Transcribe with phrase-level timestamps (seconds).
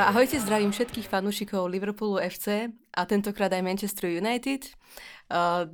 [0.00, 4.72] Ahojte, zdravím všetkých fanúšikov Liverpoolu FC a tentokrát aj Manchester United.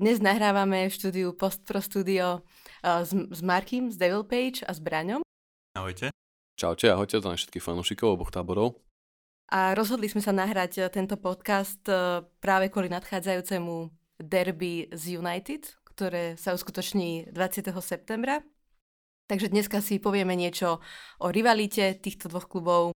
[0.02, 2.42] Dnes nahrávame v štúdiu Post Pro Studio
[2.82, 5.22] s, s Markim, s Devil Page a s Braňom.
[5.78, 6.10] Ahojte.
[6.58, 8.82] Čaute, ahojte, zdravím všetkých fanúšikov oboch táborov.
[9.54, 11.86] A rozhodli sme sa nahrať e, tento podcast
[12.42, 17.70] práve kvôli nadchádzajúcemu derby z United, ktoré sa uskutoční 20.
[17.78, 18.42] septembra.
[19.30, 20.82] Takže dneska si povieme niečo
[21.22, 22.90] o rivalite týchto dvoch klubov,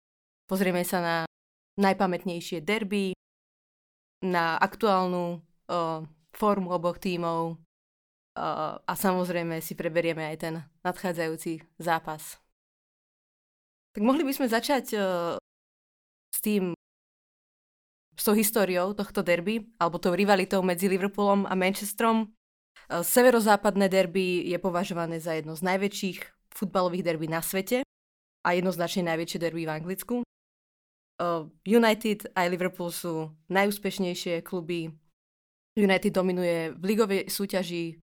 [0.47, 1.17] Pozrieme sa na
[1.77, 3.13] najpamätnejšie derby,
[4.23, 10.55] na aktuálnu uh, formu oboch tímov uh, a samozrejme si preberieme aj ten
[10.87, 12.39] nadchádzajúci zápas.
[13.93, 15.37] Tak mohli by sme začať uh,
[16.31, 16.73] s tým,
[18.17, 22.33] s tou históriou tohto derby, alebo tou rivalitou medzi Liverpoolom a Manchesterom.
[22.87, 26.19] Severozápadné derby je považované za jedno z najväčších
[26.55, 27.83] futbalových derby na svete
[28.47, 30.15] a jednoznačne najväčšie derby v Anglicku.
[31.65, 34.93] United aj Liverpool sú najúspešnejšie kluby.
[35.77, 38.01] United dominuje v ligovej súťaži,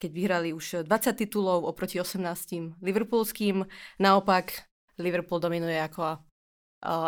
[0.00, 3.64] keď vyhrali už 20 titulov oproti 18 liverpoolským.
[4.00, 4.68] Naopak
[5.00, 6.18] Liverpool dominuje ako uh,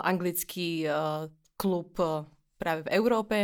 [0.04, 1.96] anglický uh, klub
[2.56, 3.36] práve v Európe,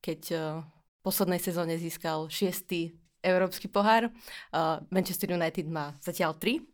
[0.00, 2.94] keď v poslednej sezóne získal 6.
[3.20, 4.08] európsky pohár.
[4.90, 6.69] Manchester United má zatiaľ 3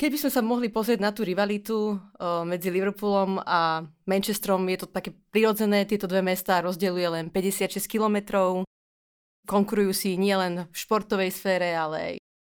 [0.00, 2.00] Keby sme sa mohli pozrieť na tú rivalitu
[2.48, 8.64] medzi Liverpoolom a Manchesterom, je to také prirodzené, tieto dve mesta rozdeľuje len 56 kilometrov.
[9.44, 12.14] Konkurujú si nielen v športovej sfére, ale aj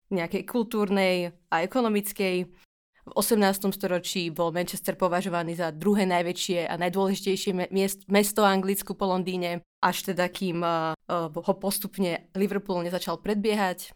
[0.08, 2.48] nejakej kultúrnej a ekonomickej.
[3.04, 3.76] V 18.
[3.76, 7.68] storočí bol Manchester považovaný za druhé najväčšie a najdôležitejšie
[8.08, 10.64] mesto Anglicku po Londýne, až teda kým
[11.28, 13.92] ho postupne Liverpool nezačal predbiehať.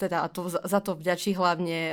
[0.00, 1.92] Teda to, za to vďačí hlavne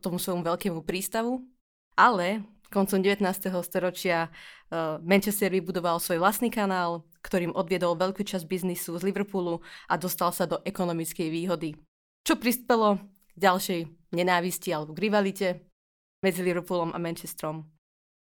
[0.00, 1.44] tomu svojmu veľkému prístavu,
[1.92, 2.40] ale
[2.74, 3.22] koncom 19.
[3.62, 9.94] storočia uh, Manchester vybudoval svoj vlastný kanál, ktorým odviedol veľkú časť biznisu z Liverpoolu a
[9.94, 11.78] dostal sa do ekonomickej výhody.
[12.26, 12.98] Čo prispelo
[13.36, 13.80] k ďalšej
[14.10, 15.48] nenávisti alebo k rivalite
[16.24, 17.62] medzi Liverpoolom a Manchesterom.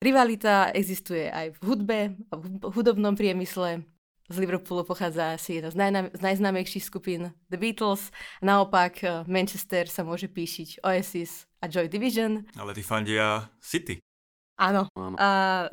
[0.03, 1.99] Rivalita existuje aj v hudbe,
[2.35, 3.87] v hudobnom priemysle,
[4.29, 8.11] z Liverpoolu pochádza asi jedna z, najna- z najznámejších skupín The Beatles.
[8.43, 12.45] Naopak eh, Manchester sa môže píšiť Oasis a Joy Division.
[12.57, 14.01] Ale tí fandia City.
[14.55, 14.87] Áno.
[15.19, 15.31] A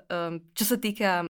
[0.09, 1.29] um, čo sa týka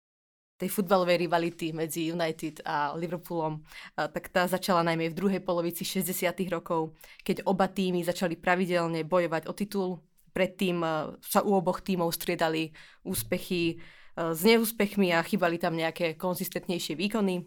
[0.61, 5.85] tej futbalovej rivality medzi United a Liverpoolom, eh, tak tá začala najmä v druhej polovici
[5.85, 6.49] 60.
[6.49, 9.91] rokov, keď oba týmy začali pravidelne bojovať o titul.
[10.33, 12.73] Predtým eh, sa u oboch tímov striedali
[13.05, 13.77] úspechy
[14.21, 17.41] s neúspechmi a chýbali tam nejaké konzistentnejšie výkony.
[17.41, 17.45] E,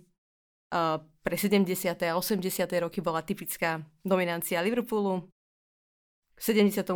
[0.98, 1.70] pre 70.
[2.10, 2.42] a 80.
[2.82, 5.30] roky bola typická dominancia Liverpoolu.
[6.34, 6.90] V 78.,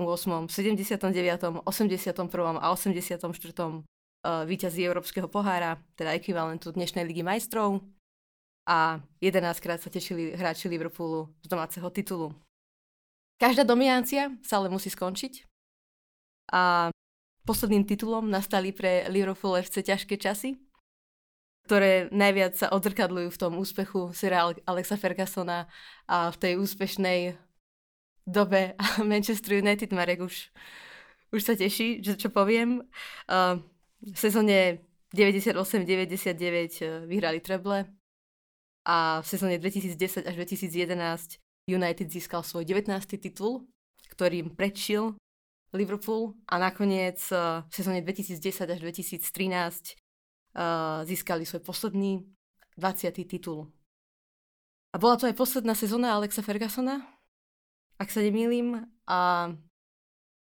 [0.49, 2.57] 79., 81.
[2.57, 3.85] a 84.
[4.27, 7.85] víťazí Európskeho pohára, teda ekvivalentu dnešnej ligy majstrov.
[8.67, 12.35] A 11 krát sa tešili hráči Liverpoolu z domáceho titulu.
[13.39, 15.45] Každá dominancia sa ale musí skončiť.
[16.51, 16.89] A
[17.47, 20.59] posledným titulom nastali pre Liverpool FC ťažké časy,
[21.63, 25.71] ktoré najviac sa odzrkadľujú v tom úspechu Sira Alexa Fergusona
[26.11, 27.39] a v tej úspešnej
[28.27, 28.75] dobe
[29.11, 30.51] Manchester United Marek už,
[31.31, 32.83] už sa teší, že čo poviem.
[33.97, 34.83] V sezóne
[35.15, 35.55] 98-99
[36.83, 37.87] uh, vyhrali treble
[38.83, 42.91] a v sezóne 2010 až 2011 United získal svoj 19.
[43.19, 43.67] titul,
[44.11, 45.15] ktorým predšil
[45.75, 52.23] Liverpool a nakoniec uh, v sezóne 2010 až 2013 uh, získali svoj posledný
[52.79, 53.11] 20.
[53.27, 53.67] titul.
[54.93, 57.03] A bola to aj posledná sezóna Alexa Fergusona,
[57.99, 59.51] ak sa nemýlim, a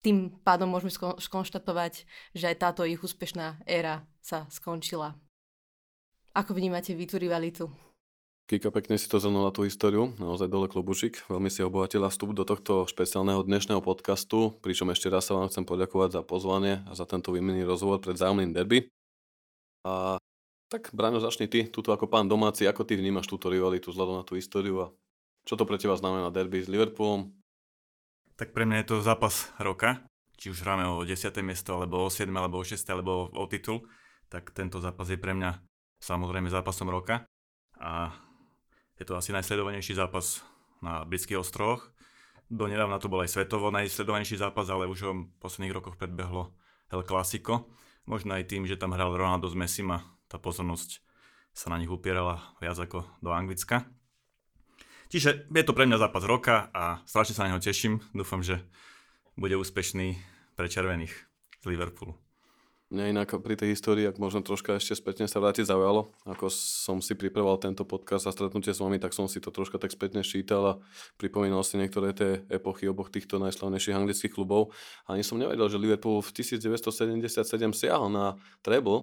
[0.03, 5.15] tým pádom môžeme skonštatovať, že aj táto ich úspešná éra sa skončila.
[6.33, 7.69] Ako vnímate vy tú rivalitu?
[8.53, 11.25] Kika, pekne si to zhrnula tú históriu, naozaj dole klobučík.
[11.25, 15.65] Veľmi si obohatila vstup do tohto špeciálneho dnešného podcastu, pričom ešte raz sa vám chcem
[15.65, 18.93] poďakovať za pozvanie a za tento výmenný rozhovor pred zájomným derby.
[19.89, 20.21] A
[20.69, 24.25] tak, Braňo, začni ty, tuto ako pán domáci, ako ty vnímaš túto rivalitu vzhľadom na
[24.29, 24.87] tú históriu a
[25.49, 27.33] čo to pre teba znamená derby s Liverpoolom?
[28.37, 30.05] Tak pre mňa je to zápas roka,
[30.37, 31.33] či už hráme o 10.
[31.41, 32.29] miesto, alebo o 7.
[32.29, 32.77] alebo o 6.
[32.93, 33.89] alebo o titul,
[34.29, 35.57] tak tento zápas je pre mňa
[36.05, 37.25] samozrejme zápasom roka.
[37.81, 38.13] A
[39.03, 40.47] je to asi najsledovanejší zápas
[40.79, 41.43] na britských.
[42.53, 46.55] Do nedávna to bol aj svetovo najsledovanejší zápas, ale už ho v posledných rokoch predbehlo
[46.87, 47.67] El Clasico.
[48.07, 51.03] Možno aj tým, že tam hral Ronaldo s Messim a tá pozornosť
[51.51, 53.91] sa na nich upierala viac ako do Anglicka.
[55.11, 58.01] Čiže je to pre mňa zápas roka a strašne sa na neho teším.
[58.15, 58.63] Dúfam, že
[59.35, 60.17] bude úspešný
[60.55, 61.13] pre červených
[61.61, 62.17] z Liverpoolu.
[62.93, 67.01] Mňa inak pri tej histórii, ak možno troška ešte spätne sa vrátiť zaujalo, ako som
[67.01, 70.21] si pripravoval tento podcast a stretnutie s vami, tak som si to troška tak spätne
[70.21, 70.75] šítal a
[71.17, 74.77] pripomínal si niektoré tie epochy oboch týchto najslavnejších anglických klubov.
[75.09, 77.33] Ani som nevedel, že Liverpool v 1977
[77.73, 79.01] siahol na treble,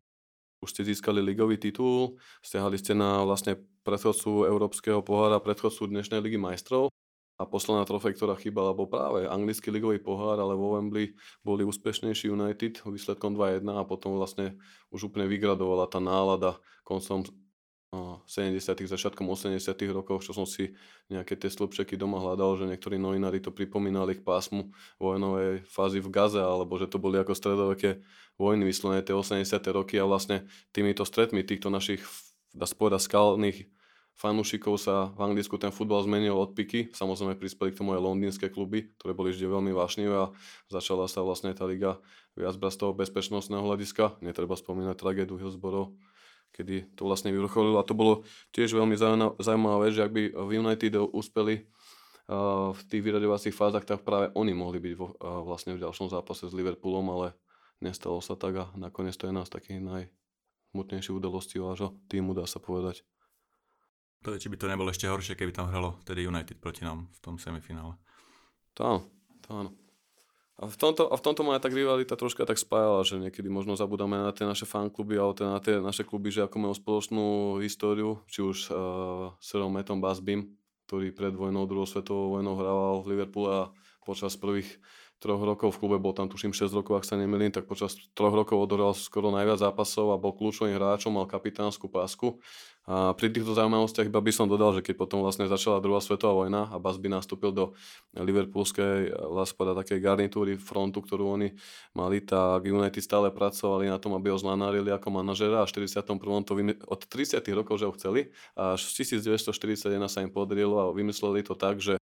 [0.62, 3.58] už ste získali ligový titul, stiahali ste na vlastne
[3.90, 6.94] predchodcu Európskeho pohára, predchodcu dnešnej ligy majstrov
[7.40, 12.28] a posledná trofej, ktorá chýbala, bol práve anglický ligový pohár, ale vo Wembley boli úspešnejší
[12.28, 14.60] United výsledkom 2-1 a potom vlastne
[14.92, 17.24] už úplne vygradovala tá nálada koncom
[17.90, 18.62] 70.
[18.86, 19.58] začiatkom 80.
[19.90, 20.78] rokov, čo som si
[21.10, 24.70] nejaké tie slupčeky doma hľadal, že niektorí novinári to pripomínali k pásmu
[25.02, 28.06] vojnovej fázy v Gaze, alebo že to boli ako stredoveké
[28.38, 29.48] vojny vyslovené tie 80.
[29.74, 32.06] roky a vlastne týmito stretmi týchto našich
[32.54, 33.79] dá spovedať skalných
[34.20, 36.92] fanúšikov sa v Anglicku ten futbal zmenil od piky.
[36.92, 40.36] Samozrejme prispeli k tomu aj londýnske kluby, ktoré boli vždy veľmi vášnivé a
[40.68, 42.04] začala sa vlastne tá liga
[42.36, 44.20] viac brať z toho bezpečnostného hľadiska.
[44.20, 45.96] Netreba spomínať tragédu Hillsborough,
[46.52, 47.80] kedy to vlastne vyvrcholilo.
[47.80, 49.00] A to bolo tiež veľmi
[49.40, 51.64] zaujímavé, že ak by v United úspeli
[52.76, 55.16] v tých vyraďovacích fázach, tak práve oni mohli byť vo,
[55.48, 57.34] vlastne v ďalšom zápase s Liverpoolom, ale
[57.82, 62.62] nestalo sa tak a nakoniec to je nás takých najsmutnejších udalostí vášho týmu, dá sa
[62.62, 63.02] povedať.
[64.28, 67.08] To je, či by to nebolo ešte horšie, keby tam hralo tedy United proti nám
[67.08, 67.96] v tom semifinále.
[68.76, 69.00] To áno,
[69.44, 69.72] to áno.
[70.60, 73.80] A v tomto, a v tomto ma tak rivalita troška tak spájala, že niekedy možno
[73.80, 77.26] zabudáme na tie naše fankluby alebo teda na tie naše kluby, že ako majú spoločnú
[77.64, 80.52] históriu, či už uh, Sir Metom Basbim,
[80.84, 83.72] ktorý pred vojnou, druhou svetovou vojnou hrával v Liverpoole a
[84.04, 84.68] počas prvých
[85.20, 88.32] troch rokov v klube, bol tam tuším 6 rokov, ak sa nemýlim, tak počas troch
[88.32, 92.40] rokov odohral skoro najviac zápasov a bol kľúčovým hráčom, mal kapitánsku pásku.
[92.90, 96.34] A pri týchto zaujímavostiach iba by som dodal, že keď potom vlastne začala druhá svetová
[96.34, 97.78] vojna a Basby nastúpil do
[98.18, 101.54] liverpoolskej vlastne takej garnitúry frontu, ktorú oni
[101.94, 106.42] mali, tak United stále pracovali na tom, aby ho zlanárili ako manažera a v 41.
[106.42, 107.46] to vymy- od 30.
[107.54, 112.00] rokov, že ho chceli, až v 1941 sa im podarilo a vymysleli to tak, že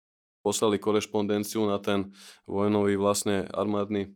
[0.43, 2.11] poslali korešpondenciu na ten
[2.45, 4.13] vojnový vlastne armádny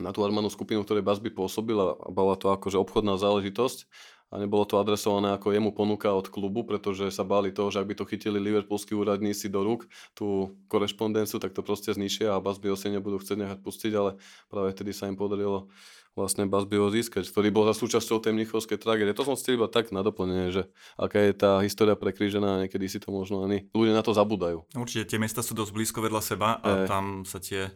[0.00, 3.84] na tú armádnu skupinu, ktorej Basby pôsobil a bola to akože obchodná záležitosť
[4.32, 7.88] a nebolo to adresované ako jemu ponuka od klubu, pretože sa báli toho, že ak
[7.92, 9.84] by to chytili liverpoolskí úradníci do rúk,
[10.16, 14.16] tú korešpondenciu, tak to proste zničia a Basby ho si nebudú chcieť nechať pustiť, ale
[14.48, 15.68] práve vtedy sa im podarilo
[16.12, 19.16] vlastne Basby ho získať, ktorý bol za súčasťou tej mnichovskej tragédie.
[19.16, 20.62] To som chcel iba tak na doplnenie, že
[21.00, 24.68] aká je tá história prekrížená a niekedy si to možno ani ľudia na to zabúdajú.
[24.76, 26.88] Určite tie miesta sú dosť blízko vedľa seba a e.
[26.88, 27.72] tam sa tie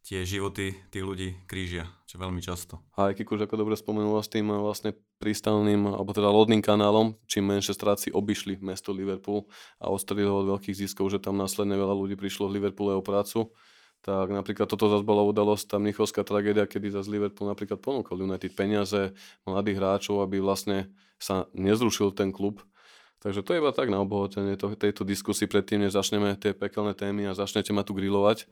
[0.00, 2.80] tie životy tých ľudí krížia, čo veľmi často.
[2.96, 7.52] A aj Kikuš, ako dobre spomenul s tým vlastne prístavným, alebo teda lodným kanálom, čím
[7.52, 9.44] Manchesteráci obišli mesto Liverpool
[9.76, 13.04] a ostrili ho od veľkých ziskov, že tam následne veľa ľudí prišlo v Liverpoole o
[13.04, 13.52] prácu
[14.00, 18.56] tak napríklad toto zase bola udalosť, tá mnichovská tragédia, kedy zase Liverpool napríklad ponúkol United
[18.56, 19.12] peniaze
[19.44, 20.88] mladých hráčov, aby vlastne
[21.20, 22.64] sa nezrušil ten klub.
[23.20, 26.96] Takže to je iba tak na obohotenie to, tejto diskusii predtým, než začneme tie pekelné
[26.96, 28.48] témy a začnete ma tu grilovať.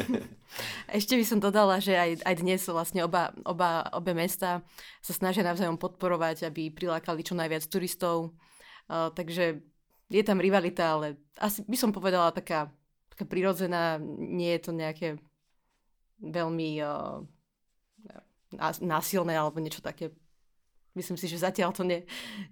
[0.96, 4.64] Ešte by som dodala, že aj, aj dnes vlastne oba, oba, obe mesta
[5.04, 8.32] sa snažia navzájom podporovať, aby prilákali čo najviac turistov.
[8.88, 9.60] Uh, takže
[10.08, 12.72] je tam rivalita, ale asi by som povedala taká
[13.22, 15.08] taká prirodzená, nie je to nejaké
[16.18, 17.22] veľmi uh,
[18.82, 20.10] násilné alebo niečo také.
[20.98, 22.02] Myslím si, že zatiaľ to ne,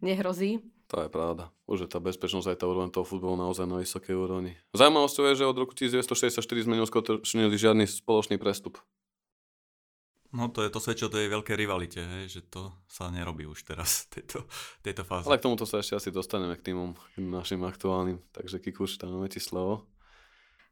[0.00, 0.62] nehrozí.
[0.90, 1.50] To je pravda.
[1.70, 4.58] Už je tá bezpečnosť aj tá úroveň toho futbolu naozaj na vysokej úrovni.
[4.74, 8.82] Zaujímavosťou je, že od roku 1964 sme neuskočnili žiadny spoločný prestup.
[10.30, 13.66] No to je to svedčí o tej veľkej rivalite, hej, že to sa nerobí už
[13.66, 14.46] teraz v tejto,
[14.82, 15.26] tejto fáze.
[15.26, 18.22] Ale k tomuto sa ešte asi dostaneme k týmom našim aktuálnym.
[18.30, 19.90] Takže Kikuš, tam máme ti slovo.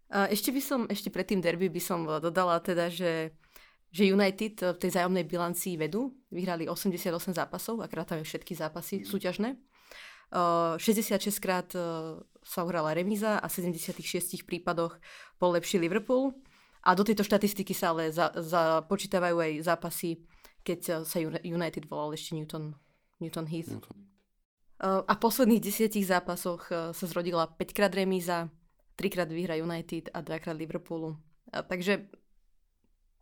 [0.09, 3.37] Ešte by som, ešte pred tým derby by som dodala teda, že,
[3.93, 6.17] že United v tej zájomnej bilancii vedú.
[6.33, 9.61] Vyhrali 88 zápasov, akrát tam všetky zápasy súťažné.
[10.33, 11.69] 66 krát
[12.45, 14.97] sa uhrala remíza a v 76 prípadoch
[15.41, 16.33] bol lepší Liverpool.
[16.85, 20.11] A do tejto štatistiky sa ale započítavajú za, aj zápasy,
[20.65, 22.73] keď sa United volal ešte Newton,
[23.21, 23.73] Newton Heath.
[23.73, 24.09] Newton.
[24.79, 28.47] A v posledných desiatich zápasoch sa zrodila 5 krát remíza,
[28.99, 31.15] trikrát vyhra United a dvakrát Liverpoolu.
[31.55, 32.11] A takže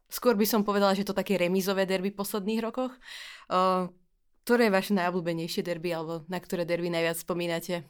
[0.09, 2.97] skôr by som povedala, že to také remízové derby v posledných rokoch.
[3.53, 3.93] Uh,
[4.49, 7.85] ktoré je vaše najobľúbenejšie derby, alebo na ktoré derby najviac spomínate?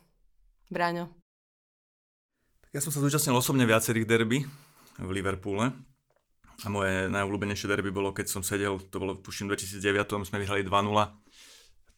[0.66, 1.14] Bráňo?
[2.74, 4.42] Ja som sa zúčastnil osobne viacerých derby
[4.98, 5.70] v Liverpoole.
[6.64, 10.72] A moje najobľúbenejšie derby bolo, keď som sedel, to bolo tuším 2009, sme vyhrali 2-0.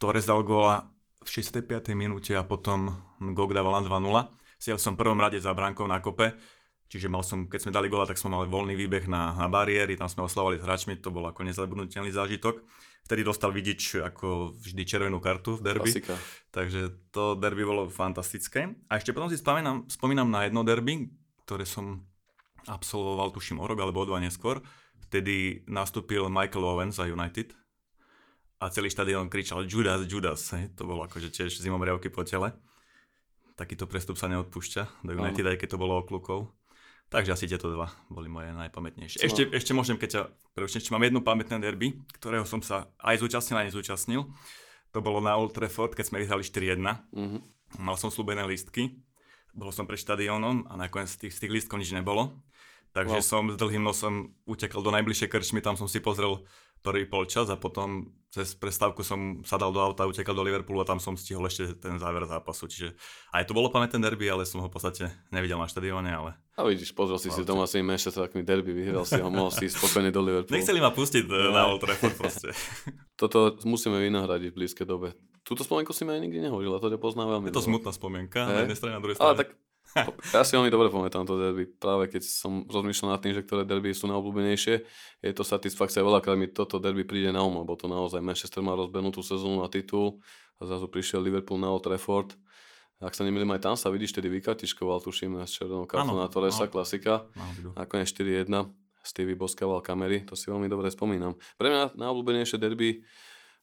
[0.03, 0.91] Torres dal góla
[1.23, 1.95] v 65.
[1.95, 2.91] minúte a potom
[3.23, 6.35] Gok dával 2-0 Siel som v prvom rade za bránkou na kope,
[6.89, 9.93] Čiže mal som, keď sme dali gola, tak sme mali voľný výbeh na, na bariéry,
[10.01, 12.65] tam sme oslavovali s hráčmi, to bol ako nezabudnutelný zážitok.
[13.05, 15.93] Vtedy dostal vidič ako vždy červenú kartu v derby.
[15.93, 16.17] Klasika.
[16.49, 18.73] Takže to derby bolo fantastické.
[18.89, 21.13] A ešte potom si spomínam, spomínam na jedno derby,
[21.45, 22.09] ktoré som
[22.65, 24.65] absolvoval, tuším, o rok alebo o dva neskôr.
[25.09, 27.53] Vtedy nastúpil Michael Owen za United
[28.61, 30.41] a celý štadión kričal Judas, Judas.
[30.57, 30.73] Hej.
[30.81, 32.57] To bolo akože tiež zimomriavky po tele.
[33.59, 36.55] Takýto prestup sa neodpúšťa do United, aj keď to bolo oklukov.
[37.09, 39.25] Takže asi tieto dva boli moje najpamätnejšie.
[39.25, 40.23] Ešte, ešte môžem, keď ťa
[40.53, 44.29] preučím, ešte mám jednu pamätné derby, ktorého som sa aj zúčastnil, aj nezúčastnil.
[44.93, 46.85] To bolo na Old Trafford, keď sme vyhrali 4-1.
[46.85, 47.41] Mm-hmm.
[47.81, 49.01] Mal som slúbené listky,
[49.57, 52.37] bol som pred štadiónom a nakoniec z tých, z tých lístkov nič nebolo.
[52.93, 53.25] Takže wow.
[53.25, 56.45] som s dlhým nosom utekal do najbližšej krčmy, tam som si pozrel
[56.83, 61.01] prvý polčas a potom cez prestávku som sadal do auta, utekal do Liverpoolu a tam
[61.01, 62.69] som stihol ešte ten záver zápasu.
[62.69, 62.93] Čiže
[63.33, 66.37] aj to bolo pamätné derby, ale som ho v podstate nevidel na štadióne, ale...
[66.61, 70.13] A vidíš, pozrel si si si Manchester takými derby, vyhral si ho, mohol si spokojne
[70.13, 70.61] do Liverpoolu.
[70.61, 71.57] Nechceli ma pustiť no.
[71.57, 72.53] na Old Trafford proste.
[73.21, 75.17] Toto musíme vynahradiť v blízkej dobe.
[75.41, 77.49] Túto spomienku si mi aj nikdy nehovoril, a to ťa poznám veľmi.
[77.49, 78.53] Je to smutná spomienka, hey.
[78.53, 79.33] na jednej strane, na druhej strane.
[79.33, 79.49] Ale tak
[80.35, 81.65] ja si veľmi dobre pamätám to derby.
[81.65, 84.75] Práve keď som rozmýšľal nad tým, že ktoré derby sú najobľúbenejšie,
[85.25, 86.05] je to satisfakcia.
[86.05, 89.69] Veľakrát mi toto derby príde na um, lebo to naozaj Manchester má rozbenutú sezónu na
[89.71, 90.21] titul
[90.61, 92.35] a zrazu prišiel Liverpool na Old Trafford.
[92.99, 96.67] Ak sa nemýlim, aj tam sa vidíš, tedy vykartičkoval, tuším, s červenou kartou na Torresa,
[96.67, 96.73] no.
[96.75, 97.31] klasika.
[97.79, 98.51] Nakoniec 4-1.
[99.07, 101.39] Stevie boskával kamery, to si veľmi dobre spomínam.
[101.57, 103.07] Pre mňa najobľúbenejšie derby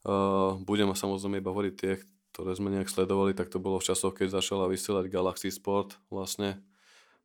[0.07, 1.99] uh, budem samozrejme iba hovoriť tie,
[2.35, 6.59] ktoré sme nejak sledovali, tak to bolo v časoch, keď začala vysielať Galaxy Sport vlastne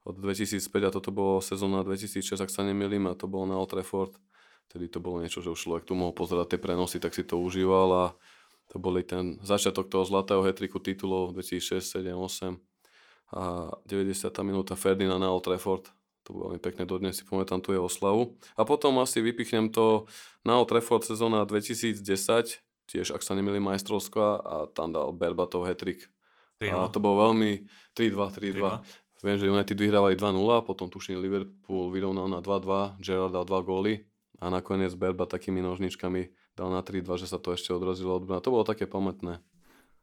[0.06, 3.74] od 2005 a toto bolo sezóna 2006, ak sa nemýlim, a to bolo na Old
[3.74, 4.14] Trafford.
[4.70, 7.42] Tedy to bolo niečo, že už človek tu mohol pozerať tie prenosy, tak si to
[7.42, 8.04] užíval a
[8.70, 12.54] to boli ten začiatok toho zlatého hetriku titulov 2006, 7, 8
[13.34, 14.30] a 90.
[14.46, 15.90] minúta Ferdinand na Old Trafford.
[16.22, 18.38] To bolo veľmi pekné, dodnes si pamätám tu je oslavu.
[18.54, 20.06] A potom asi vypichnem to
[20.46, 26.10] na Old Trafford sezóna 2010, tiež, ak sa nemili majstrovská a tam dal Berbatov hetrik.
[26.60, 27.64] A to bolo veľmi
[27.96, 28.84] 3-2, 3-2.
[29.20, 34.08] Viem, že United vyhrávali 2-0, potom tuším Liverpool vyrovnal na 2-2, Gerard dal 2 góly
[34.40, 38.48] a nakoniec Berba takými nožničkami dal na 3-2, že sa to ešte odrazilo od To
[38.52, 39.44] bolo také pamätné.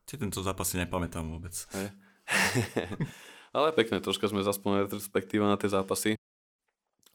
[0.05, 1.53] Si tento zápas si nepamätám vôbec.
[1.73, 1.89] Hey.
[3.57, 6.13] Ale pekné, troška sme zaspomenuli retrospektíva na tie zápasy.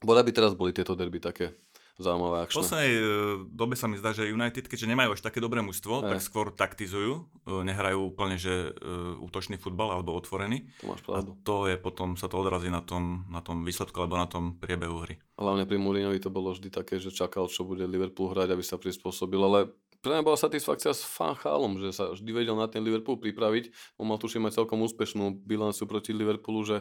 [0.03, 1.55] Bola by teraz boli tieto derby také
[2.03, 2.55] zaujímavé akčné.
[2.55, 3.03] V poslednej e,
[3.49, 7.23] dobe sa mi zdá, že United, keďže nemajú až také dobré mužstvo, tak skôr taktizujú,
[7.47, 10.67] e, nehrajú úplne, že uh, útočný futbal alebo otvorený.
[10.83, 11.33] To máš pravdu.
[11.33, 14.59] A to je potom, sa to odrazí na tom, na tom výsledku alebo na tom
[14.59, 15.23] priebehu hry.
[15.39, 18.77] Hlavne pri Mourinhovi to bolo vždy také, že čakal, čo bude Liverpool hrať, aby sa
[18.77, 19.71] prispôsobil, ale
[20.03, 23.95] pre mňa bola satisfakcia s Fanchálom, že sa vždy vedel na ten Liverpool pripraviť.
[24.03, 26.77] On mal tuším aj celkom úspešnú bilancu proti Liverpoolu, že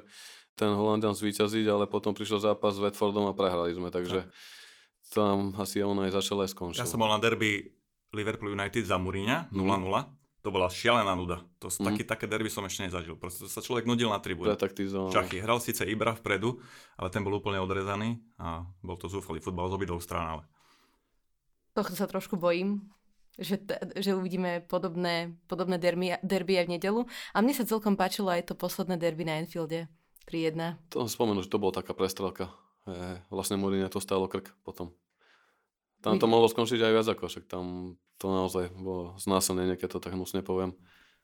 [0.57, 4.33] ten Holandian zvíťaziť, ale potom prišiel zápas s Watfordom a prehrali sme, takže tak
[5.11, 6.81] tam asi on aj začal aj skončil.
[6.81, 7.67] Ja som bol na derby
[8.15, 9.59] Liverpool United za Mourinha 0-0.
[9.59, 10.07] Mm.
[10.41, 11.45] To bola šialená nuda.
[11.61, 11.85] To, mm.
[11.85, 13.13] taký, také derby som ešte nezažil.
[13.19, 14.55] Proste sa človek nudil na tribúne.
[14.55, 15.37] Čachy.
[15.37, 16.57] Hral síce Ibra vpredu,
[16.97, 20.39] ale ten bol úplne odrezaný a bol to zúfalý futbal z obidvoch strán.
[20.39, 20.43] Ale...
[21.77, 22.81] Tohto sa trošku bojím,
[23.37, 27.01] že, t- že uvidíme podobné, podobné derby, derby aj v nedelu.
[27.35, 29.87] A mne sa celkom páčilo aj to posledné derby na Enfielde
[30.25, 30.89] 3-1.
[30.97, 32.49] To spomenul, že to bola taká prestrelka.
[32.89, 34.93] E, vlastne Mourinho to stálo krk potom.
[36.01, 39.99] Tam to mohlo skončiť aj viac ako, však tam to naozaj bolo znásilnenie, keď to
[40.01, 40.73] tak hnusne poviem.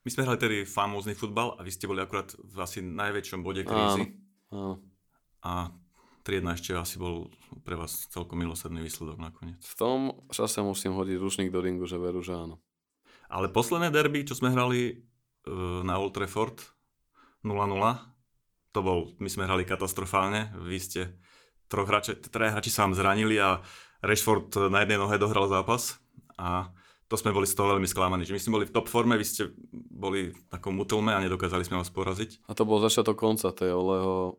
[0.05, 3.65] My sme hrali tedy famózny futbal a vy ste boli akurát v asi najväčšom bode
[3.65, 4.13] krízy.
[4.53, 4.75] Áno, áno.
[5.41, 5.73] A
[6.27, 7.31] 3 ešte asi bol
[7.63, 9.63] pre vás celkom milosrdný výsledok nakoniec.
[9.63, 12.59] V tom čase musím hodiť rušník do ringu, že veru, že áno.
[13.31, 15.07] Ale posledné derby, čo sme hrali
[15.47, 16.59] uh, na Old Trafford
[17.47, 17.55] 0-0,
[18.75, 21.01] to bol, my sme hrali katastrofálne, vy ste
[21.67, 23.61] troch hráči, traja hráči sa vám zranili a
[24.03, 25.99] Rashford na jednej nohe dohral zápas
[26.37, 26.71] a
[27.07, 29.23] to sme boli z toho veľmi sklamaní, že my sme boli v top forme, vy
[29.23, 32.43] ste boli v takom mutelme a nedokázali sme vás poraziť.
[32.43, 33.71] A to bol začiatok konca tej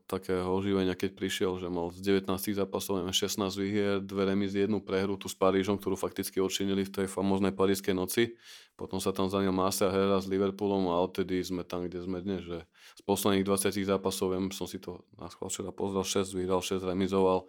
[0.05, 5.17] takého oživenia, keď prišiel, že mal z 19 zápasov 16 výhier, dve remizy, jednu prehru
[5.17, 8.37] tu s Parížom, ktorú fakticky odčinili v tej famóznej parískej noci.
[8.77, 12.45] Potom sa tam zanil Masa Hera s Liverpoolom a odtedy sme tam, kde sme dnes,
[12.45, 12.69] že
[13.09, 17.49] posledných 20 zápasov, viem, som si to na včera pozrel, 6 vyhral, 6 remizoval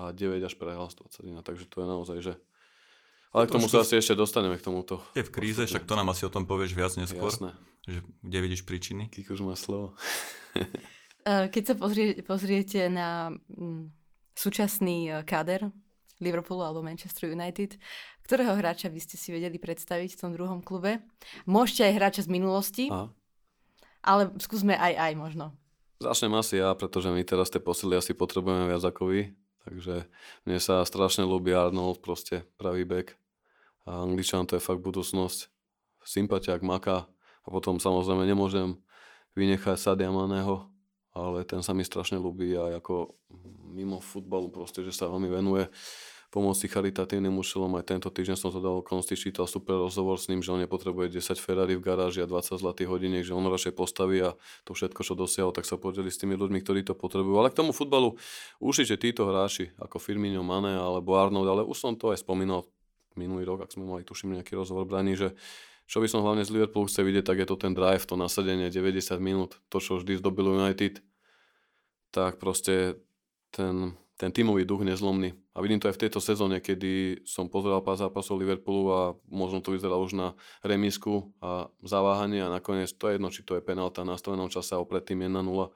[0.00, 2.34] a 9 až prehral z 21, takže to je naozaj, že
[3.34, 5.02] ale k tomu sa asi ešte dostaneme k tomuto.
[5.18, 7.34] Je v kríze, však to nám asi o tom povieš viac neskôr.
[7.34, 7.50] Jasné.
[7.82, 9.10] Že, kde vidíš príčiny?
[9.10, 9.92] už má slovo.
[11.24, 13.88] Eh, keď sa pozrie, pozriete na mm,
[14.36, 15.72] súčasný eh, káder
[16.20, 17.80] Liverpoolu alebo Manchester United,
[18.28, 21.00] ktorého hráča by ste si vedeli predstaviť v tom druhom klube?
[21.48, 23.08] Môžete aj hráča z minulosti, Aha.
[24.04, 25.44] Ale skúsme aj aj možno.
[26.04, 29.32] Začnem asi ja, pretože my teraz tie posily asi potrebujeme viac ako vy.
[29.64, 30.04] Takže
[30.44, 33.16] mne sa strašne ľúbi Arnold, proste pravý back.
[33.88, 35.48] A Angličan to je fakt budúcnosť.
[36.04, 37.08] Sympatiak, maka.
[37.44, 38.76] A potom samozrejme nemôžem
[39.32, 40.68] vynechať Sadia Maného,
[41.16, 43.16] ale ten sa mi strašne ľúbi a ako
[43.72, 45.64] mimo futbalu proste, že sa veľmi venuje
[46.34, 47.78] pomoci charitatívnym účelom.
[47.78, 51.14] Aj tento týždeň som to dal okolnosti, čítal super rozhovor s ním, že on nepotrebuje
[51.14, 54.34] 10 Ferrari v garáži a 20 zlatých hodiniek, že on radšej postaví a
[54.66, 57.38] to všetko, čo dosiahol, tak sa podeli s tými ľuďmi, ktorí to potrebujú.
[57.38, 58.18] Ale k tomu futbalu
[58.58, 62.66] určite títo hráči, ako Firmino, Mane alebo Arnold, ale už som to aj spomínal
[63.14, 65.38] minulý rok, ak sme mali, tuším, nejaký rozhovor braní, že
[65.86, 68.74] čo by som hlavne z Liverpoolu chce vidieť, tak je to ten drive, to nasadenie
[68.74, 70.98] 90 minút, to, čo vždy zdobilo United,
[72.10, 72.98] tak proste
[73.54, 75.34] ten ten tímový duch nezlomný.
[75.54, 79.58] A vidím to aj v tejto sezóne, kedy som pozeral pár zápasov Liverpoolu a možno
[79.58, 80.28] to vyzeralo už na
[80.62, 84.78] remisku a zaváhanie a nakoniec to je jedno, či to je penálta na nastavenom čase
[84.78, 85.74] a predtým 1-0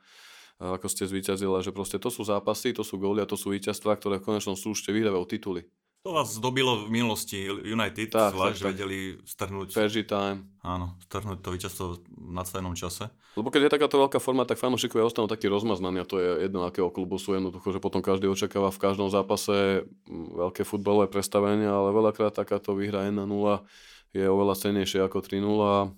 [0.59, 3.95] ako ste zvíťazili, že proste to sú zápasy, to sú góly a to sú víťazstvá,
[3.95, 5.63] ktoré v konečnom súšte vyhrávajú tituly.
[6.09, 8.71] To vás zdobilo v minulosti United, tak, zvlášť, tak, tak.
[8.73, 9.77] vedeli strhnúť...
[9.77, 10.49] Fergie time.
[10.65, 13.13] Áno, strhnúť to víťazstvo v nadstavenom čase.
[13.37, 16.65] Lebo keď je takáto veľká forma, tak fanúšikovia ostanú takí rozmaznaní a to je jedno,
[16.65, 21.69] akého klubu sú jednoducho, že potom každý očakáva v každom zápase mm, veľké futbalové predstavenie,
[21.69, 23.29] ale veľakrát takáto výhra 1-0
[24.17, 25.93] je oveľa cenejšie ako 3-0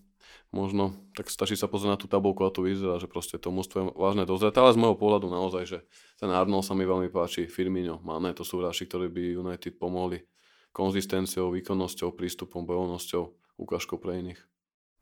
[0.51, 3.77] možno, tak stačí sa pozrieť na tú tabulku a to vyzerá, že proste to mústvo
[3.81, 4.59] je vážne dozrieť.
[4.59, 5.79] Ale z môjho pohľadu naozaj, že
[6.19, 10.23] ten Arnold sa mi veľmi páči, Firmino, Mane, to sú hráči, ktorí by United pomohli
[10.71, 13.23] konzistenciou, výkonnosťou, prístupom, bojovnosťou,
[13.59, 14.41] ukážkou pre iných.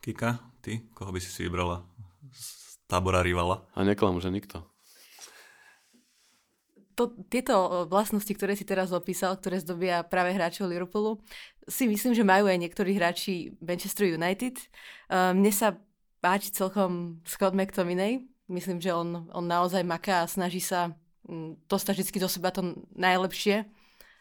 [0.00, 1.84] Kika, ty, koho by si si vybrala
[2.32, 3.66] z tábora rivala?
[3.76, 4.64] A neklam, že nikto
[6.98, 11.22] to, tieto vlastnosti, ktoré si teraz opísal, ktoré zdobia práve hráčov Liverpoolu,
[11.70, 14.58] si myslím, že majú aj niektorí hráči Manchester United.
[15.06, 15.78] Uh, mne sa
[16.18, 18.26] páči celkom Scott McTominay.
[18.50, 20.90] Myslím, že on, on naozaj maká a snaží sa
[21.68, 23.68] dostať vždy do seba to najlepšie.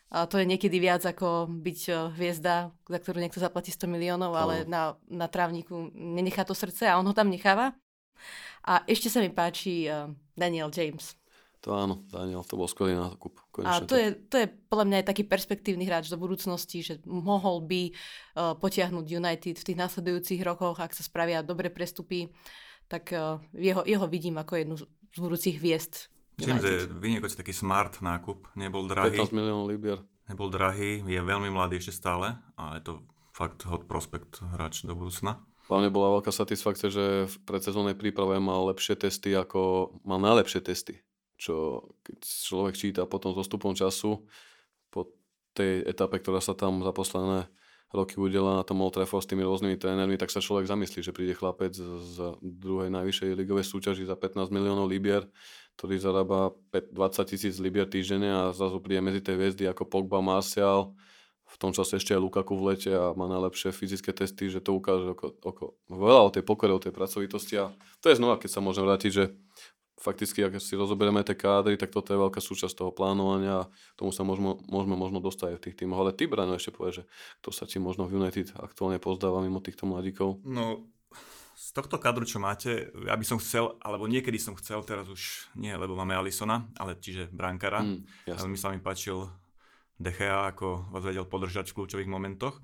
[0.07, 4.63] A to je niekedy viac ako byť hviezda, za ktorú niekto zaplatí 100 miliónov, ale
[4.63, 7.75] na, na trávniku nenechá to srdce a on ho tam necháva.
[8.63, 11.15] A ešte sa mi páči uh, Daniel James.
[11.65, 13.33] To áno, Daniel, to bol skvelý nákup.
[13.65, 17.65] A to je, to je podľa mňa aj taký perspektívny hráč do budúcnosti, že mohol
[17.65, 22.29] by uh, potiahnuť United v tých následujúcich rokoch, ak sa spravia dobre prestupy,
[22.85, 26.13] tak uh, jeho, jeho vidím ako jednu z budúcich hviezd.
[26.37, 29.17] Myslím, že vynikajúci taký smart nákup, nebol drahý.
[29.17, 29.99] 15 miliónov libier.
[30.29, 32.93] Nebol drahý, je veľmi mladý ešte stále a je to
[33.33, 35.41] fakt hot prospekt hráč do budúcna.
[35.65, 41.01] Hlavne bola veľká satisfakcia, že v predsezónnej príprave mal lepšie testy ako mal najlepšie testy
[41.37, 44.25] čo keď človek číta potom s postupom času,
[44.89, 45.13] po
[45.53, 47.49] tej etape, ktorá sa tam za posledné
[47.95, 51.15] roky udela na tom Old Trafford s tými rôznymi trénermi, tak sa človek zamyslí, že
[51.15, 55.23] príde chlapec z druhej najvyššej ligovej súťaži za 15 miliónov libier,
[55.79, 56.91] ktorý zarába 20
[57.31, 60.91] tisíc libier týždenne a zrazu príde medzi tej hviezdy ako Pogba, Martial,
[61.47, 64.75] v tom čase ešte aj Lukaku v lete a má najlepšie fyzické testy, že to
[64.75, 67.71] ukáže oko, oko, veľa o tej pokore, o tej pracovitosti a
[68.03, 69.23] to je znova, keď sa môžem vrátiť, že
[69.97, 74.13] fakticky, ak si rozoberieme tie kádry, tak toto je veľká súčasť toho plánovania a tomu
[74.13, 76.05] sa môžeme, môžeme možno dostať v tých týmoch.
[76.05, 77.03] Ale ty, Brano, ešte povie, že
[77.41, 80.45] kto sa ti možno v United aktuálne pozdáva mimo týchto mladíkov?
[80.45, 80.85] No,
[81.57, 85.49] z tohto kadru, čo máte, ja by som chcel, alebo niekedy som chcel, teraz už
[85.57, 87.81] nie, lebo máme Alisona, ale čiže Brankara.
[87.81, 88.05] Mm,
[88.53, 89.25] mi sa mi páčil
[89.97, 92.61] Dechea, ako vás vedel podržať v kľúčových momentoch.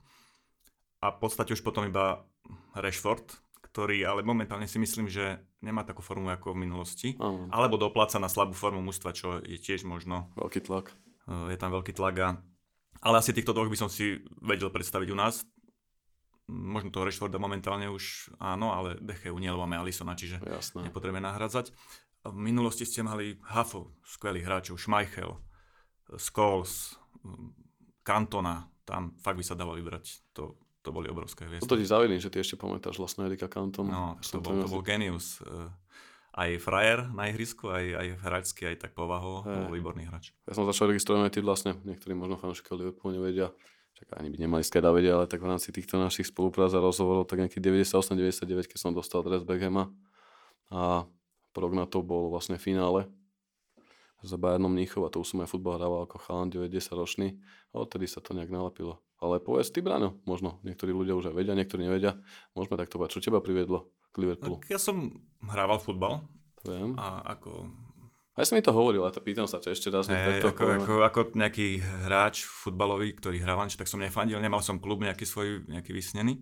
[1.02, 2.22] A v podstate už potom iba
[2.78, 3.26] Rashford,
[3.74, 7.18] ktorý ale momentálne si myslím, že nemá takú formu ako v minulosti.
[7.18, 7.50] Aha.
[7.50, 10.30] Alebo dopláca na slabú formu mužstva, čo je tiež možno...
[10.38, 10.94] Veľký tlak.
[11.26, 12.30] Je tam veľký tlak a...
[13.02, 15.42] Ale asi týchto dvoch by som si vedel predstaviť u nás.
[16.46, 20.88] Možno toho Rashforda momentálne už áno, ale Deche nie, lebo máme Alisona, čiže Jasné.
[20.88, 21.74] nepotrebujeme nahradzať.
[22.24, 25.42] V minulosti ste mali Hafo, skvelých hráčov, Schmeichel,
[26.16, 26.96] Scholes,
[28.06, 30.36] Cantona, tam fakt by sa dalo vybrať.
[30.38, 31.64] To to boli obrovské hviezdy.
[31.64, 33.92] To ti zavidím, že ty ešte pamätáš vlastne Erika Cantona.
[33.92, 35.40] No, to bol, to bol genius.
[35.40, 35.72] Eh,
[36.34, 39.48] aj frajer na ihrisku, aj, aj hráčsky, aj tak povahovo.
[39.48, 39.64] Hey.
[39.64, 40.36] Bol výborný hráč.
[40.44, 43.54] Ja som začal registrovať ty vlastne, niektorí možno fanúšikovia Liverpoolu nevedia,
[43.96, 47.30] čak ani by nemali skeda vedieť, ale tak v rámci týchto našich spoluprác a rozhovorov,
[47.30, 49.94] tak nejaký 98-99, keď som dostal dres Beckhama
[50.74, 51.06] a
[51.54, 53.06] rok na to bol vlastne finále
[54.24, 57.28] za Bayernom Mníchov a to už som aj futbal hrával ako chalan 9-10 ročný
[57.76, 59.04] a odtedy sa to nejak nalepilo.
[59.24, 62.20] Ale povedz ty, Brano, možno niektorí ľudia už aj vedia, niektorí nevedia.
[62.52, 64.60] Môžeme takto povedať, čo teba priviedlo k Liverpoolu?
[64.60, 66.28] Tak ja som hrával futbal.
[66.68, 67.00] Viem.
[67.00, 67.72] A ako...
[68.34, 70.10] A ja som mi to hovoril, ale to pýtam sa ťa ešte raz.
[70.10, 74.82] Hey, takto, ako, ako, ako, nejaký hráč futbalový, ktorý hral, tak som nefandil, nemal som
[74.82, 76.42] klub nejaký svoj, nejaký vysnený.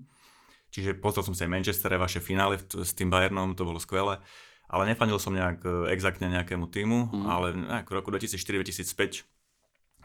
[0.71, 4.23] Čiže pozrel som si aj Manchester, vaše finále s tým Bayernom, to bolo skvelé
[4.71, 7.25] ale nefandil som nejak e, exaktne nejakému týmu, mm.
[7.27, 9.27] ale nejak v roku 2004-2005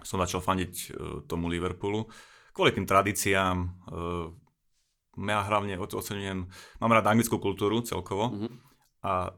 [0.03, 0.87] som začal fandiť e,
[1.31, 2.11] tomu Liverpoolu.
[2.57, 3.57] Kvôli tým tradíciám,
[5.17, 6.49] ja hlavne ocenujem,
[6.81, 8.53] mám rád anglickú kultúru celkovo mm-hmm.
[9.05, 9.29] a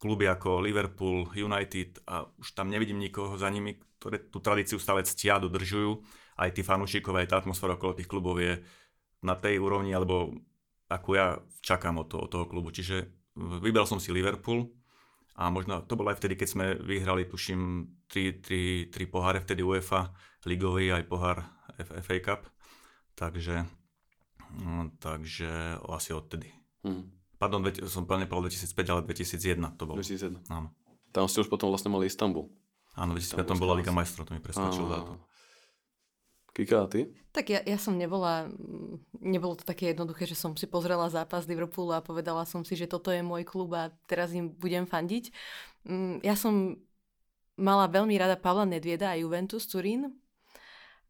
[0.00, 5.04] kluby ako Liverpool, United a už tam nevidím nikoho za nimi, ktoré tú tradíciu stále
[5.04, 6.00] ctia, dodržujú.
[6.40, 8.64] Aj tí fanúšikové, aj tá atmosféra okolo tých klubov je
[9.20, 10.32] na tej úrovni, alebo
[10.88, 12.72] ako ja čakám od toho, od toho klubu.
[12.72, 13.04] Čiže
[13.36, 14.72] vybral som si Liverpool
[15.36, 19.60] a možno to bolo aj vtedy, keď sme vyhrali, tuším, tri, tri, tri poháre vtedy
[19.60, 20.12] UEFA,
[20.48, 21.40] ligový aj pohár
[21.78, 22.51] FA Cup.
[23.22, 23.62] Takže,
[24.66, 26.50] no, takže asi odtedy.
[26.82, 27.06] Hmm.
[27.38, 30.02] Pardon, som plne povedal 2005, ale 2001 to bolo.
[30.02, 30.42] 2001.
[30.50, 30.74] Áno.
[31.14, 32.50] Tam ste už potom vlastne mali Istanbul.
[32.98, 35.22] Áno, v 2005 bola Liga majstrov, to mi preskočil dátum.
[36.52, 37.14] Kika, a ty?
[37.32, 38.50] Tak ja, ja som nebola,
[39.16, 42.90] nebolo to také jednoduché, že som si pozrela zápas Liverpoolu a povedala som si, že
[42.90, 45.32] toto je môj klub a teraz im budem fandiť.
[45.88, 46.76] Mm, ja som
[47.56, 50.12] mala veľmi rada Pavla Nedvieda a Juventus Turín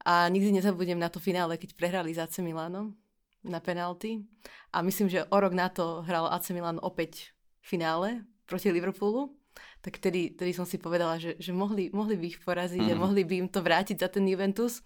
[0.02, 2.94] a nikdy nezabudnem na to finále, keď prehrali za AC Milano
[3.42, 4.22] na penalty
[4.70, 8.08] a myslím, že o rok na to hral AC Milan opäť v finále
[8.46, 9.34] proti Liverpoolu
[9.82, 12.92] tak tedy, tedy som si povedala, že, že mohli, mohli by ich poraziť mm.
[12.92, 13.02] a mhm.
[13.02, 14.80] mohli by im to vrátiť za ten Juventus.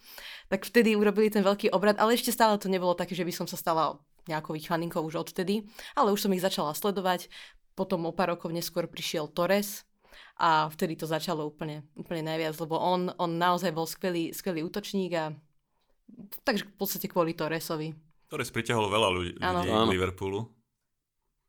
[0.48, 3.46] Tak vtedy urobili ten veľký obrad, ale ešte stále to nebolo také, že by som
[3.46, 7.30] sa stala nejakou ich faninkou už odtedy, ale už som ich začala sledovať.
[7.76, 9.84] Potom o pár rokov neskôr prišiel Torres
[10.36, 15.12] a vtedy to začalo úplne, úplne najviac, lebo on, on naozaj bol skvelý, skvelý útočník
[15.16, 15.32] a
[16.44, 17.96] takže v podstate kvôli Torresovi.
[18.28, 20.40] Torres priťahol veľa ľudí, ľudí v Liverpoolu.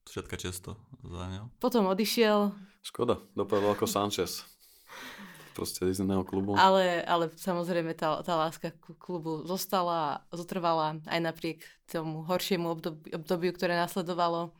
[0.07, 1.51] Všetka často za ňo.
[1.59, 2.55] Potom odišiel,
[2.87, 4.47] Škoda, dopadol ako Sanchez.
[5.51, 6.55] Proste z iného klubu.
[6.55, 13.11] Ale, ale samozrejme tá, tá láska k klubu zostala, zotrvala aj napriek tomu horšiemu obdobiu,
[13.19, 14.55] obdobiu, ktoré nasledovalo.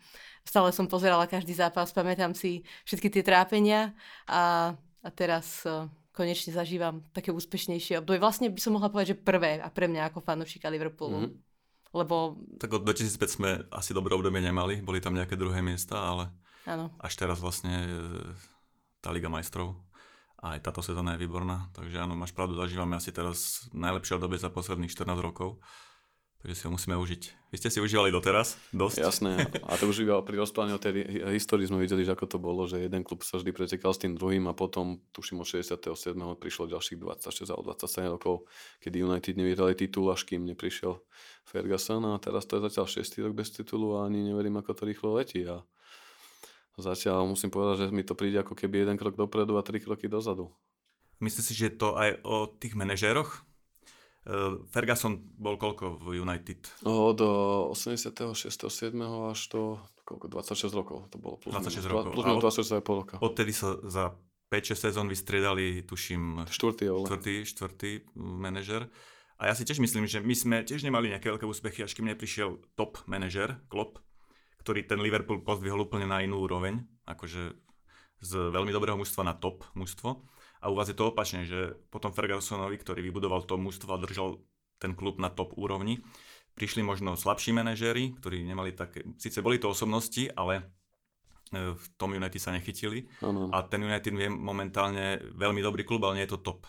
[0.48, 3.92] Stále som pozerala každý zápas, pamätám si všetky tie trápenia
[4.24, 4.72] a,
[5.04, 8.24] a teraz uh, konečne zažívam také úspešnejšie obdobie.
[8.24, 11.28] Vlastne by som mohla povedať, že prvé a pre mňa ako fanúšika Liverpoolu.
[11.28, 11.46] Mm-hmm.
[11.92, 12.40] Lebo...
[12.64, 16.32] Tak od 2005 sme asi dobré obdobie nemali, boli tam nejaké druhé miesta, ale
[16.68, 16.92] Áno.
[17.00, 17.92] Až teraz vlastne e,
[19.00, 19.80] tá Liga majstrov
[20.44, 21.72] a aj táto sezóna je výborná.
[21.72, 25.64] Takže áno, máš pravdu, zažívame asi teraz najlepšie obdobie za posledných 14 rokov.
[26.38, 27.50] Takže si ho musíme užiť.
[27.50, 28.62] Vy ste si užívali doteraz?
[28.70, 28.98] Dosť?
[29.02, 29.50] Jasné.
[29.70, 31.02] A to už iba pri rozprávaní o tej
[31.34, 34.14] histórii sme videli, že ako to bolo, že jeden klub sa vždy pretekal s tým
[34.14, 36.14] druhým a potom, tuším od 67.
[36.38, 38.36] prišlo ďalších 26 alebo 27 rokov,
[38.86, 41.02] kedy United nevyhrali titul, až kým neprišiel
[41.42, 43.26] Ferguson a teraz to je zatiaľ 6.
[43.26, 45.42] rok bez titulu a ani neverím, ako to rýchlo letí.
[45.50, 45.66] A
[46.78, 50.06] Zatiaľ musím povedať, že mi to príde ako keby jeden krok dopredu a tri kroky
[50.06, 50.54] dozadu.
[51.18, 53.42] Myslíš si, že to aj o tých manažéroch?
[54.28, 56.84] Uh, Ferguson bol koľko v United?
[56.84, 57.16] Od
[57.72, 58.52] 86.
[58.52, 58.92] 7.
[59.32, 61.40] až do koľko, 26 rokov to bolo.
[61.40, 62.12] Plus 26 rokov.
[62.12, 63.16] Plus minus 26 pol roka.
[63.24, 64.12] Odtedy sa za
[64.52, 68.88] 5-6 sezón vystriedali, tuším, štvrtý, štvrtý, štvrtý manažer.
[69.38, 72.10] A ja si tiež myslím, že my sme tiež nemali nejaké veľké úspechy, až kým
[72.10, 74.02] neprišiel top manažer, Klopp,
[74.64, 77.54] ktorý ten Liverpool pozdvihol úplne na inú úroveň, akože
[78.18, 80.26] z veľmi dobrého mužstva na top mužstvo.
[80.62, 84.42] A u vás je to opačne, že potom Fergusonovi, ktorý vybudoval to mužstvo a držal
[84.78, 86.02] ten klub na top úrovni,
[86.58, 90.66] prišli možno slabší manažéri, ktorí nemali také, síce boli to osobnosti, ale
[91.54, 93.06] e, v tom United sa nechytili.
[93.22, 93.54] Ano.
[93.54, 96.66] A ten United je momentálne veľmi dobrý klub, ale nie je to top.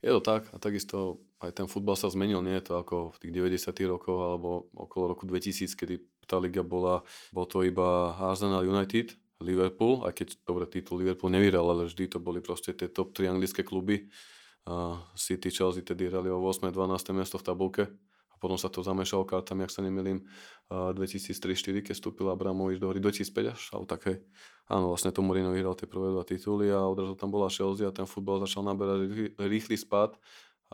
[0.00, 3.20] Je to tak a takisto aj ten futbal sa zmenil, nie je to ako v
[3.20, 8.64] tých 90 rokoch alebo okolo roku 2000, kedy tá liga bola, bol to iba Arsenal
[8.64, 13.12] United, Liverpool, aj keď dobre titul Liverpool nevyhral, ale vždy to boli proste tie top
[13.12, 14.08] 3 anglické kluby.
[14.66, 16.74] Uh, City, Chelsea tedy hrali o 8.
[16.74, 17.14] 12.
[17.14, 17.84] miesto v tabulke
[18.32, 20.26] a potom sa to zamešalo kartami, ak sa nemýlim,
[20.72, 24.12] uh, 2003-2004, keď vstúpil Abramovič do hry 2005 až, ale také,
[24.66, 27.94] áno, vlastne to Mourinho vyhral tie prvé dva tituly a odrazu tam bola Chelsea a
[27.94, 30.18] ten futbal začal naberať rýchly spad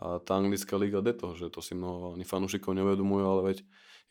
[0.01, 3.57] a tá anglická liga to, že to si mnoho ani fanúšikov neuvedomujú, ale veď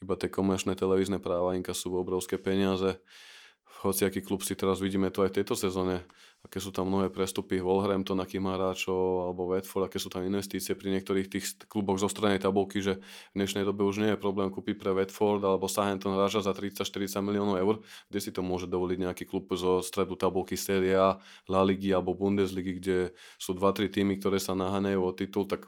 [0.03, 3.03] iba tie komerčné televízne práva sú obrovské peniaze.
[3.83, 6.07] Hociaký klub si teraz vidíme to aj v tejto sezóne,
[6.47, 10.79] aké sú tam mnohé prestupy, Wolverhampton, aký má hráčov, alebo Watford, aké sú tam investície
[10.79, 13.03] pri niektorých tých kluboch zo strany tabulky, že
[13.35, 17.27] v dnešnej dobe už nie je problém kúpiť pre Watford alebo Southampton hráča za 30-40
[17.27, 17.75] miliónov eur,
[18.07, 21.19] kde si to môže dovoliť nejaký klub zo stredu tabulky Serie A,
[21.51, 22.97] La Ligy alebo Bundesligy, kde
[23.35, 25.67] sú 2-3 týmy, ktoré sa naháňajú o titul, tak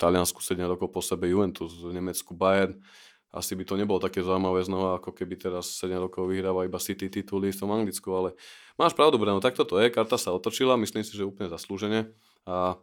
[0.00, 2.80] Taliansku 7 rokov po sebe Juventus, v Nemecku Bayern,
[3.30, 7.06] asi by to nebolo také zaujímavé znova, ako keby teraz 7 rokov vyhráva iba City
[7.06, 8.34] tituly v tom Anglicku, ale
[8.74, 12.10] máš pravdu, Breno, takto to je, karta sa otočila, myslím si, že úplne zaslúžene.
[12.44, 12.74] A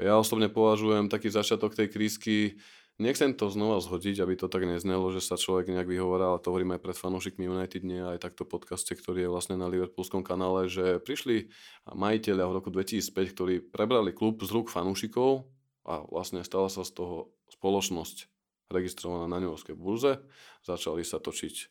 [0.00, 2.58] ja osobne považujem taký začiatok tej krízky
[3.00, 6.52] nechcem to znova zhodiť, aby to tak neznelo, že sa človek nejak vyhovorá, ale to
[6.52, 10.68] hovorím aj pred fanúšikmi United, nie aj takto podcaste, ktorý je vlastne na Liverpoolskom kanále,
[10.68, 11.48] že prišli
[11.88, 15.48] majiteľia v roku 2005, ktorí prebrali klub z rúk fanúšikov
[15.88, 18.28] a vlastne stala sa z toho spoločnosť
[18.70, 20.22] registrovaná na New burze.
[20.62, 21.68] Začali sa točiť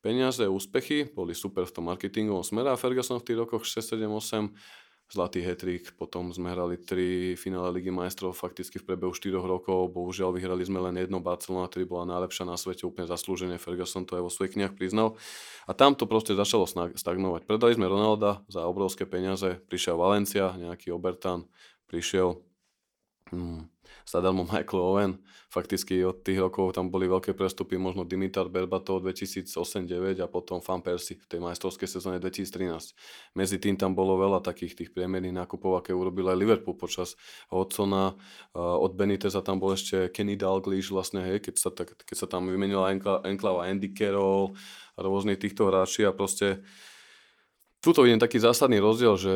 [0.00, 4.06] peniaze, úspechy, boli super v tom marketingovom smere a Ferguson v tých rokoch 6, 7,
[4.06, 4.54] 8
[5.08, 10.36] zlatý hetrik, potom sme hrali tri finále Ligy majstrov fakticky v priebehu 4 rokov, bohužiaľ
[10.36, 14.22] vyhrali sme len jedno Barcelona, ktorý bola najlepšia na svete, úplne zaslúžene, Ferguson to aj
[14.28, 15.16] vo svojich knihách priznal.
[15.64, 17.48] A tam to proste začalo stagnovať.
[17.48, 21.48] Predali sme Ronalda za obrovské peniaze, prišiel Valencia, nejaký Obertan,
[21.88, 22.44] prišiel
[23.32, 23.64] hmm,
[24.08, 25.12] Stadal mu Michael Owen.
[25.52, 30.80] Fakticky od tých rokov tam boli veľké prestupy, možno Dimitar Berbatov 2008-2009 a potom Fan
[30.80, 32.96] Persi v tej majstrovskej sezóne 2013.
[33.36, 37.20] Medzi tým tam bolo veľa takých tých priemerných nákupov, aké urobil aj Liverpool počas
[37.52, 38.16] Hodsona.
[38.56, 42.48] Od Beniteza tam bol ešte Kenny Dalglish vlastne, hej, keď, sa, tak, keď sa tam
[42.48, 42.88] vymenila
[43.28, 44.56] Enklava Andy Carroll
[44.96, 46.64] a rôznych týchto hráči a proste
[47.78, 49.34] Tuto vidím taký zásadný rozdiel, že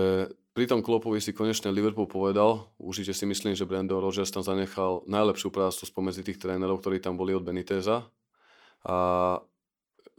[0.53, 5.01] pri tom Klopovi si konečne Liverpool povedal, určite si myslím, že Brandon Rogers tam zanechal
[5.09, 8.05] najlepšiu prácu spomedzi tých trénerov, ktorí tam boli od Beniteza
[8.85, 8.97] a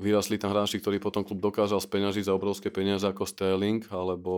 [0.01, 4.33] vyrastli tam hráči, ktorí potom klub dokázal speňažiť za obrovské peniaze ako Sterling alebo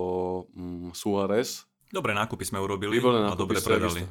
[0.51, 1.63] mm, Suárez.
[1.87, 4.03] Dobré nákupy sme urobili Výborné nákupy a dobre predali.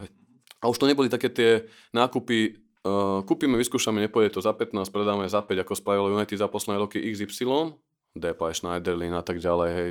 [0.64, 5.29] A už to neboli také tie nákupy, uh, kúpime, vyskúšame, nepôjde to za 15, predáme
[5.29, 7.77] za 5, ako spravilo United za posledné roky XY
[8.16, 9.88] Depay, Schneiderlin a tak ďalej, hej,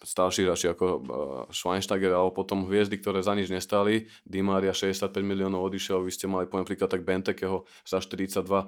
[0.00, 1.00] starší hráči ako uh,
[1.52, 4.08] Schweinsteiger, alebo potom hviezdy, ktoré za nič nestali.
[4.24, 8.66] Di Maria 65 miliónov odišiel, vy ste mali poviem príklad tak Bentekeho za 42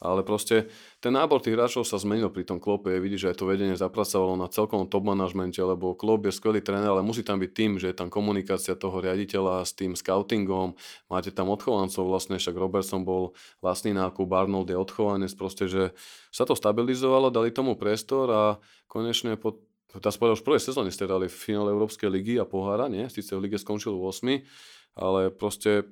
[0.00, 2.88] ale proste ten nábor tých hráčov sa zmenil pri tom klope.
[2.88, 6.64] Je vidí, že aj to vedenie zapracovalo na celkom top manažmente, lebo klub je skvelý
[6.64, 10.72] tréner, ale musí tam byť tým, že je tam komunikácia toho riaditeľa s tým scoutingom.
[11.12, 15.92] Máte tam odchovancov, vlastne však Robertson bol vlastný nákup, Arnold je odchovanec, proste, že
[16.32, 18.42] sa to stabilizovalo, dali tomu priestor a
[18.88, 19.60] konečne po
[19.98, 23.10] Dá sa už v prvej sezóne ste dali v finále Európskej ligy a pohára, nie?
[23.10, 24.46] Sice v lige skončil v 8,
[24.94, 25.90] ale proste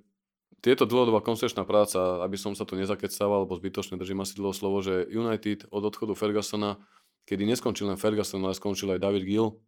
[0.62, 4.78] tieto dlhodobá koncepčná práca, aby som sa tu nezakecával, alebo zbytočne držím asi dlho slovo,
[4.82, 6.78] že United od odchodu Fergusona,
[7.26, 9.58] kedy neskončil len Ferguson, ale skončil aj David Gill,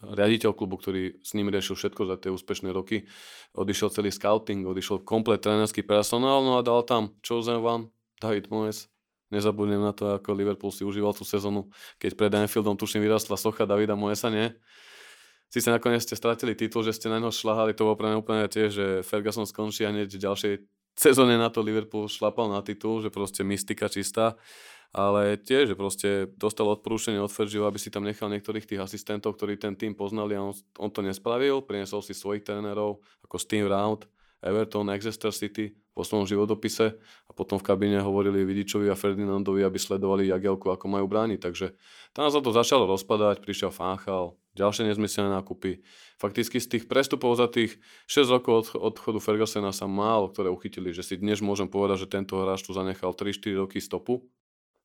[0.00, 3.08] riaditeľ klubu, ktorý s ním riešil všetko za tie úspešné roky.
[3.56, 8.88] Odišiel celý scouting, odišiel komplet trénerský personál, no a dal tam Chosen One, David Moyes.
[9.34, 11.66] Nezabudnem na to, ako Liverpool si užíval tú sezónu,
[11.98, 14.54] keď pred Anfieldom tuším vyrastla socha Davida Moesa, nie?
[15.50, 18.46] Sice nakoniec ste stratili titul, že ste na ňo šľahali, to bolo pre mňa úplne
[18.50, 20.54] tiež, že Ferguson skončí a hneď v ďalšej
[21.06, 24.38] sezóne na to Liverpool šlapal na titul, že proste mystika čistá.
[24.96, 26.08] Ale tiež, že proste
[26.40, 30.38] dostal odporúčanie od Fergio, aby si tam nechal niektorých tých asistentov, ktorí ten tým poznali
[30.38, 31.60] a on, on to nespravil.
[31.60, 34.08] Priniesol si svojich trénerov ako Steve Round,
[34.44, 39.80] Everton, Exeter City vo svojom životopise a potom v kabíne hovorili Vidičovi a Ferdinandovi, aby
[39.80, 41.40] sledovali Jagelku, ako majú brániť.
[41.40, 41.66] Takže
[42.12, 45.80] tam sa to začalo rozpadať, prišiel Fanchal, ďalšie nezmyselné nákupy.
[46.20, 50.92] Fakticky z tých prestupov za tých 6 rokov od odchodu Fergusona sa málo ktoré uchytili,
[50.92, 54.24] že si dnes môžem povedať, že tento hráč tu zanechal 3-4 roky stopu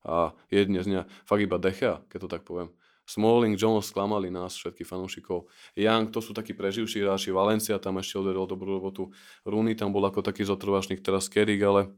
[0.07, 2.71] a je dnes dňa fakt iba Dechea, keď to tak poviem.
[3.11, 5.51] Smalling, Jones sklamali nás, všetkých fanúšikov.
[5.75, 7.35] Young, to sú takí preživší hráči.
[7.35, 9.11] Valencia tam ešte odvedol dobrú robotu.
[9.43, 11.91] Rooney tam bol ako taký zotrvačník, teraz Kerry, ale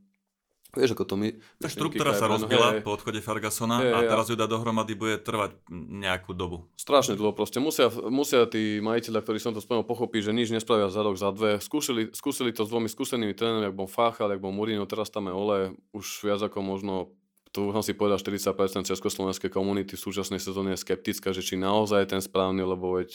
[0.74, 1.30] Vieš, ako to my...
[1.62, 5.54] Tá štruktúra sa rozbila po odchode Fergusona je, a teraz ju dá dohromady bude trvať
[5.70, 6.66] nejakú dobu.
[6.74, 7.62] Strašne dlho proste.
[7.62, 11.30] Musia, musia tí majiteľia, ktorí som to spomenul, pochopiť, že nič nespravia za rok, za
[11.30, 11.62] dve.
[11.62, 15.30] Skúsili, skúsili to s dvomi skúsenými trénermi, ak bol Fáchal, ak bol Mourinho, teraz tam
[15.30, 17.14] je Ole, už viac ako možno
[17.54, 22.02] tu som si povedal, 40% československej komunity v súčasnej sezóne je skeptická, že či naozaj
[22.02, 23.14] je ten správny, lebo veď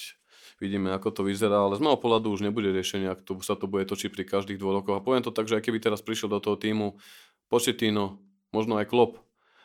[0.63, 3.67] vidíme, ako to vyzerá, ale z môjho pohľadu už nebude riešenie, ak to, sa to
[3.67, 5.03] bude točiť pri každých dvoch rokoch.
[5.03, 6.95] A poviem to tak, že aj keby teraz prišiel do toho týmu
[7.51, 8.23] Početino,
[8.55, 9.19] možno aj Klop,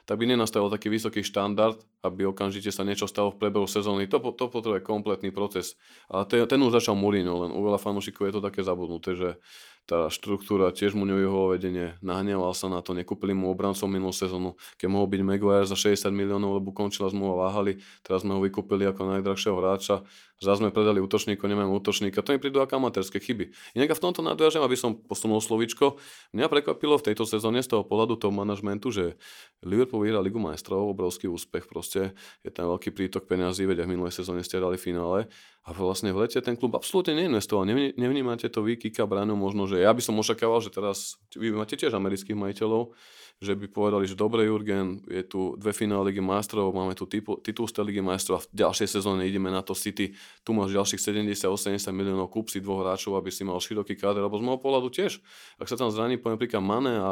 [0.03, 4.11] tak by nenastavil taký vysoký štandard, aby okamžite sa niečo stalo v priebehu sezóny.
[4.11, 5.79] To, to potrebuje kompletný proces.
[6.11, 9.39] A ten, ten už začal Mourinho, len u veľa fanúšikov je to také zabudnuté, že
[9.83, 14.55] tá štruktúra, tiež mu jeho vedenie, nahneval sa na to, nekúpili mu obrancov minulú sezónu,
[14.79, 18.87] keď mohol byť Maguire za 60 miliónov, lebo končila zmluva váhali, teraz sme ho vykúpili
[18.87, 20.07] ako najdrahšieho hráča,
[20.39, 23.51] zase sme predali útočníka, nemáme útočníka, to mi prídu ako amatérske chyby.
[23.75, 25.99] Inak v tomto nadviažem, aby som posunul slovičko,
[26.31, 29.19] mňa prekvapilo v tejto sezóne z toho pohľadu toho manažmentu, že
[29.67, 34.15] Liverpool vyhrá Ligu majstrov, obrovský úspech proste, je tam veľký prítok peniazí, veď v minulej
[34.15, 35.27] sezóne ste dali finále.
[35.63, 37.63] A vlastne v lete ten klub absolútne neinvestoval.
[37.95, 41.73] Nevnímate to vy, Kika Brano, možno, že ja by som očakával, že teraz, vy máte
[41.73, 42.93] tiež amerických majiteľov,
[43.41, 47.41] že by povedali, že dobre Jurgen, je tu dve finále Ligy majstrov, máme tu titul,
[47.41, 50.13] titul z Ligy majstrov a v ďalšej sezóne ideme na to City,
[50.45, 51.01] tu máš ďalších
[51.35, 54.87] 70-80 miliónov, kúp si dvoch hráčov, aby si mal široký káder, lebo z môjho pohľadu
[54.93, 55.19] tiež,
[55.57, 57.11] ak sa tam zraní poviem príklad Mane a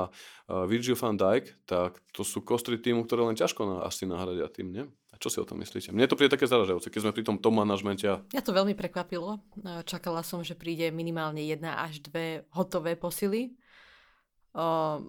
[0.69, 4.71] Virgil van Dijk, tak to sú kostry týmu, ktoré len ťažko na, asi nahradia tým,
[4.71, 4.85] nie?
[5.21, 5.93] Čo si o tom myslíte?
[5.93, 8.09] Mne to príde také zaražajúce, keď sme pri tom tom manažmente.
[8.09, 9.37] Ja to veľmi prekvapilo.
[9.85, 13.53] Čakala som, že príde minimálne jedna až dve hotové posily.
[14.57, 15.05] O,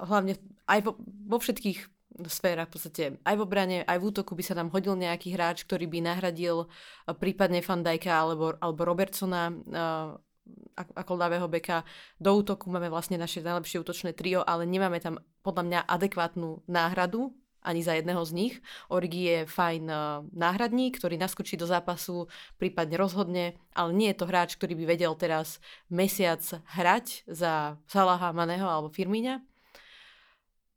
[0.00, 0.96] hlavne aj vo,
[1.28, 1.84] vo všetkých
[2.32, 5.68] sférach, v podstate aj v obrane, aj v útoku by sa nám hodil nejaký hráč,
[5.68, 6.72] ktorý by nahradil
[7.20, 9.52] prípadne Fandajka alebo, alebo Robertsona
[10.96, 11.84] ako ľavého beka.
[12.16, 17.36] Do útoku máme vlastne naše najlepšie útočné trio, ale nemáme tam podľa mňa adekvátnu náhradu
[17.62, 18.54] ani za jedného z nich.
[18.90, 22.26] Origi je fajn uh, náhradník, ktorý naskočí do zápasu,
[22.58, 26.42] prípadne rozhodne, ale nie je to hráč, ktorý by vedel teraz mesiac
[26.74, 29.40] hrať za Salaha, Maného alebo Firmíňa.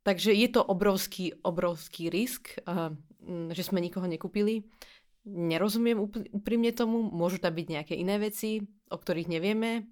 [0.06, 2.94] Takže je to obrovský, obrovský risk, uh,
[3.50, 4.62] že sme nikoho nekúpili.
[5.26, 5.98] Nerozumiem
[6.30, 9.90] úprimne tomu, môžu tam byť nejaké iné veci, o ktorých nevieme.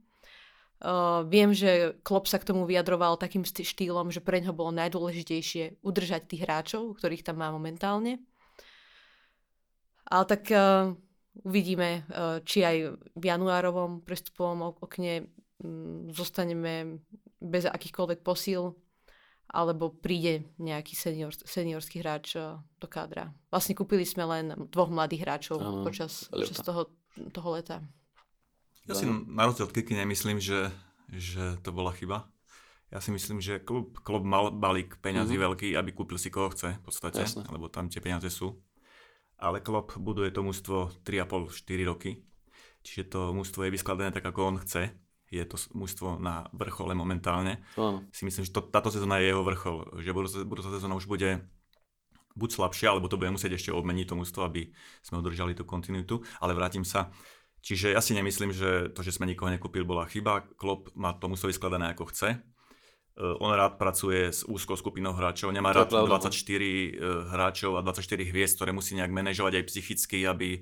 [0.85, 5.81] Uh, viem, že Klopp sa k tomu vyjadroval takým štýlom, že pre ňo bolo najdôležitejšie
[5.81, 8.20] udržať tých hráčov, ktorých tam má momentálne.
[10.05, 10.92] Ale tak uh,
[11.40, 15.33] uvidíme, uh, či aj v januárovom prestupovom okne
[15.64, 17.01] um, zostaneme
[17.40, 18.77] bez akýchkoľvek posíl,
[19.49, 23.33] alebo príde nejaký senior, seniorský hráč uh, do kádra.
[23.49, 26.92] Vlastne kúpili sme len dvoch mladých hráčov uh, počas, počas toho,
[27.33, 27.81] toho leta.
[28.85, 30.68] Ja si na rozdiel od Kiky nemyslím, že,
[31.09, 32.29] že to bola chyba.
[32.92, 35.47] Ja si myslím, že klub, klub mal balík peňazí mm-hmm.
[35.51, 37.42] veľký, aby kúpil si koho chce, v podstate, Jasne.
[37.51, 38.61] lebo tam tie peniaze sú.
[39.40, 42.23] Ale klub buduje to mužstvo 3,5-4 roky.
[42.85, 44.94] Čiže to mužstvo je vyskladané tak, ako on chce.
[45.33, 47.64] Je to mužstvo na vrchole momentálne.
[47.75, 48.07] Áno.
[48.14, 49.99] Si myslím, že to, táto sezóna je jeho vrchol.
[49.99, 51.42] Že budúca, budúca sezóna už bude
[52.38, 54.70] buď slabšia, alebo to bude musieť ešte obmeniť to mužstvo, aby
[55.03, 56.23] sme udržali tú kontinuitu.
[56.38, 57.11] Ale vrátim sa
[57.64, 60.44] Čiže ja si nemyslím, že to, že sme nikoho nekúpil, bola chyba.
[60.61, 62.44] Klopp má to musel vyskladané ako chce.
[63.14, 67.81] Uh, on rád pracuje s úzkou skupinou hráčov, nemá rád pravda, 24 uh, hráčov a
[67.81, 70.61] 24 hviezd, ktoré musí nejak manažovať aj psychicky, aby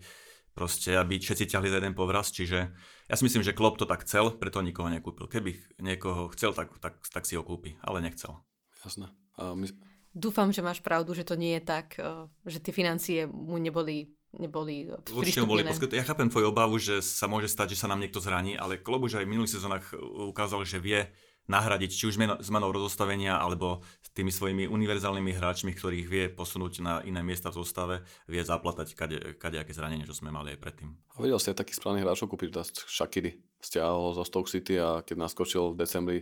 [0.53, 2.31] proste, aby všetci ťahli za jeden povraz.
[2.31, 2.71] Čiže
[3.09, 5.27] ja si myslím, že Klopp to tak chcel, preto nikoho nekúpil.
[5.27, 8.37] Keby niekoho chcel, tak, tak, tak si ho kúpi, ale nechcel.
[8.85, 9.11] Jasné.
[9.41, 9.67] A my...
[10.13, 14.13] Dúfam, že máš pravdu, že to nie je tak, uh, že tie financie mu neboli
[14.37, 16.01] neboli Určite boli poskytnuté.
[16.01, 19.05] Ja chápem tvoju obavu, že sa môže stať, že sa nám niekto zraní, ale Klob
[19.05, 19.85] už aj v minulých sezónach
[20.33, 21.11] ukázal, že vie
[21.51, 27.25] nahradiť či už zmenou rozostavenia alebo tými svojimi univerzálnymi hráčmi, ktorých vie posunúť na iné
[27.25, 27.97] miesta v zostave,
[28.29, 30.93] vie zaplatať kade, kadejaké zranenie, čo sme mali aj predtým.
[31.17, 35.73] A vedel ste taký správny hráčov kúpiť, Shakiri stiahol zo Stoke City a keď naskočil
[35.73, 36.19] v decembri,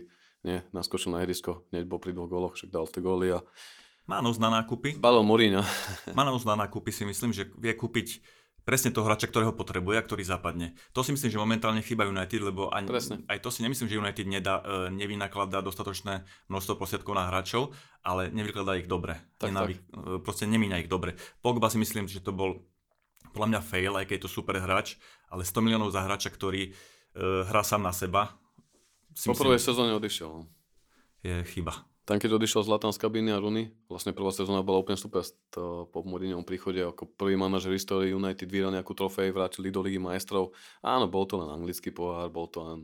[0.47, 3.43] nie, naskočil na ihrisko, hneď bol pri dvoch góloch, však dal tie góly a
[4.09, 4.97] má nos na nákupy.
[4.97, 5.61] Balo Mourinho.
[6.17, 8.19] Má nos na nákupy si myslím, že vie kúpiť
[8.61, 10.77] presne toho hráča, ktorého potrebuje a ktorý zapadne.
[10.93, 12.93] To si myslím, že momentálne chýba United, lebo ani,
[13.25, 17.73] aj to si nemyslím, že United nedá, e, nevynakladá dostatočné množstvo posiedkov na hráčov,
[18.05, 19.17] ale nevykladá ich dobre.
[19.41, 19.85] Tak, Nenaví, tak.
[19.97, 21.17] E, proste nemíňa ich dobre.
[21.41, 22.61] Pogba si myslím, že to bol
[23.33, 24.99] podľa mňa fail, aj keď je to super hráč,
[25.31, 26.71] ale 100 miliónov za hráča, ktorý e,
[27.49, 28.37] hrá sám na seba.
[29.25, 30.45] Po prvej sezóne odišiel.
[31.25, 31.90] Je chyba.
[32.01, 35.21] Tam, keď odišiel Zlatan z kabíny a Runy, vlastne prvá sezóna bola úplne super
[35.53, 40.01] to, po Mourinhovom príchode, ako prvý manažer histórie United vyhral nejakú trofej, vrátili do Ligy
[40.01, 40.49] majstrov.
[40.81, 42.79] Áno, bol to len anglický pohár, bol to len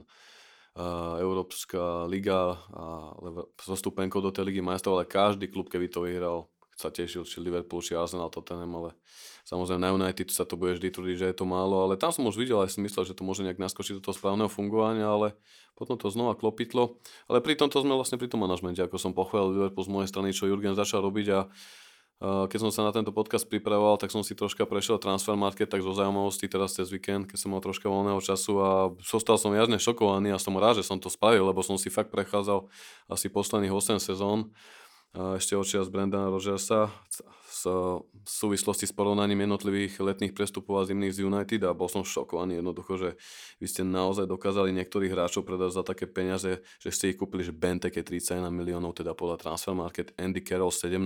[0.77, 3.17] uh, Európska liga a
[3.57, 7.41] so stupenkou do tej Ligy majstrov, ale každý klub, keby to vyhral, sa tešil, či
[7.41, 8.89] Liverpool, či Arsenal, Tottenham, ale
[9.49, 12.21] samozrejme na United sa to bude vždy tvrdiť, že je to málo, ale tam som
[12.29, 15.33] už videl, aj som myslel, že to môže nejak naskočiť do toho správneho fungovania, ale
[15.73, 17.01] potom to znova klopitlo.
[17.25, 20.29] Ale pri tomto sme vlastne pri tom manažmente, ako som pochválil Liverpool z mojej strany,
[20.37, 21.39] čo Jurgen začal robiť a
[22.17, 25.85] keď som sa na tento podcast pripravoval, tak som si troška prešiel transfer market, tak
[25.85, 28.69] zo zaujímavosti teraz cez víkend, keď som mal troška voľného času a
[29.05, 32.09] zostal som jasne šokovaný a som rád, že som to spravil, lebo som si fakt
[32.09, 32.65] prechádzal
[33.05, 34.49] asi posledných 8 sezón
[35.15, 36.91] ešte očias Brandana Rogersa
[37.65, 42.61] v súvislosti s porovnaním jednotlivých letných prestupov a zimných z United a bol som šokovaný
[42.61, 43.09] jednoducho, že
[43.57, 47.55] vy ste naozaj dokázali niektorých hráčov predať za také peniaze, že ste ich kúpili, že
[47.55, 51.01] Benteke 31 miliónov, teda podľa Transfer Market, Andy Carroll 17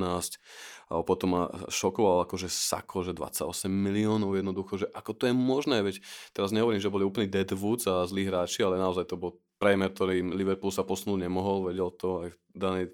[0.91, 5.79] a potom ma šokoval akože Sako, že 28 miliónov jednoducho, že ako to je možné,
[5.87, 6.03] veď
[6.35, 10.25] teraz nehovorím, že boli úplný deadwoods a zlí hráči, ale naozaj to bol primer, ktorý
[10.33, 12.91] Liverpool sa posunúť nemohol, vedel to aj danej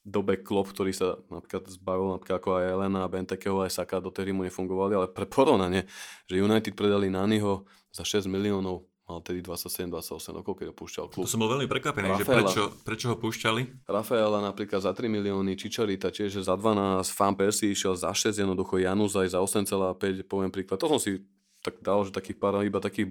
[0.00, 4.32] dobe Klopp, ktorý sa napríklad zbavil napríklad ako aj Elena, Bentekeho, aj Saka do tej
[4.32, 5.84] mu nefungovali, ale pre porovnanie,
[6.24, 11.26] že United predali Naniho za 6 miliónov mal tedy 27-28 rokov, keď ho púšťal klub.
[11.26, 13.90] To som bol veľmi prekvapený, Rafaela, že prečo, prečo ho púšťali?
[13.90, 18.78] Rafaela napríklad za 3 milióny, Čičarita tiež za 12, Fan Persi išiel za 6, jednoducho
[18.78, 20.78] Janus aj za 8,5, poviem príklad.
[20.78, 21.18] To som si
[21.60, 23.04] tak dal, že takých pár iba takých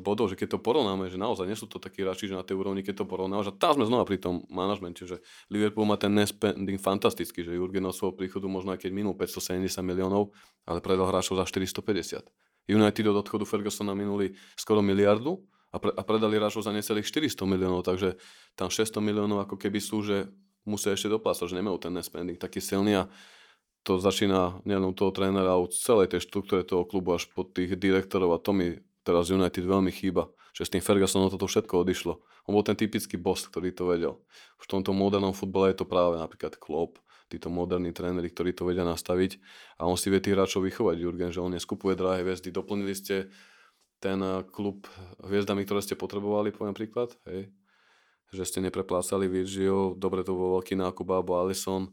[0.00, 2.60] bodov, že keď to porovnáme, že naozaj nie sú to takí radši, že na tej
[2.60, 6.12] úrovni, keď to porovnáme, že tam sme znova pri tom manažmente, že Liverpool má ten
[6.12, 10.36] nespending fantastický, že Jurgen od svojho príchodu možno aj keď minul 570 miliónov,
[10.68, 12.28] ale predal hráčov za 450.
[12.68, 15.40] United od odchodu Fergusona minuli skoro miliardu
[15.72, 18.20] a, pre, a predali hráčov za necelých 400 miliónov, takže
[18.60, 20.28] tam 600 miliónov ako keby sú, že
[20.66, 23.08] musia ešte doplácať, že nemajú ten spending taký silný a
[23.86, 28.34] to začína nielen toho trénera, ale celej tej štruktúre toho klubu až pod tých direktorov
[28.34, 32.18] a to mi teraz United veľmi chýba, že s tým Fergusonom toto všetko odišlo.
[32.50, 34.18] On bol ten typický boss, ktorý to vedel.
[34.58, 36.98] V tomto modernom futbale je to práve napríklad Klopp,
[37.30, 39.38] títo moderní tréneri, ktorí to vedia nastaviť
[39.78, 42.50] a on si vie tých hráčov vychovať, Jurgen, že on neskupuje drahé hviezdy.
[42.50, 43.30] Doplnili ste
[44.02, 44.90] ten eh, klub
[45.22, 47.54] hviezdami, ktoré ste potrebovali, poviem príklad, hej.
[48.34, 51.90] že ste nepreplácali Virgil, dobre to bol veľký nákup alebo Alisson,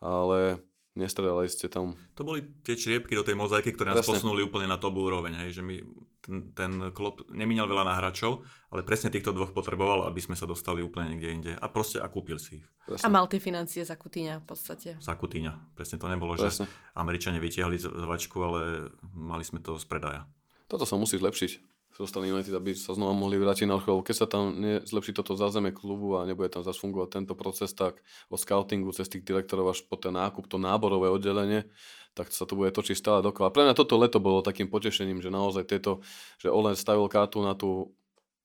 [0.00, 0.60] ale
[0.96, 1.94] nestredali ste tam.
[2.16, 4.18] To boli tie čriepky do tej mozaiky, ktoré nás presne.
[4.18, 5.76] posunuli úplne na top úroveň, hej, že my
[6.24, 8.42] ten, ten klub nemínal veľa na hráčov,
[8.72, 12.10] ale presne týchto dvoch potreboval, aby sme sa dostali úplne niekde inde a proste a
[12.10, 12.66] kúpil si ich.
[12.82, 13.06] Presne.
[13.06, 14.88] A mal tie financie za Kutíňa v podstate.
[14.98, 16.66] Za Kutíňa, presne to nebolo, presne.
[16.66, 20.26] že Američania vytiahli z vačku, ale mali sme to z predaja.
[20.66, 24.04] Toto sa musí zlepšiť zostali United, aby sa znova mohli vrátiť na vrchol.
[24.04, 28.04] Keď sa tam zlepší toto zázemie klubu a nebude tam zase fungovať tento proces, tak
[28.28, 31.64] o scoutingu cez tých direktorov až po ten nákup, to náborové oddelenie,
[32.12, 33.52] tak sa to bude točiť stále dokola.
[33.52, 36.04] Pre mňa toto leto bolo takým potešením, že naozaj tieto,
[36.40, 37.96] že Olen stavil kartu na tú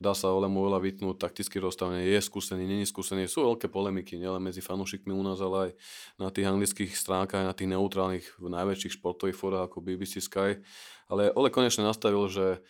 [0.02, 3.30] dá sa Olemu veľa vytnúť, takticky rozstavenie, je skúsený, není skúsený.
[3.30, 5.72] Sú veľké polemiky, nielen medzi fanúšikmi u nás, ale aj
[6.18, 10.58] na tých anglických stránkach, na tých neutrálnych, v najväčších športových fórach ako BBC Sky.
[11.06, 12.66] Ale Ole konečne nastavil, že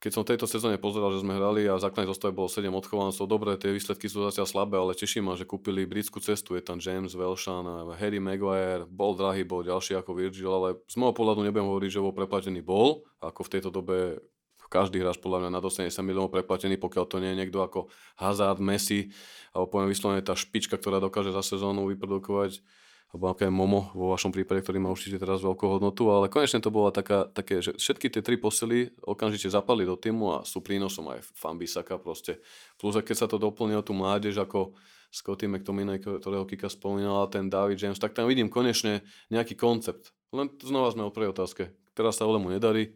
[0.00, 2.72] keď som v tejto sezóne pozeral, že sme hrali a v základnej zostave bolo 7
[2.72, 6.64] odchovancov, dobre, tie výsledky sú zatiaľ slabé, ale teším ma, že kúpili britskú cestu, je
[6.64, 7.68] tam James Welshan,
[8.00, 12.00] Harry Maguire, bol drahý, bol ďalší ako Virgil, ale z môjho pohľadu nebudem hovoriť, že
[12.00, 12.64] bol preplatený.
[12.64, 14.24] Bol, ako v tejto dobe
[14.70, 18.62] každý hráč podľa mňa na 80 miliónov preplatený, pokiaľ to nie je niekto ako Hazard,
[18.62, 19.12] Messi,
[19.52, 22.62] alebo poviem vyslovene tá špička, ktorá dokáže za sezónu vyprodukovať
[23.10, 26.70] alebo aké Momo vo vašom prípade, ktorý má určite teraz veľkú hodnotu, ale konečne to
[26.70, 31.10] bola taká, také, že všetky tie tri posily okamžite zapali do týmu a sú prínosom
[31.10, 32.38] aj Fambisaka proste.
[32.78, 34.78] Plus, keď sa to doplní o tú mládež, ako
[35.10, 40.14] Scotty McTominay, ktorého Kika spomínala, ten David James, tak tam vidím konečne nejaký koncept.
[40.30, 41.74] Len znova sme o prvej otázke.
[41.98, 42.94] Teraz sa Olemu nedarí,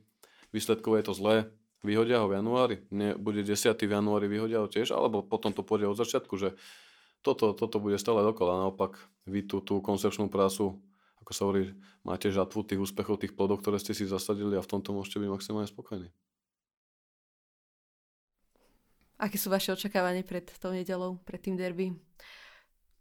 [0.54, 1.50] výsledkové je to zlé,
[1.82, 3.74] vyhodia ho v januári, nie, bude 10.
[3.74, 6.54] v januári, vyhodia ho tiež, alebo potom to pôjde od začiatku, že
[7.24, 8.68] toto, toto bude stále dokola.
[8.68, 10.76] Naopak, vy tú, tú koncepčnú prácu,
[11.24, 11.72] ako sa hovorí,
[12.04, 15.30] máte žatvu tých úspechov, tých plodov, ktoré ste si zasadili a v tomto môžete byť
[15.32, 16.12] maximálne spokojní.
[19.16, 21.96] Aké sú vaše očakávanie pred tou nedelou, pred tým derby?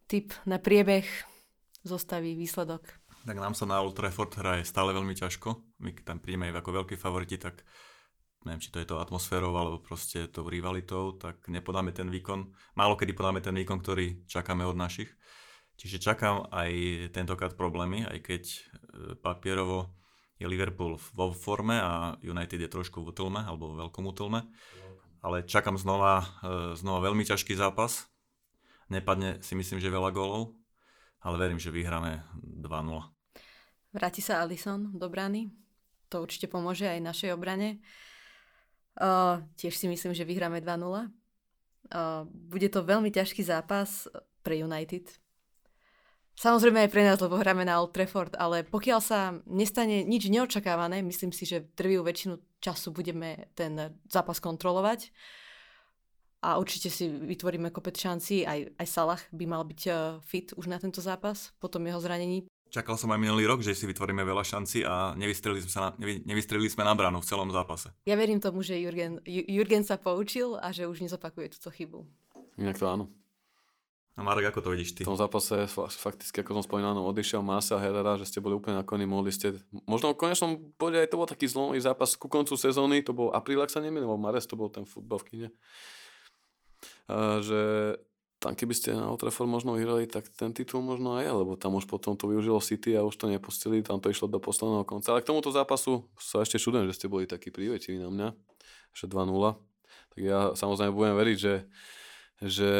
[0.07, 1.03] Typ na priebeh,
[1.83, 2.85] zostaví, výsledok?
[3.27, 5.79] Tak nám sa na Old Trafford hraje stále veľmi ťažko.
[5.83, 7.63] My tam príjme ako veľkí favoriti, tak
[8.45, 12.51] neviem, či to je to atmosférou alebo proste tou rivalitou, tak nepodáme ten výkon.
[12.75, 15.11] Málo kedy podáme ten výkon, ktorý čakáme od našich.
[15.79, 16.69] Čiže čakám aj
[17.11, 18.57] tentokrát problémy, aj keď e,
[19.17, 19.89] papierovo
[20.37, 24.45] je Liverpool vo forme a United je trošku v utlme, alebo v veľkom utlme.
[25.23, 28.05] Ale čakám znova, e, znova veľmi ťažký zápas.
[28.91, 30.53] Nepadne si myslím, že veľa gólov,
[31.23, 33.13] ale verím, že vyhráme 2-0.
[33.93, 35.49] Vráti sa Alisson do brany.
[36.13, 37.81] To určite pomôže aj našej obrane.
[38.93, 40.69] Uh, tiež si myslím, že vyhráme 2-0.
[40.69, 44.05] Uh, bude to veľmi ťažký zápas
[44.45, 45.09] pre United.
[46.33, 51.05] Samozrejme aj pre nás, lebo hráme na Old Trafford, ale pokiaľ sa nestane nič neočakávané,
[51.05, 55.13] myslím si, že drvivú väčšinu času budeme ten zápas kontrolovať
[56.43, 58.43] a určite si vytvoríme kopec šancí.
[58.43, 59.81] Aj, aj Salah by mal byť
[60.25, 62.49] fit už na tento zápas po tom jeho zranení.
[62.73, 65.89] Čakal som aj minulý rok, že si vytvoríme veľa šanci a nevystrelili sme, sa na,
[66.01, 67.93] nevy, nevystrelili sme na bránu v celom zápase.
[68.09, 72.01] Ja verím tomu, že Jurgen, Jurgen sa poučil a že už nezopakuje túto chybu.
[72.57, 73.13] Inak to áno.
[74.17, 75.01] A Marek, ako to vidíš ty?
[75.05, 78.81] V tom zápase fakticky, ako som spomínal, no, odišiel Masa Herrera, že ste boli úplne
[78.81, 79.53] nakoniec, mohli ste...
[79.85, 83.29] Možno v konečnom bode aj to bol taký zlomový zápas ku koncu sezóny, to bol
[83.33, 85.47] apríl, ak sa nemýlim, alebo Mares, to bol ten futbal v kine.
[87.05, 87.61] A, že
[88.43, 91.79] tam keby ste na Old Trafford možno vyhrali, tak ten titul možno aj, lebo tam
[91.79, 95.15] už potom to využilo City a už to nepustili, tam to išlo do posledného konca.
[95.15, 98.27] Ale k tomuto zápasu sa ešte čudujem, že ste boli takí prívetiví na mňa,
[98.91, 99.31] že 2-0.
[100.11, 101.55] Tak ja samozrejme budem veriť, že,
[102.43, 102.71] že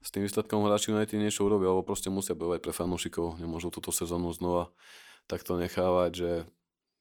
[0.00, 3.36] s tým výsledkom hráči United niečo urobia, alebo proste musia bojovať pre fanúšikov.
[3.36, 4.72] Nemôžu túto sezónu znova
[5.28, 6.30] takto nechávať, že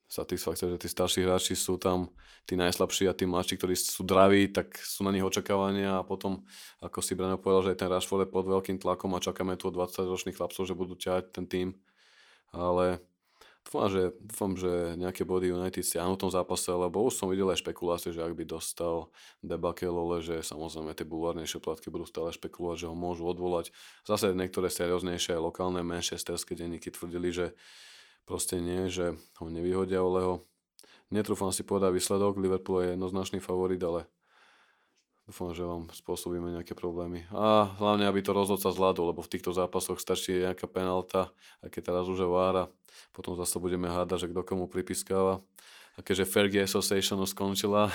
[0.10, 2.10] satisfakcia, že tí starší hráči sú tam
[2.50, 6.42] tí najslabší a tí mladší, ktorí sú draví, tak sú na nich očakávania a potom,
[6.82, 9.70] ako si Breno povedal, že aj ten Rashford je pod veľkým tlakom a čakáme tu
[9.70, 11.68] 20-ročných chlapcov, že budú ťahať ten tým.
[12.50, 13.06] Ale
[13.70, 17.54] Dúfam, že, dúfam, že nejaké body United stiahnu v tom zápase, lebo už som videl
[17.54, 19.14] aj špekulácie, že ak by dostal
[19.46, 23.70] Debakelole, že samozrejme tie bulvárnejšie platky budú stále špekulovať, že ho môžu odvolať.
[24.10, 27.46] Zase niektoré serióznejšie lokálne manchesterské denníky tvrdili, že
[28.30, 30.46] proste nie, že ho nevyhodia Oleho.
[31.10, 34.06] Netrúfam si povedať výsledok, Liverpool je jednoznačný favorit, ale
[35.30, 37.22] Dúfam, že vám spôsobíme nejaké problémy.
[37.30, 41.30] A hlavne, aby to rozhodca zvládol, lebo v týchto zápasoch stačí nejaká penalta,
[41.62, 42.66] aj keď teraz už je vára.
[43.14, 45.38] Potom zase budeme hádať, že kto komu pripiskáva.
[45.94, 47.94] A keďže Fergie Association skončila,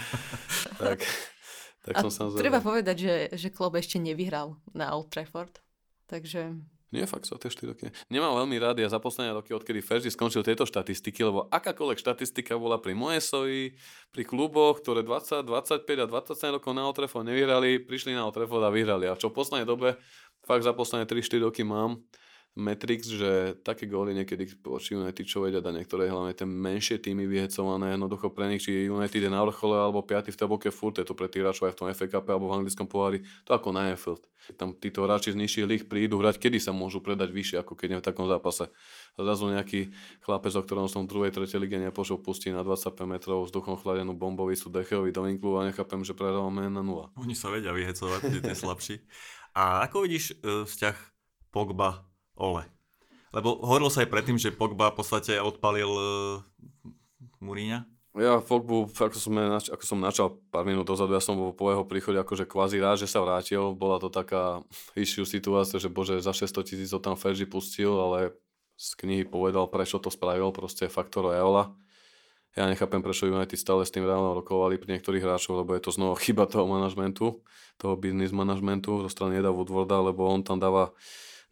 [0.80, 1.04] tak,
[1.84, 5.60] tak som sa Treba povedať, že, že klub ešte nevyhral na Old Trafford.
[6.08, 6.56] Takže
[6.92, 7.88] nie, fakt sa tie 4 roky.
[8.12, 12.60] Nemám veľmi rád ja za posledné roky, odkedy Fergie skončil tieto štatistiky, lebo akákoľvek štatistika
[12.60, 13.72] bola pri Moesovi,
[14.12, 18.68] pri kluboch, ktoré 20, 25 a 27 rokov na Otrefo nevyhrali, prišli na Otrefo a
[18.68, 19.08] vyhrali.
[19.08, 19.96] A čo v poslednej dobe,
[20.44, 22.04] fakt za posledné 3-4 roky mám,
[22.52, 27.24] Matrix, že také góly niekedy voči United, čo vedia dať niektoré, hlavne tie menšie týmy
[27.24, 31.08] vyhecované, jednoducho pre nich, či United je na vrchole alebo 5 v tabulke furt, je
[31.08, 33.72] to pre tých hráčov aj v tom FA Cup alebo v anglickom pohári, to ako
[33.72, 34.28] na Anfield.
[34.60, 37.86] Tam títo hráči z nižších líh prídu hrať, kedy sa môžu predať vyššie, ako keď
[37.88, 38.68] nie v takom zápase.
[39.16, 39.88] Zrazu nejaký
[40.20, 44.12] chlapec, o ktorom som v druhej, tretej lige nepošiel pustiť na 25 metrov vzduchom chladenú
[44.12, 47.08] bombovicu Decheovi do vinklu a nechápem, že prehrávame na nula.
[47.16, 49.00] Oni sa vedia vyhecovať, tie slabší.
[49.56, 50.96] A ako vidíš e, vzťah
[51.54, 52.68] Pogba Ole.
[53.32, 56.44] Lebo hovorilo sa aj predtým, že Pogba v podstate odpalil uh,
[57.40, 57.88] Muríňa.
[58.12, 61.88] Ja Pogbu, ako som, ako som načal pár minút dozadu, ja som bol po jeho
[61.88, 63.72] príchode akože kvázi rád, že sa vrátil.
[63.72, 64.60] Bola to taká
[64.92, 68.36] issue situácia, že bože, za 600 tisíc ho tam Fergie pustil, ale
[68.76, 71.72] z knihy povedal, prečo to spravil, proste faktor Eola.
[72.52, 75.88] Ja nechápem, prečo United stále s tým reálne rokovali pri niektorých hráčov, lebo je to
[75.96, 77.40] znova chyba toho manažmentu,
[77.80, 80.92] toho business manažmentu zo strany Eda Woodwarda, lebo on tam dáva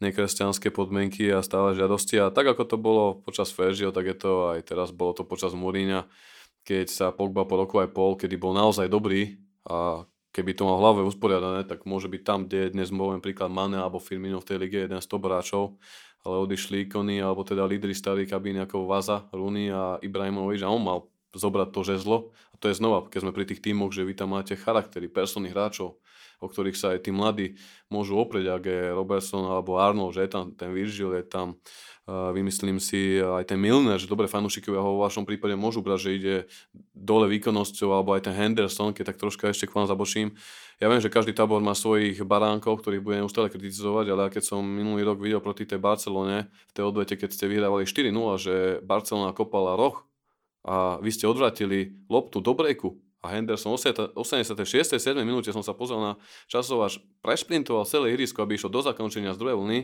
[0.01, 2.17] nekresťanské podmienky a stále žiadosti.
[2.21, 5.53] A tak ako to bolo počas Feržio, tak je to aj teraz, bolo to počas
[5.53, 6.09] Mourinha,
[6.65, 10.79] keď sa Pogba po roku aj pol, kedy bol naozaj dobrý a keby to mal
[10.79, 14.41] v hlave usporiadané, tak môže byť tam, kde je dnes môžem príklad Mane alebo Firmino
[14.41, 15.77] v tej lige jeden z top hráčov,
[16.25, 20.83] ale odišli ikony alebo teda lídry starých kabíny ako Vaza, Rooney a Ibrahimovič a on
[20.85, 20.99] mal
[21.35, 22.17] zobrať to žezlo.
[22.53, 25.55] A to je znova, keď sme pri tých tímoch, že vy tam máte charaktery, personých
[25.55, 25.99] hráčov,
[26.41, 27.61] o ktorých sa aj tí mladí
[27.93, 31.61] môžu oprieť, ak je Robertson alebo Arnold, že je tam ten Virgil, je tam
[32.09, 36.09] uh, vymyslím si aj ten Milner, že dobre fanúšikovia ho vo vašom prípade môžu brať,
[36.09, 36.37] že ide
[36.97, 40.33] dole výkonnosťou, alebo aj ten Henderson, keď tak troška ešte k vám zabočím.
[40.81, 44.65] Ja viem, že každý tábor má svojich baránkov, ktorých bude neustále kritizovať, ale keď som
[44.65, 49.37] minulý rok videl proti tej Barcelone, v tej odvete, keď ste vyhrávali 4-0, že Barcelona
[49.37, 50.09] kopala roh
[50.65, 54.17] a vy ste odvratili loptu do breaku a Henderson 86.
[54.97, 54.97] 7.
[55.21, 56.13] minúte som sa pozrel na
[56.49, 59.79] časovač, prešprintoval celé ihrisko, aby išlo do zakončenia z druhej vlny,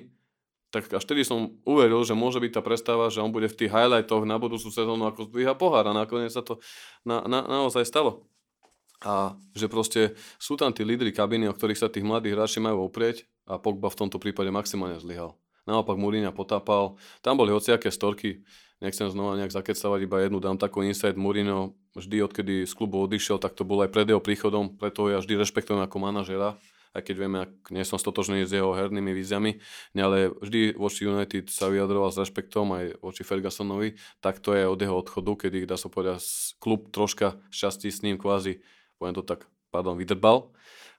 [0.72, 3.70] tak až vtedy som uveril, že môže byť tá predstava, že on bude v tých
[3.70, 6.58] highlightoch na budúcu sezónu ako zdvíha pohár a nakoniec sa to
[7.06, 8.26] na, na, naozaj stalo.
[9.04, 12.88] A že proste sú tam tí lídry kabiny, o ktorých sa tých mladých hráči majú
[12.88, 15.36] oprieť a Pogba v tomto prípade maximálne zlyhal.
[15.66, 16.94] Naopak Mourinho potápal,
[17.26, 18.46] tam boli hociaké storky,
[18.78, 21.18] nechcem znova nejak zakecavať, iba jednu dám takú insight.
[21.18, 25.18] Mourinho vždy, odkedy z klubu odišiel, tak to bolo aj pred jeho príchodom, preto ja
[25.18, 26.54] vždy rešpektujem ako manažera,
[26.96, 29.60] aj keď vieme, ak nie som stotožný s jeho hernými víziami,
[29.98, 34.80] ale vždy voči United sa vyjadroval s rešpektom aj voči Fergusonovi, tak to je od
[34.80, 36.24] jeho odchodu, kedy dá sa povedať,
[36.62, 38.64] klub troška šťastí s ním kvázi,
[38.96, 40.54] poviem to tak, pardon, vydrbal,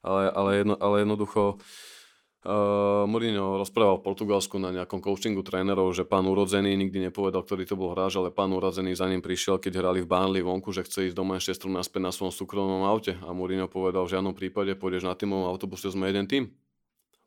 [0.05, 1.57] ale, ale, jedno, ale jednoducho
[2.48, 7.68] Uh, Mourinho rozprával v Portugalsku na nejakom coachingu trénerov, že pán urodzený nikdy nepovedal, ktorý
[7.68, 10.88] to bol hráč, ale pán urodzený za ním prišiel, keď hrali v Burnley vonku, že
[10.88, 13.20] chce ísť do Manchesteru naspäť na svojom súkromnom aute.
[13.20, 16.48] A Mourinho povedal, v žiadnom prípade pôjdeš na týmovom autobuse, sme jeden tým.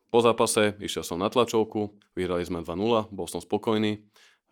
[0.08, 4.00] Po zápase išiel som na tlačovku, vyhrali sme 2-0, bol som spokojný.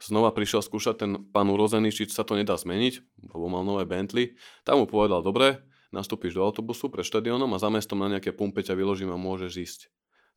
[0.04, 4.36] Znova prišiel skúšať ten pán urozený, či sa to nedá zmeniť, lebo mal nové Bentley.
[4.68, 5.64] Tam mu povedal, dobre,
[5.96, 9.52] nastúpiš do autobusu pre štadiónom a za mestom na nejaké pumpe ťa vyložím a môžeš
[9.56, 9.80] ísť.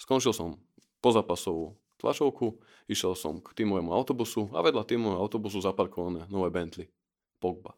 [0.01, 0.57] Skončil som
[0.97, 2.57] pozapasovú tlačovku,
[2.89, 6.89] išiel som k týmovému autobusu a vedľa týmového autobusu zaparkované nové Bentley.
[7.37, 7.77] Pogba.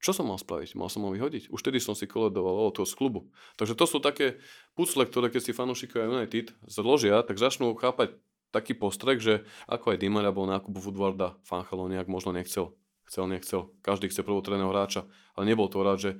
[0.00, 0.80] Čo som mal spraviť?
[0.80, 1.52] Mal som ho vyhodiť?
[1.52, 3.28] Už tedy som si koledoval o toho z klubu.
[3.60, 4.40] Takže to sú také
[4.72, 8.16] pucle, ktoré keď si fanúšikovia United zložia, tak začnú chápať
[8.48, 12.72] taký postrek, že ako aj Dimara bol nákupu Woodwarda, Fanchalo nejak možno nechcel.
[13.04, 13.68] Chcel, nechcel.
[13.84, 15.04] Každý chce prvotreného hráča,
[15.36, 16.10] ale nebol to rád, že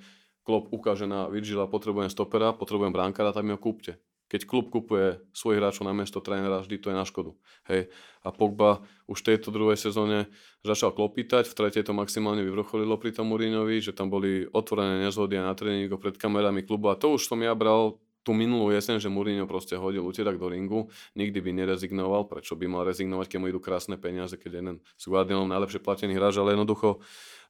[0.44, 5.24] Klopp ukáže na Virgila, potrebujem stopera, potrebujem bránkara, tak mi ho kúpte keď klub kupuje
[5.32, 7.32] svojich hráčov na miesto trénera, vždy to je na škodu.
[7.72, 7.88] Hej.
[8.22, 10.28] A Pogba už v tejto druhej sezóne
[10.60, 15.40] začal klopítať, v tretej to maximálne vyvrcholilo pri tom Mourinhovi, že tam boli otvorené nezhody
[15.40, 17.96] na tréningu pred kamerami klubu a to už som ja bral
[18.28, 22.68] tú minulú jesen, že Mourinho proste hodil utierak do ringu, nikdy by nerezignoval, prečo by
[22.68, 26.52] mal rezignovať, keď mu idú krásne peniaze, keď jeden s Guardiolom najlepšie platený hráč, ale
[26.52, 27.00] jednoducho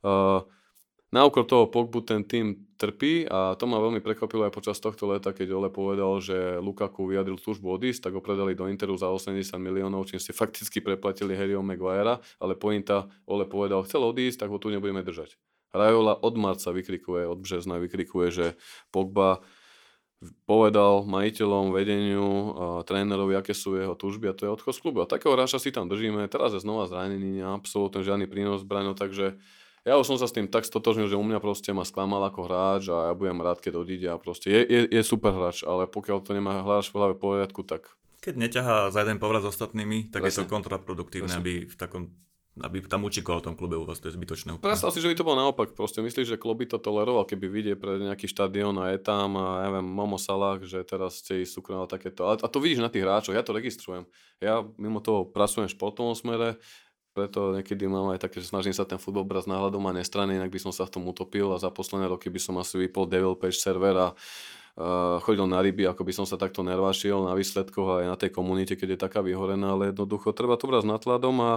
[0.07, 0.47] uh,
[1.09, 5.09] na úkor toho Pogbu ten tým trpí a to ma veľmi prekvapilo aj počas tohto
[5.11, 9.11] leta, keď Ole povedal, že Lukaku vyjadril túžbu odísť, tak ho predali do Interu za
[9.11, 14.53] 80 miliónov, čím ste fakticky preplatili Harryho Maguirea, ale pointa Ole povedal, chcel odísť, tak
[14.53, 15.35] ho tu nebudeme držať.
[15.75, 18.47] Rajola od marca vykrikuje, od března vykrikuje, že
[18.89, 19.45] Pogba
[20.51, 22.27] povedal majiteľom, vedeniu,
[22.83, 24.99] trénerovi, aké sú jeho túžby a to je odchod z klubu.
[25.05, 26.27] A takého hráča si tam držíme.
[26.27, 29.39] Teraz je znova zranený, absolútne žiadny prínos zbraňo, takže
[29.89, 32.45] ja už som sa s tým tak stotožnil, že u mňa proste ma sklamal ako
[32.45, 35.89] hráč a ja budem rád, keď odíde a proste je, je, je super hráč, ale
[35.89, 37.89] pokiaľ to nemá hráč v hlave poriadku, tak...
[38.21, 40.45] Keď neťahá za jeden povrat s ostatnými, tak Presne.
[40.45, 41.41] je to kontraproduktívne, Presne.
[41.41, 42.13] aby v takom
[42.59, 44.59] aby tam učikoval v tom klube u vás, to je zbytočné.
[44.59, 45.79] Predstav si, že by to bolo naopak.
[45.79, 49.39] Proste myslíš, že klub by to toleroval, keby vidie pre nejaký štadión a je tam
[49.39, 52.27] a ja viem, Momo Salah, že teraz chce ísť takéto.
[52.27, 54.11] A, a to vidíš na tých hráčoch, ja to registrujem.
[54.43, 56.59] Ja mimo toho pracujem v športovom smere,
[57.19, 60.39] preto niekedy mám aj také, že snažím sa ten futbol brať s náhľadom a nestrany,
[60.39, 63.11] inak by som sa v tom utopil a za posledné roky by som asi vypol
[63.11, 67.35] Devil Page server a uh, chodil na ryby, ako by som sa takto nervášil na
[67.35, 70.91] výsledkoch aj na tej komunite, keď je taká vyhorená, ale jednoducho treba to brať s
[70.95, 71.53] nadhľadom a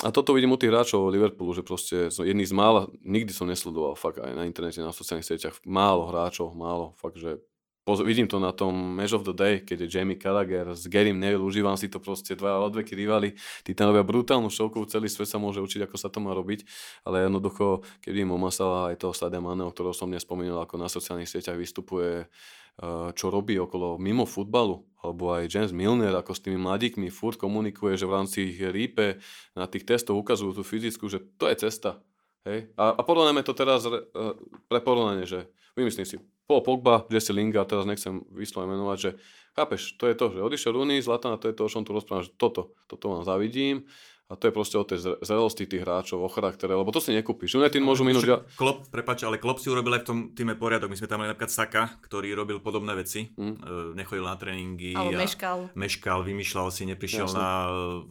[0.00, 3.92] a toto vidím u tých hráčov Liverpoolu, že proste jedný z mála, nikdy som nesledoval
[3.92, 7.44] fakt aj na internete, na sociálnych sieťach, málo hráčov, málo, fakt, že
[7.82, 11.18] Poz, vidím to na tom Match of the Day, keď je Jamie Gallagher s Garym
[11.18, 13.34] Neville, užívam si to proste, dva odveky rivali,
[13.74, 16.62] robia brutálnu šovku, celý svet sa môže učiť, ako sa to má robiť,
[17.02, 21.26] ale jednoducho, keď vidím Omasala aj toho Sadia Maneho, ktorého som nespomínal, ako na sociálnych
[21.26, 26.62] sieťach vystupuje, eh, čo robí okolo mimo futbalu, alebo aj James Milner, ako s tými
[26.62, 29.18] mladíkmi furt komunikuje, že v rámci rípe
[29.58, 31.98] na tých testoch ukazujú tú fyzickú, že to je cesta.
[32.46, 32.70] Hej?
[32.78, 34.38] A, a porovnáme to teraz re, uh,
[34.70, 39.10] pre porovnanie, že vymyslím si, Paul Pogba, Jesse Lingard, teraz nechcem vyslovene menovať, že
[39.54, 42.26] chápeš, to je to, že odišiel Rooney, Zlatan to je to, o čom tu rozprávam,
[42.26, 43.86] že toto, toto vám zavidím
[44.30, 47.58] a to je proste o tej zrelosti tých hráčov, o charaktere, lebo to si nekúpiš.
[47.58, 48.48] United môžu minúť...
[48.56, 50.88] Klop, prepáč, ale Klop si urobil aj v tom týme poriadok.
[50.88, 53.28] My sme tam mali napríklad Saka, ktorý robil podobné veci.
[53.36, 53.60] Mm.
[53.92, 54.96] Nechodil na tréningy.
[54.96, 55.76] Ale meškal.
[55.76, 57.36] Meškal, vymýšľal si, neprišiel Jasne.
[57.36, 57.50] na,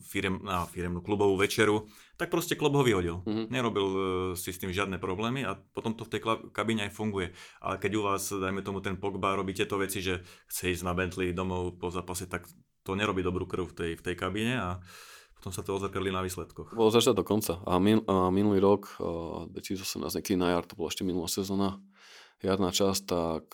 [0.05, 1.89] firem, na firemnú klubovú večeru
[2.21, 3.25] tak proste klub ho vyhodil.
[3.25, 3.49] Mm-hmm.
[3.49, 3.97] Nerobil uh,
[4.37, 6.21] si s tým žiadne problémy a potom to v tej
[6.53, 7.33] kabíne aj funguje.
[7.57, 10.93] Ale keď u vás, dajme tomu, ten Pogba robí tieto veci, že chce ísť na
[10.93, 12.45] Bentley domov po zápase, tak
[12.85, 14.77] to nerobí dobrú krv v tej, v tej kabíne a
[15.41, 16.77] potom sa to ozrkadli na výsledkoch.
[16.77, 17.57] Bolo začať do konca.
[17.65, 21.81] A, min, a minulý rok, uh, 2018, niekedy na jar, to bola ešte minulá sezóna,
[22.45, 23.49] jarná časť, tak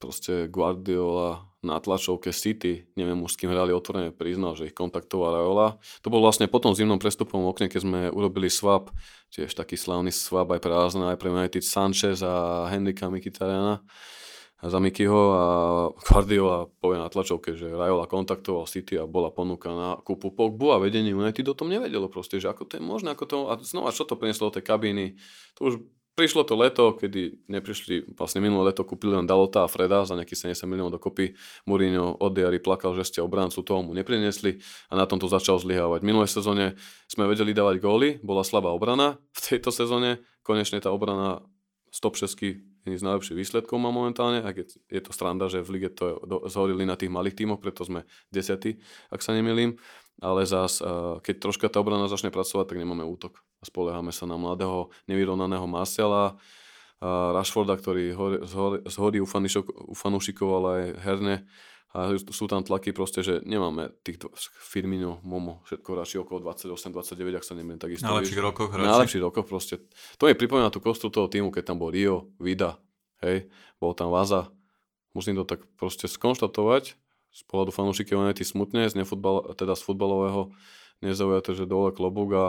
[0.00, 5.36] proste Guardiola na tlačovke City, neviem už s kým hrali otvorene, priznal, že ich kontaktoval
[5.36, 5.68] Raiola.
[6.00, 8.88] To bol vlastne potom zimnom prestupom okne, keď sme urobili swap,
[9.28, 13.84] tiež taký slavný swap aj pre Arsenal, aj pre United Sanchez a Hendrika Mkhitarjana
[14.62, 15.44] za Mikyho a
[15.98, 20.80] Guardiola povie na tlačovke, že Raiola kontaktoval City a bola ponuka na kúpu Pogbu a
[20.80, 23.92] vedenie United o tom nevedelo proste, že ako to je možné, ako to, a znova
[23.92, 25.04] čo to prinieslo do tej kabíny,
[25.58, 25.74] to už
[26.14, 30.54] prišlo to leto, kedy neprišli, vlastne minulé leto kúpili len Dalota a Freda za nejakých
[30.54, 31.34] 70 miliónov dokopy.
[31.66, 35.58] Mourinho od diary plakal, že ste obrancu toho mu neprinesli a na tom to začal
[35.58, 36.06] zlyhávať.
[36.06, 36.78] Minulé sezóne
[37.10, 39.18] sme vedeli dávať góly, bola slabá obrana.
[39.34, 41.42] V tejto sezóne konečne tá obrana
[41.90, 45.80] stop 6 jedný z najlepších výsledkov má momentálne, ak je, je to stranda, že v
[45.80, 46.20] lige to
[46.52, 48.78] zhorili na tých malých tímoch, preto sme desiatí,
[49.08, 49.80] ak sa nemýlim
[50.22, 50.78] ale zás,
[51.26, 53.42] keď troška tá obrana začne pracovať, tak nemáme útok.
[53.66, 56.38] Spoliehame sa na mladého, nevyrovnaného Marcela,
[57.02, 58.14] Rashforda, ktorý
[58.86, 59.26] zhorí u
[59.98, 61.36] fanúšikov, ale aj herne.
[61.94, 64.18] A sú tam tlaky proste, že nemáme tých
[64.58, 68.10] Firmino, Momo, všetko radšej okolo 28-29, ak sa nemiem takisto.
[68.10, 68.90] Na lepších rokoch hráči.
[68.90, 69.78] Na lepších rokoch proste.
[70.18, 72.82] To mi pripomína tú kostru toho týmu, keď tam bol Rio, Vida,
[73.22, 73.46] hej,
[73.78, 74.50] bol tam Vaza.
[75.14, 76.98] Musím to tak proste skonštatovať,
[77.34, 80.54] z pohľadu fanúšikov United smutne, z, nefutbal, teda z futbalového
[80.98, 82.44] nezaujate, že dole klobúk a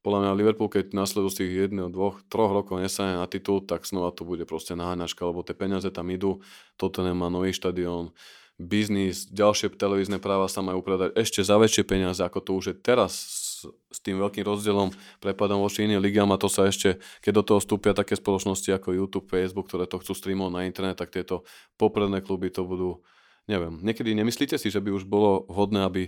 [0.00, 4.24] podľa mňa Liverpool, keď nasledujúcich jedného, dvoch, troch rokov nesane na titul, tak znova to
[4.24, 6.40] bude proste naháňačka, lebo tie peniaze tam idú,
[6.80, 8.16] toto nemá nový štadión,
[8.60, 12.76] biznis, ďalšie televízne práva sa majú predať ešte za väčšie peniaze, ako to už je
[12.76, 14.92] teraz s, s tým veľkým rozdielom
[15.24, 18.92] prepadom voči iným ligám a to sa ešte, keď do toho vstúpia také spoločnosti ako
[18.92, 21.48] YouTube, Facebook, ktoré to chcú streamovať na internet, tak tieto
[21.80, 23.00] popredné kluby to budú
[23.48, 26.02] neviem, niekedy nemyslíte si, že by už bolo vhodné, aby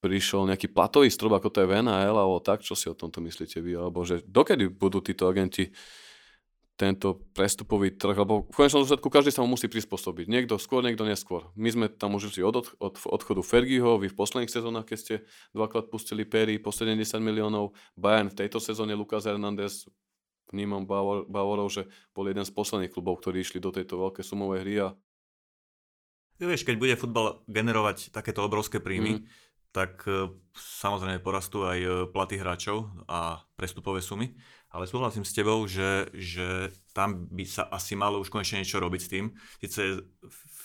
[0.00, 3.60] prišiel nejaký platový strop, ako to je v alebo tak, čo si o tomto myslíte
[3.60, 5.72] vy, alebo že dokedy budú títo agenti
[6.76, 10.28] tento prestupový trh, lebo v konečnom dôsledku každý sa mu musí prispôsobiť.
[10.28, 11.48] Niekto skôr, niekto neskôr.
[11.56, 15.14] My sme tam už išli od, od, odchodu Fergieho, vy v posledných sezónach, keď ste
[15.56, 19.88] dvakrát pustili Perry po 70 miliónov, Bayern v tejto sezóne Lucas Hernandez,
[20.52, 20.84] vnímam
[21.26, 24.88] Bavorov, že bol jeden z posledných klubov, ktorí išli do tejto veľké sumovej hry a
[26.36, 29.22] Vieš, keď bude futbal generovať takéto obrovské príjmy, mm.
[29.72, 34.36] tak e, samozrejme porastú aj e, platy hráčov a prestupové sumy.
[34.74, 39.00] Ale súhlasím s tebou, že, že tam by sa asi malo už konečne niečo robiť
[39.00, 39.24] s tým.
[39.62, 40.04] Sice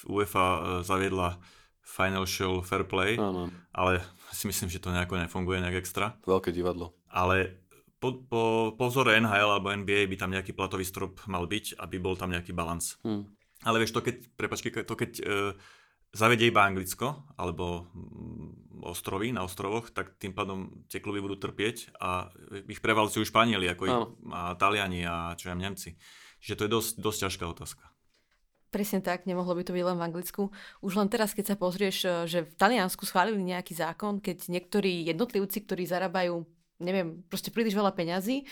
[0.10, 1.38] UEFA e, zaviedla
[1.82, 3.52] financial fair play, Áno.
[3.72, 4.02] ale
[4.38, 6.18] si myslím, že to nejako nefunguje nejak extra.
[6.26, 6.98] Veľké divadlo.
[7.12, 7.62] Ale
[8.02, 8.44] po, po,
[8.74, 12.34] po vzore NHL alebo NBA by tam nejaký platový strop mal byť, aby bol tam
[12.34, 12.98] nejaký balans.
[13.06, 13.30] Hmm.
[13.62, 15.24] Ale vieš, to keď, prepačky, to keď e,
[16.12, 21.96] zavedie iba Anglicko, alebo mm, ostrovy na ostrovoch, tak tým pádom tie kluby budú trpieť
[22.02, 22.32] a
[22.68, 24.00] ich prevalcujú Španieli, ako ich,
[24.34, 25.96] a Taliani a čo ja Nemci.
[26.42, 27.84] Čiže to je dosť, dosť ťažká otázka.
[28.72, 30.44] Presne tak, nemohlo by to byť len v Anglicku.
[30.80, 35.12] Už len teraz, keď sa pozrieš, e, že v Taliansku schválili nejaký zákon, keď niektorí
[35.12, 36.48] jednotlivci, ktorí zarábajú,
[36.80, 38.48] neviem, proste príliš veľa peňazí,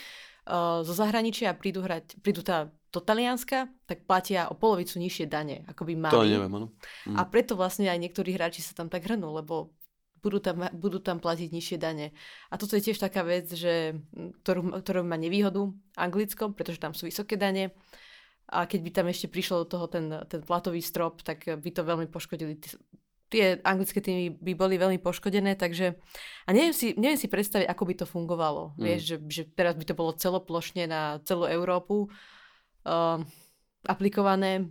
[0.46, 5.62] uh, zo zahraničia prídu, hrať, prídu tá do Talianska, tak platia o polovicu nižšie dane,
[5.70, 6.14] ako by mali.
[6.14, 6.68] To neviem, áno.
[7.06, 7.16] Mm.
[7.16, 9.70] A preto vlastne aj niektorí hráči sa tam tak hrnú, lebo
[10.20, 12.12] budú tam, budú tam platiť nižšie dane.
[12.50, 13.96] A toto je tiež taká vec, že,
[14.42, 17.72] ktorú, ktorú má nevýhodu Anglickom, pretože tam sú vysoké dane.
[18.50, 21.86] A keď by tam ešte prišlo do toho ten, ten platový strop, tak by to
[21.86, 22.58] veľmi poškodili
[23.30, 25.94] tie anglické týmy by boli veľmi poškodené, takže
[26.44, 28.74] a neviem si, neviem si predstaviť, ako by to fungovalo.
[28.74, 28.82] Mm.
[28.82, 33.22] Vieš, že, že teraz by to bolo celoplošne na celú Európu uh,
[33.86, 34.68] aplikované.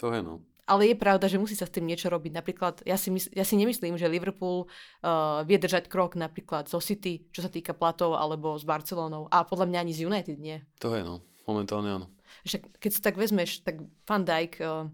[0.00, 0.40] To je no.
[0.62, 2.32] Ale je pravda, že musí sa s tým niečo robiť.
[2.32, 6.80] Napríklad, ja si, mysl, ja si nemyslím, že Liverpool uh, vie držať krok napríklad zo
[6.80, 9.28] City, čo sa týka platov, alebo s Barcelonou.
[9.28, 10.64] A podľa mňa ani z United nie.
[10.80, 11.20] To je no.
[11.44, 12.06] Momentálne áno.
[12.46, 14.86] Však, keď si tak vezmeš, tak Van Dijk uh,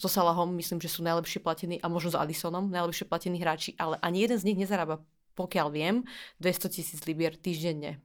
[0.00, 4.00] so Salahom myslím, že sú najlepšie platení a možno s Alisonom najlepšie platení hráči, ale
[4.00, 5.04] ani jeden z nich nezarába,
[5.36, 6.08] pokiaľ viem,
[6.40, 8.00] 200 tisíc libier týždenne.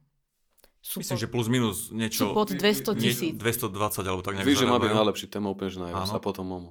[0.84, 2.30] Sú Myslím, pod, že plus minus niečo...
[2.30, 3.34] Sú pod 200 tisíc.
[3.34, 6.46] 220 alebo tak nejak Víš, že má byť najlepší téma úplne, že najviac a potom
[6.46, 6.70] Momo.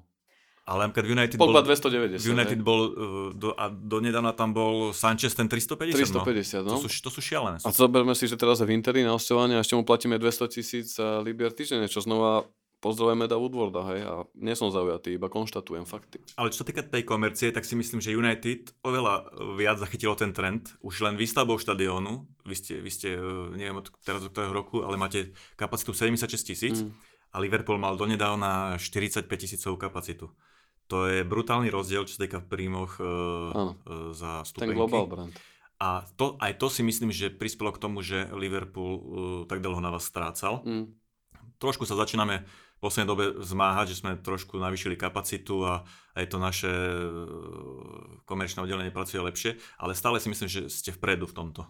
[0.65, 1.69] Ale keď United Pogba bol...
[1.69, 2.26] 290.
[2.26, 6.09] United bol, uh, do, a do nedávna tam bol Sanchez ten 350.
[6.09, 6.82] 350, no.
[6.82, 7.61] To sú, to sú šialené.
[7.61, 10.55] A zoberme si, že teraz je v Interi na osťovanie a ešte mu platíme 200
[10.57, 12.49] tisíc libier týždenne, čo znova
[12.86, 16.21] pozdravujeme da Woodwarda, hej, a nie som zaujatý, iba konštatujem fakty.
[16.38, 20.29] Ale čo sa týka tej komercie, tak si myslím, že United oveľa viac zachytilo ten
[20.38, 23.17] trend, už len výstavbou štadiónu, vy ste, vy ste
[23.57, 26.93] neviem od teraz od ktorého roku, ale máte kapacitu 76 tisíc mm.
[27.33, 30.29] a Liverpool mal donedávna 45 tisícovú kapacitu.
[30.93, 34.77] To je brutálny rozdiel, čo sa týka v príjmoch uh, uh, za stupenky.
[34.77, 35.33] Ten global brand.
[35.81, 39.01] A to, aj to si myslím, že prispelo k tomu, že Liverpool uh,
[39.49, 40.61] tak dlho na vás strácal.
[40.61, 40.93] Mm.
[41.57, 42.45] Trošku sa začíname
[42.80, 45.73] poslednej dobe zmáhať, že sme trošku navýšili kapacitu a
[46.15, 47.01] aj to naše e,
[48.23, 51.61] komerčné oddelenie pracuje lepšie, ale stále si myslím, že ste vpredu v tomto.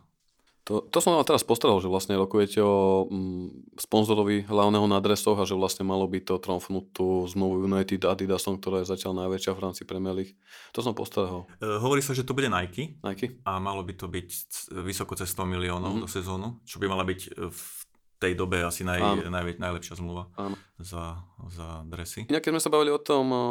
[0.66, 5.38] To, to som vám teraz postaral, že vlastne rokujete o mm, sponzorovi hlavného na adresoch
[5.38, 9.54] a že vlastne malo by to tromfnúť tú zmluvu United Adidasom, ktorá je zatiaľ najväčšia
[9.54, 10.34] v rámci Premier League.
[10.74, 11.46] To som postaral.
[11.62, 12.98] E, hovorí sa, že to bude Nike.
[13.06, 13.46] Nike.
[13.46, 14.30] A malo by to byť
[14.82, 16.06] vysoko cez 100 miliónov mm-hmm.
[16.06, 17.85] do sezónu, čo by mala byť v
[18.26, 20.58] tej dobe asi naj, naj, najlepšia zmluva Áno.
[20.82, 21.22] Za,
[21.54, 22.26] za dresy.
[22.26, 23.46] Inak keď sme sa bavili o tom o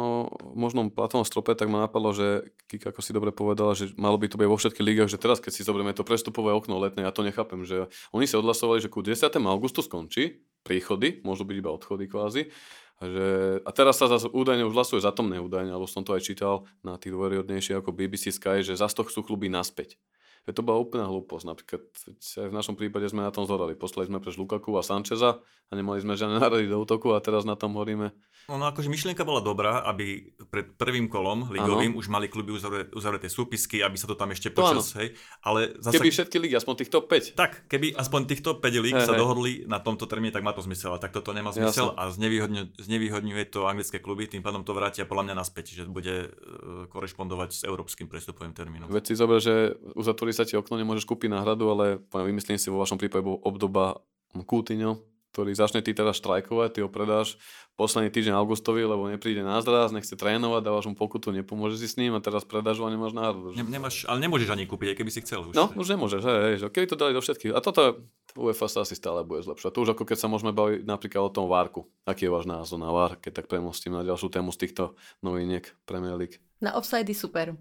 [0.53, 4.27] možnom platovom strope, tak ma napadlo, že Kika, ako si dobre povedala, že malo by
[4.27, 7.15] to byť vo všetkých ligách, že teraz keď si zoberieme to prestupové okno letné, ja
[7.15, 9.25] to nechápem, že oni sa odhlasovali, že ku 10.
[9.47, 12.49] augustu skončí príchody, môžu byť iba odchody kvázi.
[12.95, 13.27] A, že,
[13.67, 16.63] a teraz sa zase údajne už hlasuje za tomné údajne, alebo som to aj čítal
[16.79, 19.99] na tých dôveryhodnejších ako BBC Sky, že za to chcú kluby naspäť.
[20.45, 21.45] To bola úplná hlúposť.
[21.49, 21.81] Napríklad
[22.21, 23.73] aj v našom prípade sme na tom zhodali.
[23.73, 27.49] Poslali sme preč Lukaku a Sančeza a nemali sme žiadne národy do útoku a teraz
[27.49, 28.13] na tom horíme.
[28.45, 31.99] No, no akože myšlienka bola dobrá, aby pred prvým kolom ligovým ano.
[32.01, 35.17] už mali kluby uzavreté, uzavreté súpisky, aby sa to tam ešte počas, hej.
[35.41, 35.97] Ale zase...
[35.97, 37.33] Keby všetky ligy, aspoň týchto 5.
[37.33, 39.21] Tak, keby aspoň týchto 5 líg hey, sa hey.
[39.25, 40.93] dohodli na tomto termíne, tak má to zmysel.
[40.93, 41.97] A tak toto nemá zmysel Jasne.
[41.97, 46.29] a znevýhodňuje, znevýhodňuje to anglické kluby, tým pádom to vrátia podľa mňa naspäť, že bude
[46.29, 48.93] uh, korešpondovať s európskym prestupovým termínom.
[48.93, 52.83] Veď si zober, že uzatvorí sa ti okno, nemôžeš kúpiť náhradu, ale vymyslím si, vo
[52.83, 54.03] vašom prípade obdoba
[54.43, 54.99] Coutinho,
[55.35, 57.35] ktorý začne ty teraz štrajkovať, ty ho predáš
[57.75, 61.99] posledný týždeň augustovi, lebo nepríde na zraz, nechce trénovať, dávaš mu pokutu, nepomôže si s
[61.99, 63.51] ním a teraz predáš ho a nemáš náhradu.
[63.51, 65.43] Ne, nemáš, ale nemôžeš ani kúpiť, aj keby si chcel.
[65.43, 65.51] Už.
[65.51, 67.51] No, už nemôžeš, hej, hej, že keby to dali do všetkých.
[67.51, 68.07] A toto
[68.39, 69.71] UEFA sa asi stále bude zlepšovať.
[69.75, 71.83] To už ako keď sa môžeme baviť napríklad o tom Várku.
[72.07, 75.67] Aký je váš názor na Vár, keď tak premostím na ďalšiu tému z týchto noviniek
[75.83, 76.39] Premier League?
[76.63, 77.55] Na offside super.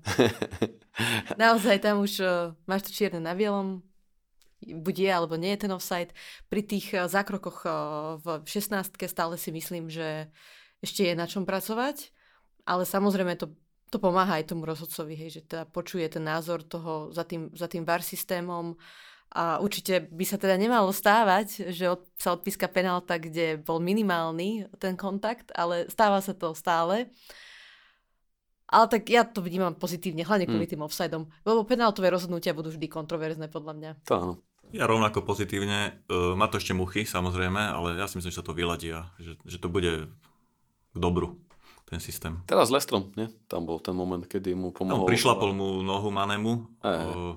[1.43, 3.83] Naozaj tam už uh, máš to čierne na bielom,
[4.73, 6.11] buď je alebo nie je ten offside.
[6.49, 7.73] Pri tých eh, zákrokoch eh,
[8.41, 10.33] v 16 stále si myslím, že
[10.81, 12.13] ešte je na čom pracovať,
[12.65, 13.53] ale samozrejme to,
[13.89, 17.69] to pomáha aj tomu rozhodcovi, hej, že teda počuje ten názor toho za tým, za
[17.69, 18.77] tým VAR systémom
[19.35, 24.69] a určite by sa teda nemalo stávať, že od, sa odpíska penálta, kde bol minimálny
[24.79, 27.11] ten kontakt, ale stáva sa to stále.
[28.65, 30.73] Ale tak ja to vnímam pozitívne, hlavne kvôli mm.
[30.73, 33.91] tým offsideom, lebo penáltové rozhodnutia budú vždy kontroverzné podľa mňa.
[34.09, 34.35] To áno.
[34.73, 38.47] Ja rovnako pozitívne, uh, má to ešte muchy samozrejme, ale ja si myslím, že sa
[38.47, 40.09] to vyladí a že, že to bude
[40.91, 41.37] k dobru
[41.85, 42.41] ten systém.
[42.49, 43.29] Teraz Lestrom, nie?
[43.47, 45.05] Tam bol ten moment, kedy mu pomohol.
[45.05, 46.65] Tam prišlapol mu nohu Manemu.
[46.81, 46.91] E.
[46.91, 47.37] Uh,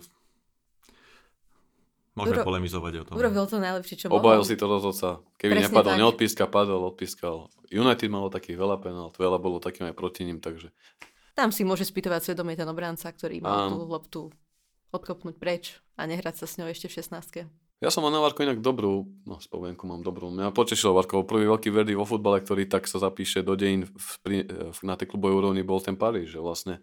[2.16, 2.48] môžeme Uro...
[2.48, 3.14] polemizovať o tom.
[3.20, 4.24] Urobil to najlepšie, čo mohol.
[4.24, 5.22] Obajil si to rozhodca.
[5.38, 6.00] Keby Presne nepadol, tak.
[6.00, 7.52] neodpíska, padol, odpískal.
[7.68, 10.72] United malo takých veľa penalt, veľa bolo takým aj proti ním, takže
[11.38, 14.22] tam si môže spýtovať svedomie ten obranca, ktorý mal tú loptu
[14.90, 17.46] odkopnúť preč a nehrať sa s ňou ešte v 16.
[17.78, 20.34] Ja som mal na Varko inak dobrú, no spomienku mám dobrú.
[20.34, 24.10] Mňa potešilo Varko, prvý veľký verdy vo futbale, ktorý tak sa zapíše do dejín v,
[24.26, 24.38] pri,
[24.82, 26.82] na tej klubovej úrovni bol ten Paríž, že vlastne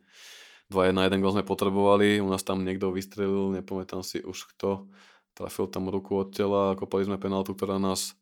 [0.70, 4.86] 2 na jeden gol sme potrebovali, u nás tam niekto vystrelil, nepamätám si už kto,
[5.34, 8.14] trafil tam ruku od tela, kopali sme penaltu, ktorá nás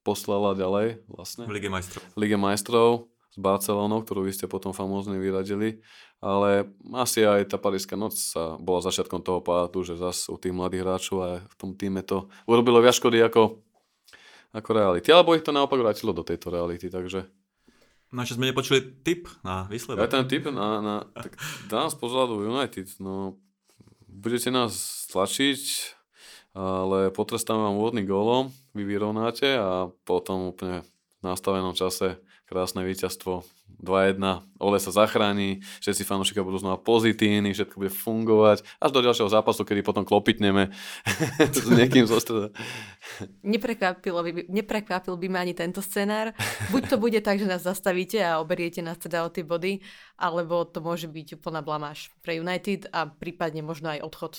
[0.00, 1.44] poslala ďalej vlastne.
[1.44, 2.00] V Lige majstrov.
[2.16, 5.82] Lige majstrov s Barcelonou, ktorú vy ste potom famózne vyradili,
[6.22, 10.54] ale asi aj tá paríska noc sa bola začiatkom toho pádu, že zase u tých
[10.54, 13.58] mladých hráčov a v tom týme to urobilo viac škody ako,
[14.54, 15.10] ako reality.
[15.10, 17.26] Alebo ich to naopak vrátilo do tejto reality, takže...
[18.14, 20.06] No sme nepočuli tip na výsledok.
[20.06, 21.34] Ja ten tip na, na tak
[21.66, 23.42] dám z pohľadu United, no
[24.06, 25.62] budete nás tlačiť,
[26.54, 30.86] ale potrestáme vám úvodný gólom, vy vyrovnáte a potom úplne
[31.18, 32.22] v nastavenom čase
[32.54, 33.42] krásne víťazstvo
[33.82, 34.22] 2-1,
[34.62, 39.66] Ole sa zachráni, všetci fanúšikovia budú znova pozitívni, všetko bude fungovať, až do ďalšieho zápasu,
[39.66, 40.70] kedy potom klopitneme
[41.50, 42.54] s niekým zo streda.
[43.42, 46.30] Neprekvapilo by, neprekvapil by ma ani tento scenár.
[46.70, 49.82] Buď to bude tak, že nás zastavíte a oberiete nás teda o tie body,
[50.14, 54.32] alebo to môže byť úplná blamáž pre United a prípadne možno aj odchod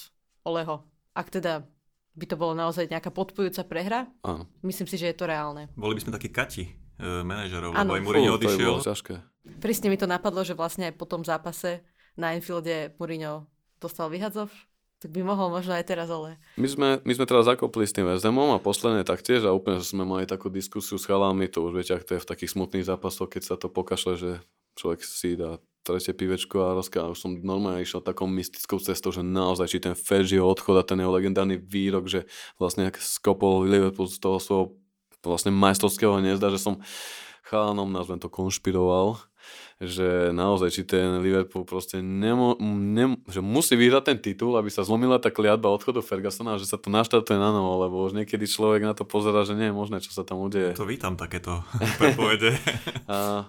[0.47, 0.88] Oleho.
[1.11, 1.68] Ak teda
[2.16, 4.47] by to bolo naozaj nejaká podpojúca prehra, Áno.
[4.63, 5.68] myslím si, že je to reálne.
[5.76, 8.79] Boli by sme takí kati manažerov, lebo aj Mourinho odišiel.
[9.61, 11.85] Presne mi to napadlo, že vlastne aj po tom zápase
[12.15, 13.45] na Enfielde Mourinho
[13.77, 14.49] dostal vyhadzov,
[15.03, 16.39] tak by mohol možno aj teraz, ale...
[16.55, 20.07] My sme, my sme teraz zakopli s tým Vezemom a posledne taktiež a úplne sme
[20.07, 23.29] mali takú diskusiu s chalami, to už viete, ak to je v takých smutných zápasoch,
[23.29, 24.31] keď sa to pokašle, že
[24.79, 29.21] človek si dá tretie pivečko a rozká, už som normálne išiel takou mystickou cestou, že
[29.21, 32.25] naozaj, či ten Fergieho odchod a ten jeho legendárny výrok, že
[32.57, 34.65] vlastne skopol Liverpool z toho svojho
[35.28, 36.82] vlastne majstrovského hniezda, že som
[37.45, 39.21] chalanom, nazvem to, konšpiroval,
[39.78, 44.82] že naozaj, či ten Liverpool proste nemo, nem, že musí vyhrať ten titul, aby sa
[44.82, 48.82] zlomila tá kliatba odchodu Fergusona, že sa to naštartuje na novo, lebo už niekedy človek
[48.82, 50.73] na to pozera, že nie je možné, čo sa tam udeje.
[50.80, 51.61] To vítam takéto
[51.99, 52.57] prepovede.
[53.11, 53.45] a,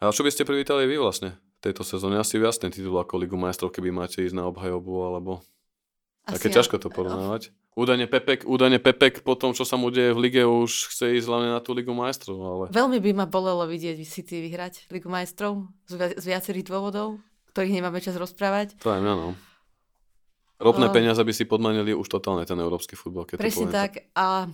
[0.00, 2.16] a čo by ste privítali vy vlastne tejto sezóne?
[2.16, 5.44] Asi viac ten titul ako Ligu majstrov, keby máte ísť na obhajobu, alebo...
[6.24, 6.60] Také ja.
[6.60, 7.52] ťažko to porovnávať.
[7.76, 11.26] Údajne Pepek, údajne Pepek po tom, čo sa mu deje v lige, už chce ísť
[11.28, 12.40] hlavne na tú Ligu majstrov.
[12.40, 12.64] Ale...
[12.72, 17.20] Veľmi by ma bolelo vidieť City vyhrať Ligu majstrov z, vi- z viacerých dôvodov,
[17.52, 18.78] ktorých nemáme čas rozprávať.
[18.80, 19.28] To aj mňa, no.
[20.64, 23.28] Ropné uh, peniaze by si podmanili už totálne ten európsky futbol.
[23.28, 24.08] Keď presne tak.
[24.16, 24.48] A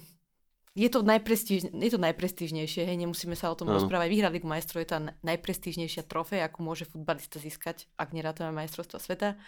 [0.74, 3.78] je to, najprestíž, je to najprestížnejšie, hej, nemusíme sa o tom ano.
[3.78, 4.08] rozprávať.
[4.10, 9.38] Vyhrať Ligu majstrov je tá najprestížnejšia trofej, akú môže futbalista získať, ak nerátame majstrovstva sveta.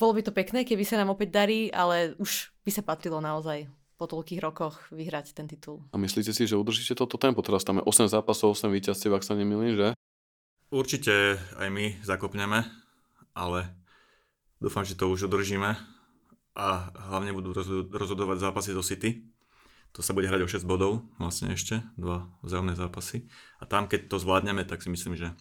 [0.00, 3.68] Bolo by to pekné, keby sa nám opäť darí, ale už by sa patrilo naozaj
[4.00, 5.84] po toľkých rokoch vyhrať ten titul.
[5.92, 7.44] A myslíte si, že udržíte toto tempo?
[7.44, 9.92] Teraz tam je 8 zápasov, 8 víťazstiev, ak sa nemýlim, že?
[10.72, 12.64] Určite aj my zakopneme,
[13.36, 13.76] ale
[14.56, 15.76] dúfam, že to už udržíme
[16.56, 16.66] a
[17.12, 17.52] hlavne budú
[17.92, 19.28] rozhodovať zápasy do City.
[19.92, 23.28] To sa bude hrať o 6 bodov, vlastne ešte, dva vzájomné zápasy.
[23.60, 25.36] A tam, keď to zvládneme, tak si myslím, že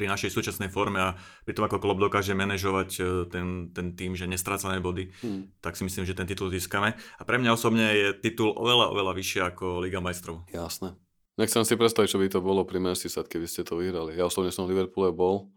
[0.00, 4.16] pri našej súčasnej forme a pri tom, ako klub dokáže manažovať e, ten, ten tým,
[4.16, 5.60] že nestrácané body, hmm.
[5.60, 6.96] tak si myslím, že ten titul získame.
[6.96, 10.48] A pre mňa osobne je titul oveľa, oveľa vyššie ako Liga majstrov.
[10.48, 10.96] Jasné.
[11.36, 14.16] Nechcem si predstaviť, čo by to bolo pri Merseyside, keby ste to vyhrali.
[14.16, 15.52] Ja osobne som v Liverpoole bol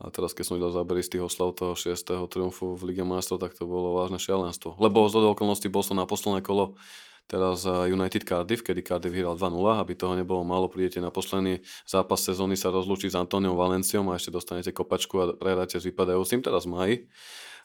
[0.00, 1.92] a teraz, keď som videl zábery z tých oslav toho 6.
[2.32, 4.80] triumfu v Lige majstrov, tak to bolo vážne šialenstvo.
[4.80, 6.80] Lebo z okolností bol som na posledné kolo
[7.26, 12.22] teraz United Cardiff, kedy Cardiff vyhral 2-0, aby toho nebolo málo, prídete na posledný zápas
[12.22, 16.64] sezóny sa rozlúčiť s Antoniom Valenciom a ešte dostanete kopačku a prehráte s vypadajúcim, teraz
[16.64, 17.10] mají.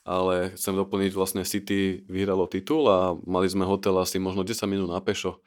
[0.07, 4.87] Ale chcem doplniť, vlastne City vyhralo titul a mali sme hotel asi možno 10 minút
[4.87, 5.43] na pešo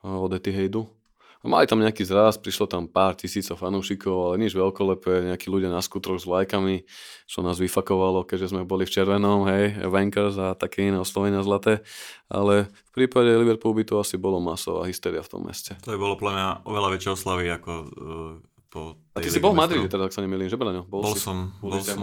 [0.00, 0.97] od Etihadu
[1.46, 5.78] Mali tam nejaký zraz, prišlo tam pár tisícov fanúšikov, ale nič veľkolepé, nejakí ľudia na
[5.78, 6.82] skutroch s vlajkami,
[7.30, 11.86] čo nás vyfakovalo, keďže sme boli v červenom, hej, Vankers a také iné oslovenia zlaté.
[12.26, 15.78] Ale v prípade Liverpool by to asi bolo masová hysteria v tom meste.
[15.86, 18.34] To by bolo podľa mňa oveľa väčšie oslavy ako uh
[18.68, 20.84] po A ty si bol v Madride, teda, ak sa nemýlim, že Braňo?
[20.84, 21.98] Bol, bol si, som, bol, som,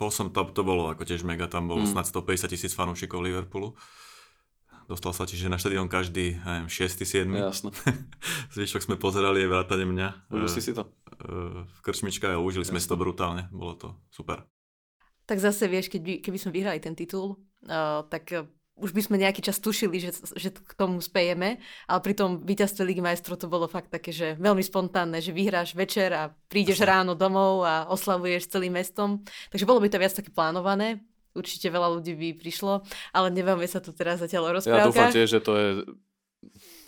[0.00, 1.92] bol som, to, to bolo ako tiež mega, tam bolo mm.
[1.92, 3.76] snad 150 tisíc fanúšikov Liverpoolu.
[4.88, 7.04] Dostal sa čiže na štadión každý, neviem, 6.
[7.04, 7.28] 7.
[7.28, 7.68] Jasno.
[8.56, 10.32] Zvyšok sme pozerali aj vrátane mňa.
[10.32, 10.88] Užil si si to?
[11.68, 13.52] V krčmička a užili sme si to brutálne.
[13.52, 14.48] Bolo to super.
[15.28, 17.36] Tak zase vieš, keď by, keby sme vyhrali ten titul,
[17.68, 18.48] uh, tak uh,
[18.80, 22.86] už by sme nejaký čas tušili, že, že k tomu spejeme, ale pri tom víťazstve
[22.86, 27.12] Ligy majstrov to bolo fakt také, že veľmi spontánne, že vyhráš večer a prídeš ráno
[27.18, 29.20] domov a oslavuješ celým mestom.
[29.50, 31.02] Takže bolo by to viac také plánované
[31.38, 32.82] určite veľa ľudí by prišlo,
[33.14, 34.82] ale nevieme sa tu teraz zatiaľ o rozprávkach.
[34.82, 35.68] Ja dúfam tiež, že to je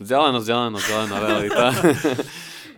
[0.03, 1.65] vzdialená, vzdialená, vzdialená realita.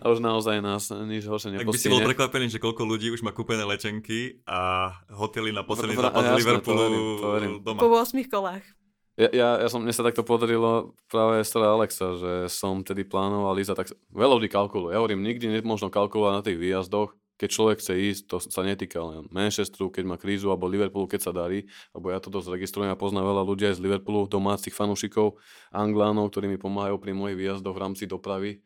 [0.03, 1.63] a už naozaj nás nič horšie nepostihne.
[1.63, 5.63] Tak by si bol prekvapený, že koľko ľudí už má kúpené letenky a hotely na
[5.63, 7.53] posledný zápas Liverpoolu to verím, to verím.
[7.63, 7.79] doma.
[7.79, 8.67] Po 8 kolách.
[9.15, 13.55] Ja, ja, ja som, mne sa takto podarilo práve z Alexa, že som tedy plánoval
[13.61, 14.97] ísť a tak veľa ľudí kalkuluje.
[14.97, 19.03] Ja hovorím, nikdy nemôžno kalkulovať na tých výjazdoch, keď človek chce ísť, to sa netýka
[19.03, 22.95] len Manchesteru, keď má krízu, alebo Liverpoolu, keď sa darí, alebo ja to dosť registrujem
[22.95, 25.43] a poznám veľa ľudí aj z Liverpoolu, domácich fanúšikov,
[25.75, 28.63] Anglánov, ktorí mi pomáhajú pri mojich výjazdoch v rámci dopravy.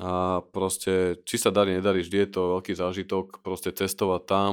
[0.00, 4.52] A proste, či sa darí, nedarí, vždy je to veľký zážitok, proste cestovať tam,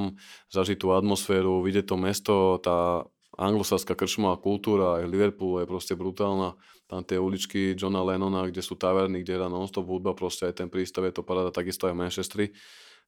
[0.52, 3.08] zažiť tú atmosféru, vidieť to mesto, tá
[3.40, 6.52] anglosaská krčmová kultúra, aj Liverpool je proste brutálna.
[6.84, 10.68] Tam tie uličky Johna Lennona, kde sú taverny, kde hrá non-stop hudba, proste aj ten
[10.68, 12.46] prístav je to paráda, takisto aj v Manchesteri.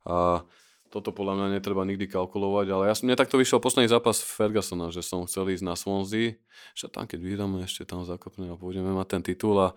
[0.07, 0.47] A
[0.87, 4.95] toto podľa mňa netreba nikdy kalkulovať, ale ja som, mne takto vyšiel posledný zápas Fergusona,
[4.95, 6.39] že som chcel ísť na Swansea,
[6.79, 9.75] že tam keď vyhráme, ešte tam zakopneme a pôjdeme mať ten titul a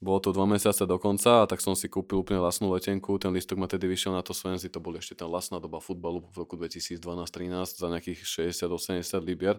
[0.00, 3.32] bolo to dva mesiace do konca a tak som si kúpil úplne lasnú letenku, ten
[3.32, 6.36] listok ma tedy vyšiel na to Swansea, to bol ešte ten lasná doba futbalu v
[6.44, 7.00] roku 2012-13
[7.80, 8.20] za nejakých
[8.52, 9.56] 60-80 libier.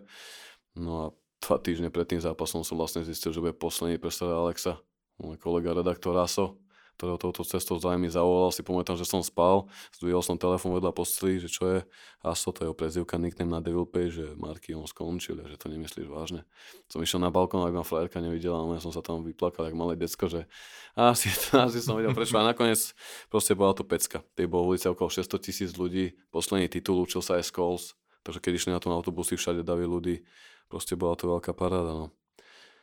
[0.78, 1.06] No a
[1.42, 4.78] dva týždne pred tým zápasom som vlastne zistil, že bude posledný pre Alexa,
[5.18, 6.62] môj kolega redaktor Raso
[7.02, 9.66] ktorého touto cestou za mi zavolal, si pamätám, že som spal,
[9.98, 11.80] zdvihol som telefón vedľa posteli, že čo je
[12.22, 15.74] Aso, to je jeho prezivka, nickname na Devil Pay, že Marky, on skončil, že to
[15.74, 16.46] nemyslíš vážne.
[16.86, 19.98] Som išiel na balkón, aby ma frajerka nevidela, ale som sa tam vyplakal, jak malé
[19.98, 20.46] decko, že
[20.94, 21.34] asi,
[21.66, 22.38] asi som vedel prečo.
[22.38, 22.94] A nakoniec
[23.34, 24.22] proste bola to pecka.
[24.38, 28.52] Tej bolo ulice okolo 600 tisíc ľudí, posledný titul, učil sa aj Scholes, takže keď
[28.54, 30.22] išli na tom autobusy, všade davy ľudí,
[30.70, 32.06] proste bola to veľká paráda.
[32.06, 32.14] No.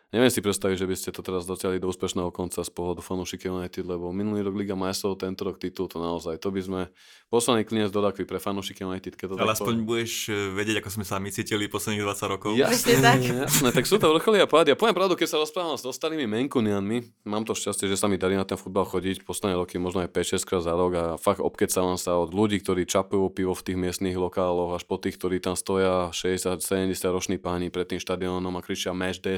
[0.08, 3.60] Neviem si predstaviť, že by ste to teraz dotiahli do úspešného konca z pohľadu fanúšikov
[3.60, 6.80] United, lebo minulý rok Liga majstrov, tento rok titul, to naozaj, to by sme
[7.28, 9.20] poslaný klinec do rakvy pre fanúšikov United.
[9.20, 9.84] Keď to Ale aspoň poviem.
[9.84, 12.56] budeš e, vedieť, ako sme sa my cítili posledných 20 rokov.
[12.56, 13.20] Jasne, tak.
[13.20, 14.72] jasné, tak sú to vrcholy a pády.
[14.72, 18.16] A poviem pravdu, keď sa rozprávam s starými Menkunianmi, mám to šťastie, že sa mi
[18.16, 21.44] darí na ten futbal chodiť posledné roky, možno aj 5-6 krát za rok a fakt
[21.44, 25.36] obkecávam sa od ľudí, ktorí čapujú pivo v tých miestnych lokáloch, až po tých, ktorí
[25.44, 29.36] tam stoja 60-70 roční páni pred tým štadiónom a kričia Match Day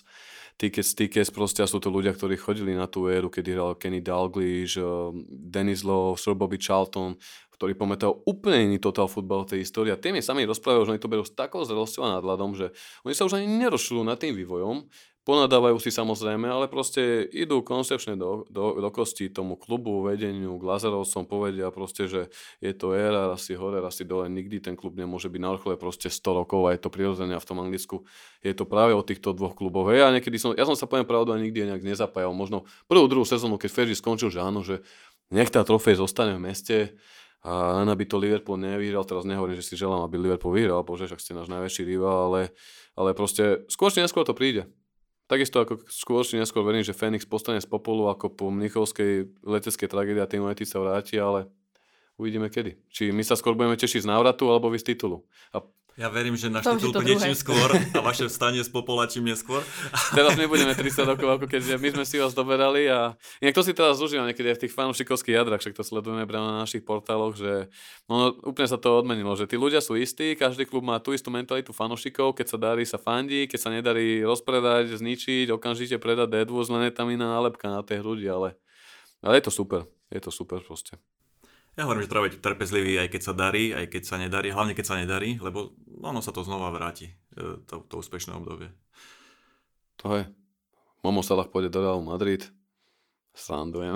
[0.00, 4.02] Scars Tickets, Tickets, proste sú to ľudia, ktorí chodili na tú éru, kedy hral Kenny
[4.02, 4.84] Dalglish, eh,
[5.30, 7.14] Dennis Lowe, Sir Bobby Charlton,
[7.54, 9.94] ktorí pamätajú úplne iný total futbal tej histórie.
[9.94, 12.74] A tie mi sami rozprávajú, že oni to berú s takou zrelosťou a nadhľadom, že
[13.06, 14.90] oni sa už ani nerozšľujú nad tým vývojom,
[15.28, 20.64] Ponadávajú si samozrejme, ale proste idú koncepčne do, do, do kosti tomu klubu, vedeniu, k
[20.64, 22.32] Lazarovcom povedia proste, že
[22.64, 25.52] je to éra, raz si hore, raz si dole, nikdy ten klub nemôže byť na
[25.52, 28.08] vrchole proste 100 rokov a je to prirodzene a v tom Anglicku
[28.40, 29.92] je to práve o týchto dvoch kluboch.
[29.92, 32.32] Ja, niekedy som, ja som sa poviem pravdu a nikdy nejak nezapájal.
[32.32, 34.80] Možno prvú, druhú sezónu, keď Fergie skončil, že áno, že
[35.28, 36.96] nech tá trofej zostane v meste,
[37.44, 41.04] a len aby to Liverpool nevyhral, teraz nehovorím, že si želám, aby Liverpool vyhral, bože,
[41.04, 42.50] však ste náš najväčší rival, ale,
[42.96, 44.66] ale proste skôr či neskôr to príde.
[45.28, 49.88] Takisto ako skôr či neskôr verím, že Fénix postane z popolu ako po Mnichovskej leteckej
[49.92, 51.52] tragédii a tým United sa vráti, ale
[52.16, 52.80] uvidíme kedy.
[52.88, 55.28] Či my sa skôr budeme tešiť z návratu alebo vy z titulu.
[55.52, 55.60] A
[55.98, 59.66] ja verím, že náš titul bude čím skôr a vaše vstanie z popola čím neskôr.
[60.16, 63.74] Teraz nebudeme 30 rokov, ako keď my sme si vás doberali a inak to si
[63.74, 67.34] teraz užívam niekedy aj v tých fanúšikovských jadrach, však to sledujeme práve na našich portáloch,
[67.34, 67.66] že
[68.06, 71.34] no, úplne sa to odmenilo, že tí ľudia sú istí, každý klub má tú istú
[71.34, 76.70] mentalitu fanúšikov, keď sa darí sa fandí, keď sa nedarí rozpredať, zničiť, okamžite predať Deadwood,
[76.70, 78.54] len je tam iná nálepka na tej hrudi, ale,
[79.18, 79.82] ale je to super,
[80.14, 80.94] je to super proste.
[81.78, 84.74] Ja hovorím, že treba byť trpezlivý, aj keď sa darí, aj keď sa nedarí, hlavne
[84.74, 88.74] keď sa nedarí, lebo ono sa to znova vráti, e, to, to úspešné obdobie.
[90.02, 90.26] To je.
[91.06, 92.50] Momo Salah pôjde do Real Madrid,
[93.38, 93.94] Srandujem.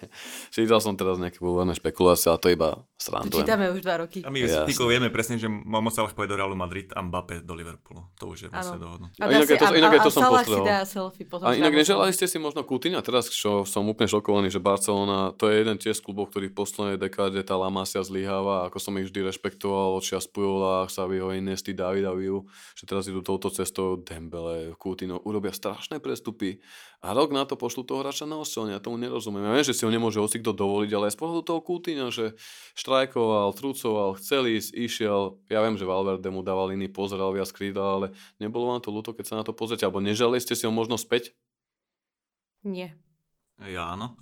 [0.54, 2.68] Čítal som teraz nejaké úvodné špekulácie, ale to iba
[3.00, 3.32] srandujem.
[3.32, 4.20] To čítame už dva roky.
[4.20, 7.40] A my s Tikou vieme presne, že Momo Salah pôjde do Realu Madrid a Mbappé
[7.40, 8.12] do Liverpoolu.
[8.20, 9.08] To už je vlastne dohodnú.
[9.16, 10.64] A, inak je to, inak je to som Salah postrehol.
[10.64, 11.48] si dá selfie potom.
[11.48, 13.00] A inak neželali ste si možno Coutinho?
[13.00, 16.56] Teraz, čo som úplne šokovaný, že Barcelona, to je jeden tiež z klubov, ktorý v
[16.60, 21.32] poslednej dekáde tá La Masia zlyháva, ako som ich vždy rešpektoval, od čias Pujola, Xaviho,
[21.32, 22.44] Inesty, Davida Viu,
[22.76, 26.60] že teraz idú touto cestou Dembele, Coutinho, urobia strašné prestupy
[27.04, 28.73] a rok na to pošlu toho hráča na osilenie.
[28.74, 29.46] Ja tomu nerozumiem.
[29.46, 32.34] Ja viem, že si ho nemôže hocikto dovoliť, ale aj z pohľadu toho Coutinho, že
[32.74, 35.38] štrajkoval, trucoval, chcel ísť, išiel.
[35.46, 38.06] Ja viem, že Valverde mu dával iný pozeral viac krídla, ale
[38.42, 40.98] nebolo vám to ľúto, keď sa na to pozrite, alebo nežali ste si ho možno
[40.98, 41.32] späť?
[42.66, 42.98] Nie.
[43.62, 44.18] Ja áno.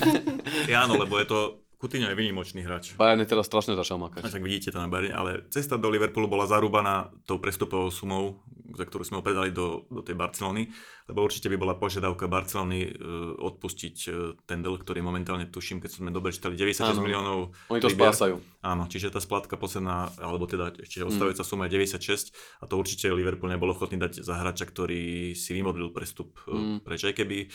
[0.72, 1.38] ja áno, lebo je to
[1.82, 2.94] Coutinho je vynimočný hráč.
[2.94, 4.30] Bayern je teraz strašne začal A makať.
[4.30, 8.38] tak vidíte to na Bayern, ale cesta do Liverpoolu bola zarúbaná tou prestupovou sumou,
[8.72, 10.70] za ktorú sme ho predali do, do tej Barcelony,
[11.04, 12.90] lebo určite by bola požiadavka Barcelony e,
[13.36, 14.10] odpustiť e,
[14.46, 17.02] ten del, ktorý momentálne tuším, keď sme dobre čítali, 96 Áno.
[17.02, 17.38] miliónov.
[17.68, 18.14] Oni to libier.
[18.14, 18.38] spásajú.
[18.62, 22.30] Áno, čiže tá splátka posledná, alebo teda čiže odstavujúca suma je 96
[22.62, 26.78] a to určite Liverpool nebol ochotný dať za hráča, ktorý si vymodlil prestup Mm.
[26.78, 26.78] mm.
[26.86, 27.50] preč, aj keby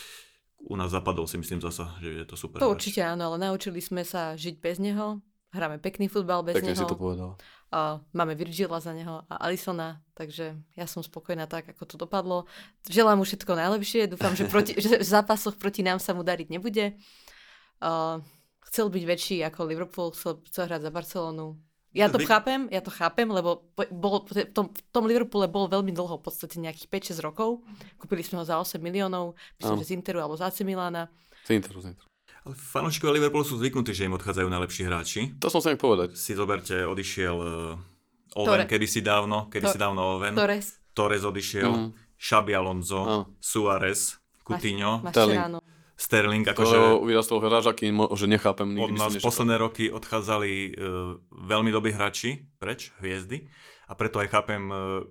[0.59, 2.75] u nás zapadol si myslím zasa, že je to super To hráč.
[2.75, 5.21] určite áno, ale naučili sme sa žiť bez neho.
[5.47, 6.79] Hráme pekný futbal bez Pekne neho.
[6.79, 7.39] si to povedal.
[7.71, 12.47] A máme Virgila za neho a Alisona, takže ja som spokojná tak, ako to dopadlo.
[12.83, 16.47] Želám mu všetko najlepšie, dúfam, že, proti, že v zápasoch proti nám sa mu dariť
[16.47, 16.95] nebude.
[17.79, 18.19] A
[18.67, 21.59] chcel byť väčší ako Liverpool, chcel, chcel hrať za Barcelonu.
[21.97, 25.89] Ja to chápem, ja to chápem, lebo bol, v tom, v tom Liverpoole bol veľmi
[25.89, 27.65] dlho, v podstate nejakých 5-6 rokov.
[27.97, 31.09] Kúpili sme ho za 8 miliónov, myslím, že z Interu alebo z AC Milána.
[31.41, 32.05] Z Interu, z Interu.
[32.43, 35.21] Ale fanúšikovia Liverpoolu sú zvyknutí, že im odchádzajú najlepší hráči.
[35.37, 36.13] To som sa im povedať.
[36.13, 37.75] Si zoberte, odišiel uh,
[38.29, 38.63] Tore.
[38.63, 40.31] Oven kedysi dávno, kedysi To- dávno Oven.
[40.31, 41.89] Torres, Torres odišiel, Mhm.
[42.15, 43.21] Xabi Alonso, Áno.
[43.37, 45.59] Suárez, Coutinho, Mascherano.
[45.97, 47.01] Sterling, Akože...
[47.09, 48.69] vyrastol hráč, aký že nechápem.
[48.77, 53.49] od Nikdy by nás posledné roky odchádzali uh, veľmi dobrí hráči preč, hviezdy.
[53.89, 55.01] A preto aj chápem uh,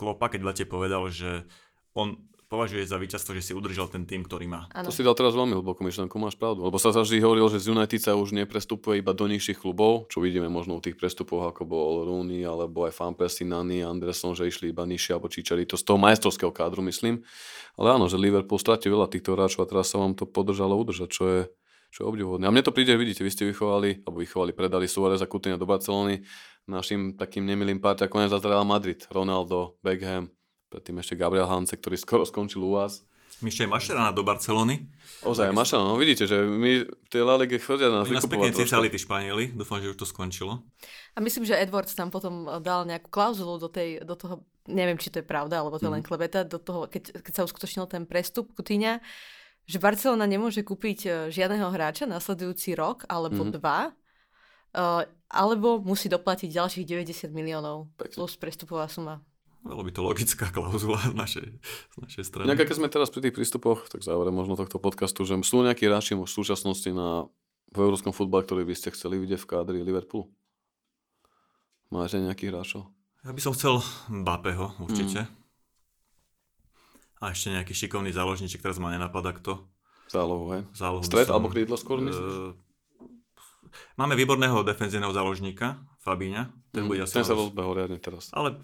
[0.00, 1.44] Klopa, keď lete povedal, že
[1.92, 2.16] on
[2.48, 4.64] považuje za víťazstvo, že si udržal ten tým, ktorý má.
[4.72, 4.88] Áno.
[4.88, 6.64] To si dal teraz veľmi hlbokú myšlenku, máš pravdu.
[6.64, 10.24] Lebo sa vždy hovorilo, že z United sa už neprestupuje iba do nižších klubov, čo
[10.24, 14.72] vidíme možno u tých prestupov, ako bol Rooney, alebo aj Persie, Nani, Anderson, že išli
[14.72, 17.20] iba nižšie, alebo Čičari, to z toho majstrovského kádru, myslím.
[17.76, 21.08] Ale áno, že Liverpool stratil veľa týchto hráčov a teraz sa vám to podržalo udržať,
[21.12, 21.40] čo je,
[21.92, 22.48] čo je obdivuhodné.
[22.48, 25.68] A mne to príde, vidíte, vy ste vychovali, alebo vychovali, predali Suárez a Coutinho do
[25.68, 26.24] Barcelony.
[26.68, 30.28] Našim takým nemilým pár, ako zase Real Madrid, Ronaldo, Beckham,
[30.68, 33.02] predtým ešte Gabriel Hance, ktorý skoro skončil u vás.
[33.38, 34.90] Myšte Mašerana do Barcelony.
[35.22, 38.26] Ozaj, Maša, no vidíte, že my v tej La Ligue chodia na nás Oni nás
[38.26, 38.66] pekne tí
[38.98, 39.54] Španieli.
[39.54, 40.66] Dúfam, že už to skončilo.
[41.14, 44.34] A myslím, že Edwards tam potom dal nejakú klauzulu do, tej, do toho,
[44.66, 46.08] neviem, či to je pravda, alebo to je len Mhm.
[46.08, 48.98] klebeta, do toho, keď, keď sa uskutočnil ten prestup Kutíňa,
[49.64, 53.52] že Barcelona nemôže kúpiť e, žiadneho hráča nasledujúci rok alebo Mhm.
[53.54, 53.92] dva,
[54.74, 58.14] uh, alebo musí doplatiť ďalších 90 miliónov Pekne.
[58.18, 59.20] plus prestupová suma.
[59.68, 61.46] Bolo by to logická klauzula z našej,
[61.92, 62.48] z našej strany.
[62.48, 65.84] Inak, keď sme teraz pri tých prístupoch, tak záverem možno tohto podcastu, že sú nejakí
[65.84, 67.28] hráči v súčasnosti na,
[67.68, 70.32] v európskom futbale, ktorí by ste chceli vidieť v kádri Liverpoolu?
[71.92, 72.88] Máte nejakých hráčov?
[73.28, 75.28] Ja by som chcel Mbappého, určite.
[75.28, 75.36] Mm.
[77.18, 79.68] A ešte nejaký šikovný záložníček, teraz ma nenapadá kto.
[80.08, 80.62] Zálohu, hej?
[80.72, 82.24] Zálohu Stred som- alebo krídlo skôr, myslíš?
[82.24, 82.52] Eh,
[84.00, 86.48] Máme výborného defenzívneho záložníka, Fabíňa.
[86.72, 88.32] Ten bude asi Ten sa rozbehol riadne teraz.
[88.32, 88.56] Ale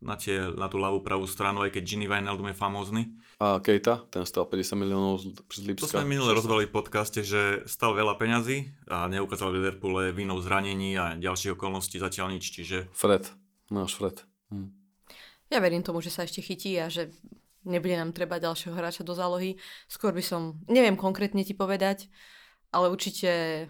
[0.00, 3.02] na, tie, na tú ľavú pravú stranu, aj keď Ginny Wijnaldum je famózny.
[3.40, 6.00] A Kejta, ten stal 50 miliónov z, z To Lipska.
[6.00, 11.16] sme minule rozvali v podcaste, že stal veľa peňazí a neukázal Liverpoole vinou zranení a
[11.16, 13.28] ďalších okolností zatiaľ nič, čiže Fred,
[13.72, 14.24] náš Fred.
[14.52, 14.72] Hm.
[15.52, 17.12] Ja verím tomu, že sa ešte chytí a že
[17.64, 19.60] nebude nám treba ďalšieho hráča do zálohy.
[19.88, 22.08] Skôr by som, neviem konkrétne ti povedať,
[22.72, 23.66] ale určite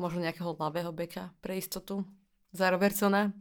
[0.00, 2.06] možno nejakého ľavého beka pre istotu
[2.54, 3.34] za Robertsona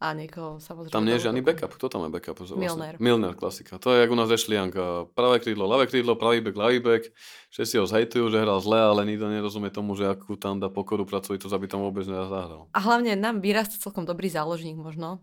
[0.00, 0.96] a niekoho samozrejme...
[0.96, 1.76] Tam nie je žiadny backup.
[1.76, 2.40] Kto tam je backup?
[2.40, 2.56] Vlastne?
[2.56, 2.96] Milner.
[2.96, 3.76] Milner, klasika.
[3.76, 4.72] To je jak u nás Ashley Young.
[5.12, 7.12] Pravé krídlo, ľavé krídlo, pravý back, ľavý back.
[7.52, 11.04] Všetci ho zhejtujú, že hral zle, ale nikto nerozumie tomu, že akú tam dá pokoru
[11.04, 12.72] pracovitosť, aby tam vôbec nezahral.
[12.72, 15.20] A hlavne nám vyrastá celkom dobrý záložník možno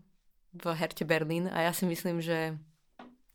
[0.54, 2.54] v Herte Berlín a ja si myslím, že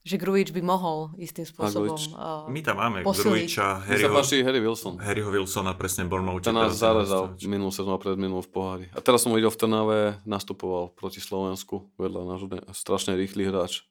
[0.03, 1.95] že Grujič by mohol istým spôsobom...
[2.11, 3.23] Uh, my tam máme Posiliť.
[3.47, 4.99] Grujiča, Harryho, páči Harry Wilson.
[4.99, 6.43] Harryho Wilsona, presne Bournemouth.
[6.43, 8.85] Ten nás zarezal minulú sezónu a pred minulú v pohári.
[8.91, 13.87] A teraz som videl v Trnave, nastupoval proti Slovensku, vedľa náš ne- strašne rýchly hráč.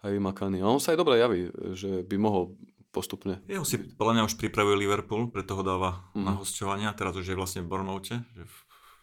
[0.00, 0.60] Aj vymakaný.
[0.60, 2.56] A on sa aj dobre javí, že by mohol
[2.88, 3.40] postupne.
[3.44, 6.24] Jeho si podľa mňa už pripravuje Liverpool, preto ho dáva Mhm.
[6.24, 6.92] na hostovania.
[6.92, 8.54] Teraz už je vlastne v Bournemouthe, že v,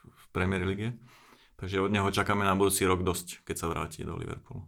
[0.10, 0.98] v Premier League.
[1.58, 4.66] Takže od neho čakáme na budúci rok dosť, keď sa vráti do Liverpoolu.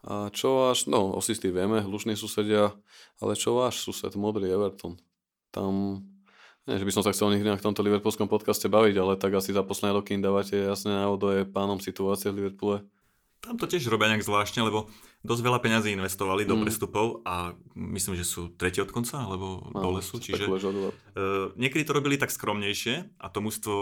[0.00, 2.72] A čo váš, no o City vieme, hluční susedia,
[3.20, 4.96] ale čo váš sused, modrý Everton?
[5.50, 6.00] tam
[6.68, 9.50] nie, že by som sa chcel nikdy na tomto Liverpoolskom podcaste baviť, ale tak asi
[9.50, 12.86] za posledné roky im dávate jasne návod, je pánom situácie v Liverpoole.
[13.40, 14.92] Tam to tiež robia nejak zvláštne, lebo
[15.24, 16.48] dosť veľa peňazí investovali mm.
[16.52, 20.20] do prestupov a myslím, že sú tretí od konca, alebo no, dole sú.
[20.20, 20.60] Čiže uh,
[21.56, 23.74] niekedy to robili tak skromnejšie a to mužstvo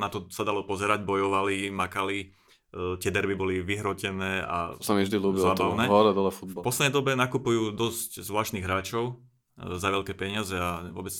[0.00, 2.32] na to sa dalo pozerať, bojovali, makali,
[2.72, 6.64] tie derby boli vyhrotené a to sa mi vždy ľúbilo, to hore dole futbol.
[6.64, 11.12] V poslednej dobe nakupujú dosť zvláštnych hráčov uh, za veľké peniaze a vôbec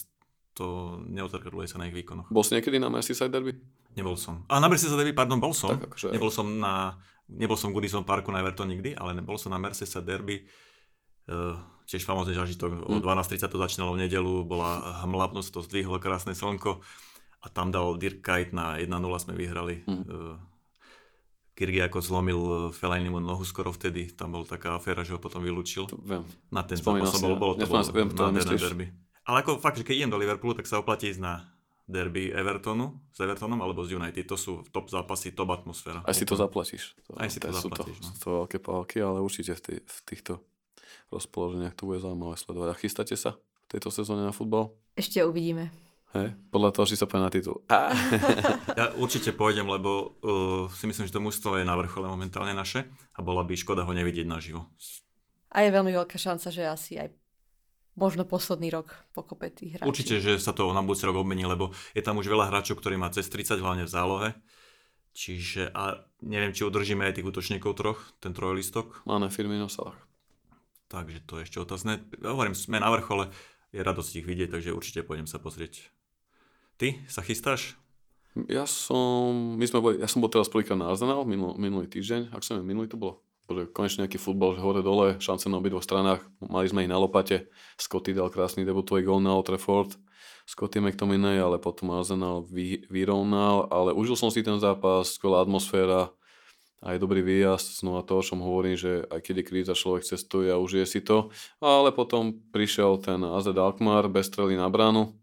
[0.56, 2.28] to neodzrkadluje sa na ich výkonoch.
[2.32, 3.56] Bol si niekedy na Merseyside derby?
[3.96, 4.44] Nebol som.
[4.48, 5.72] A na Merseyside derby, pardon, bol som.
[5.76, 6.12] Tak, akože...
[6.12, 6.96] Nebol som na,
[7.28, 10.44] nebol som v Goodison Parku na Everton nikdy, ale nebol som na Merseyside derby.
[11.24, 11.56] Uh,
[11.88, 12.84] tiež famózny zažitok.
[12.84, 16.80] O 12.30 to začínalo v nedelu, bola hmla, to zdvihlo krásne slnko
[17.42, 19.82] a tam dal Dirk Kite na 1-0 sme vyhrali.
[19.84, 20.04] Mm.
[20.08, 20.36] Uh,
[21.62, 22.40] Kyrgy ako zlomil
[22.74, 25.86] Felajnimu nohu skoro vtedy, tam bol taká aféra, že ho potom vylúčil.
[25.86, 26.26] To viem.
[26.50, 28.90] Na ten zápas bol, bol, to bol, viem, to na derby.
[29.22, 31.46] Ale ako fakt, že keď idem do Liverpoolu, tak sa oplatí ísť na
[31.86, 34.26] derby Evertonu, s Evertonom alebo z United.
[34.26, 36.02] To sú top zápasy, top atmosféra.
[36.02, 36.98] Aj si to zaplatíš.
[37.06, 37.94] To, Aj si to, to zaplatíš.
[37.94, 38.18] Sú to, no.
[38.18, 40.42] to veľké pálky, ale určite v, tý, v týchto
[41.14, 42.68] rozpoloženiach to bude zaujímavé sledovať.
[42.74, 44.74] A chystáte sa v tejto sezóne na futbal?
[44.98, 45.70] Ešte uvidíme.
[46.12, 47.64] Hej, podľa toho, či sa povie na titul.
[48.80, 52.84] ja určite pôjdem, lebo uh, si myslím, že to mužstvo je na vrchole momentálne naše
[53.16, 54.68] a bola by škoda ho nevidieť naživo.
[55.56, 57.16] A je veľmi veľká šanca, že asi aj
[57.96, 59.88] možno posledný rok pokope tých hráčov.
[59.88, 63.00] Určite, že sa to na budúci rok obmení, lebo je tam už veľa hráčov, ktorí
[63.00, 64.30] má cez 30, hlavne v zálohe.
[65.12, 69.04] Čiže a neviem, či udržíme aj tých útočníkov troch, ten trojlistok.
[69.04, 69.96] Máme Firmino Salah.
[70.88, 72.04] Takže to je ešte otázne.
[72.20, 73.28] Hovorím, sme na vrchole,
[73.72, 75.92] je radosť ich vidieť, takže určite pôjdem sa pozrieť.
[76.76, 77.76] Ty sa chystáš?
[78.48, 82.32] Ja som, my sme boli, ja som bol teraz prvýkrát na Arsenal minul, minulý týždeň,
[82.32, 83.20] ak som minulý to bolo
[83.50, 86.24] že konečne nejaký futbal, že hore-dole, šance na obidvoch stranách.
[86.40, 87.50] Mali sme ich na lopate.
[87.76, 89.92] Scotty dal krásny debutový gol na Old Trafford.
[90.48, 93.68] Scotty McTominay, ale potom Arsenal vy, vyrovnal.
[93.68, 96.10] Ale užil som si ten zápas, skvelá atmosféra,
[96.82, 100.50] aj dobrý výjazd, znova to, o čom hovorím, že aj keď je kríza, človek cestuje
[100.50, 101.30] a užije si to.
[101.62, 105.14] Ale potom prišiel ten AZ Alkmaar bez strely na bránu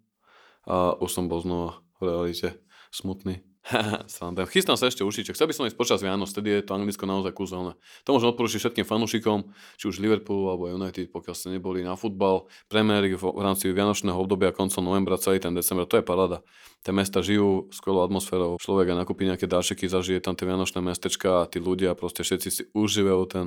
[0.69, 2.47] a už som bol znova v realite
[2.93, 3.41] smutný.
[4.53, 5.35] Chystám sa ešte určite.
[5.35, 7.77] Chcel by som ísť počas Vianoc, vtedy je to Anglicko naozaj kúzelné.
[8.07, 9.45] To môžem odporučiť všetkým fanúšikom,
[9.77, 14.17] či už Liverpoolu alebo United, pokiaľ ste neboli na futbal, Premier League v rámci Vianočného
[14.17, 16.41] obdobia koncom novembra, celý ten december, to je paráda.
[16.81, 21.45] Tie mesta žijú skvelou atmosférou, človek aj nakúpi nejaké dášeky, zažije tam tie Vianočné mestečka
[21.45, 23.45] a tí ľudia proste všetci si užívajú ten,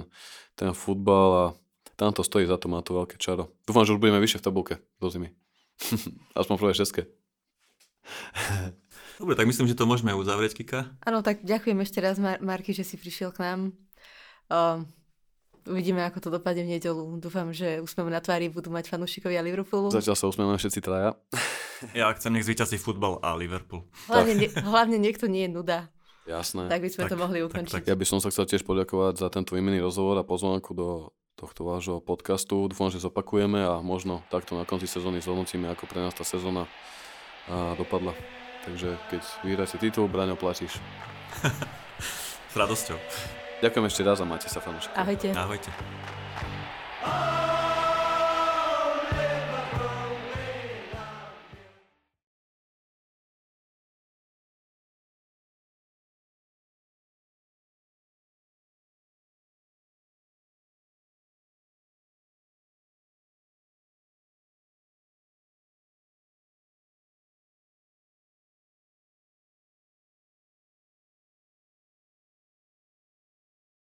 [0.54, 1.44] ten futbal a
[1.96, 3.50] tam to stojí za to, má to veľké čaro.
[3.66, 5.41] Dúfam, že už budeme vyššie v tabulke do zimy.
[6.40, 7.02] Aspoň prvé šestke.
[9.20, 10.98] Dobre, tak myslím, že to môžeme uzavrieť, Kika.
[11.06, 13.60] Áno, tak ďakujem ešte raz, Mar- Marky, že si prišiel k nám.
[14.50, 14.82] Uh,
[15.66, 17.04] uvidíme, ako to dopadne v nedelu.
[17.22, 19.94] Dúfam, že úsmev na tvári budú mať fanúšikovia Liverpoolu.
[19.94, 21.14] Zatiaľ sa usmievame všetci traja.
[21.98, 23.86] ja chcem, nech zvýťazí futbal a Liverpool.
[24.10, 25.78] Hlavne, ne, hlavne niekto nie je nuda.
[26.22, 26.70] Jasné.
[26.70, 27.74] Tak by sme tak, to mohli ukončiť.
[27.74, 27.90] Tak, tak.
[27.90, 31.66] Ja by som sa chcel tiež poďakovať za tento výmenný rozhovor a pozvánku do tohto
[31.66, 32.68] vášho podcastu.
[32.68, 36.68] Dúfam, že zopakujeme a možno takto na konci sezóny zhodnotíme, ako pre nás tá sezóna
[37.76, 38.14] dopadla.
[38.62, 40.78] Takže keď vyhráte titul, Braňo, platíš.
[42.52, 42.98] S radosťou.
[43.64, 44.98] Ďakujem ešte raz a máte sa fanúšikov.
[44.98, 45.32] Ahojte.
[45.32, 45.70] Ahojte.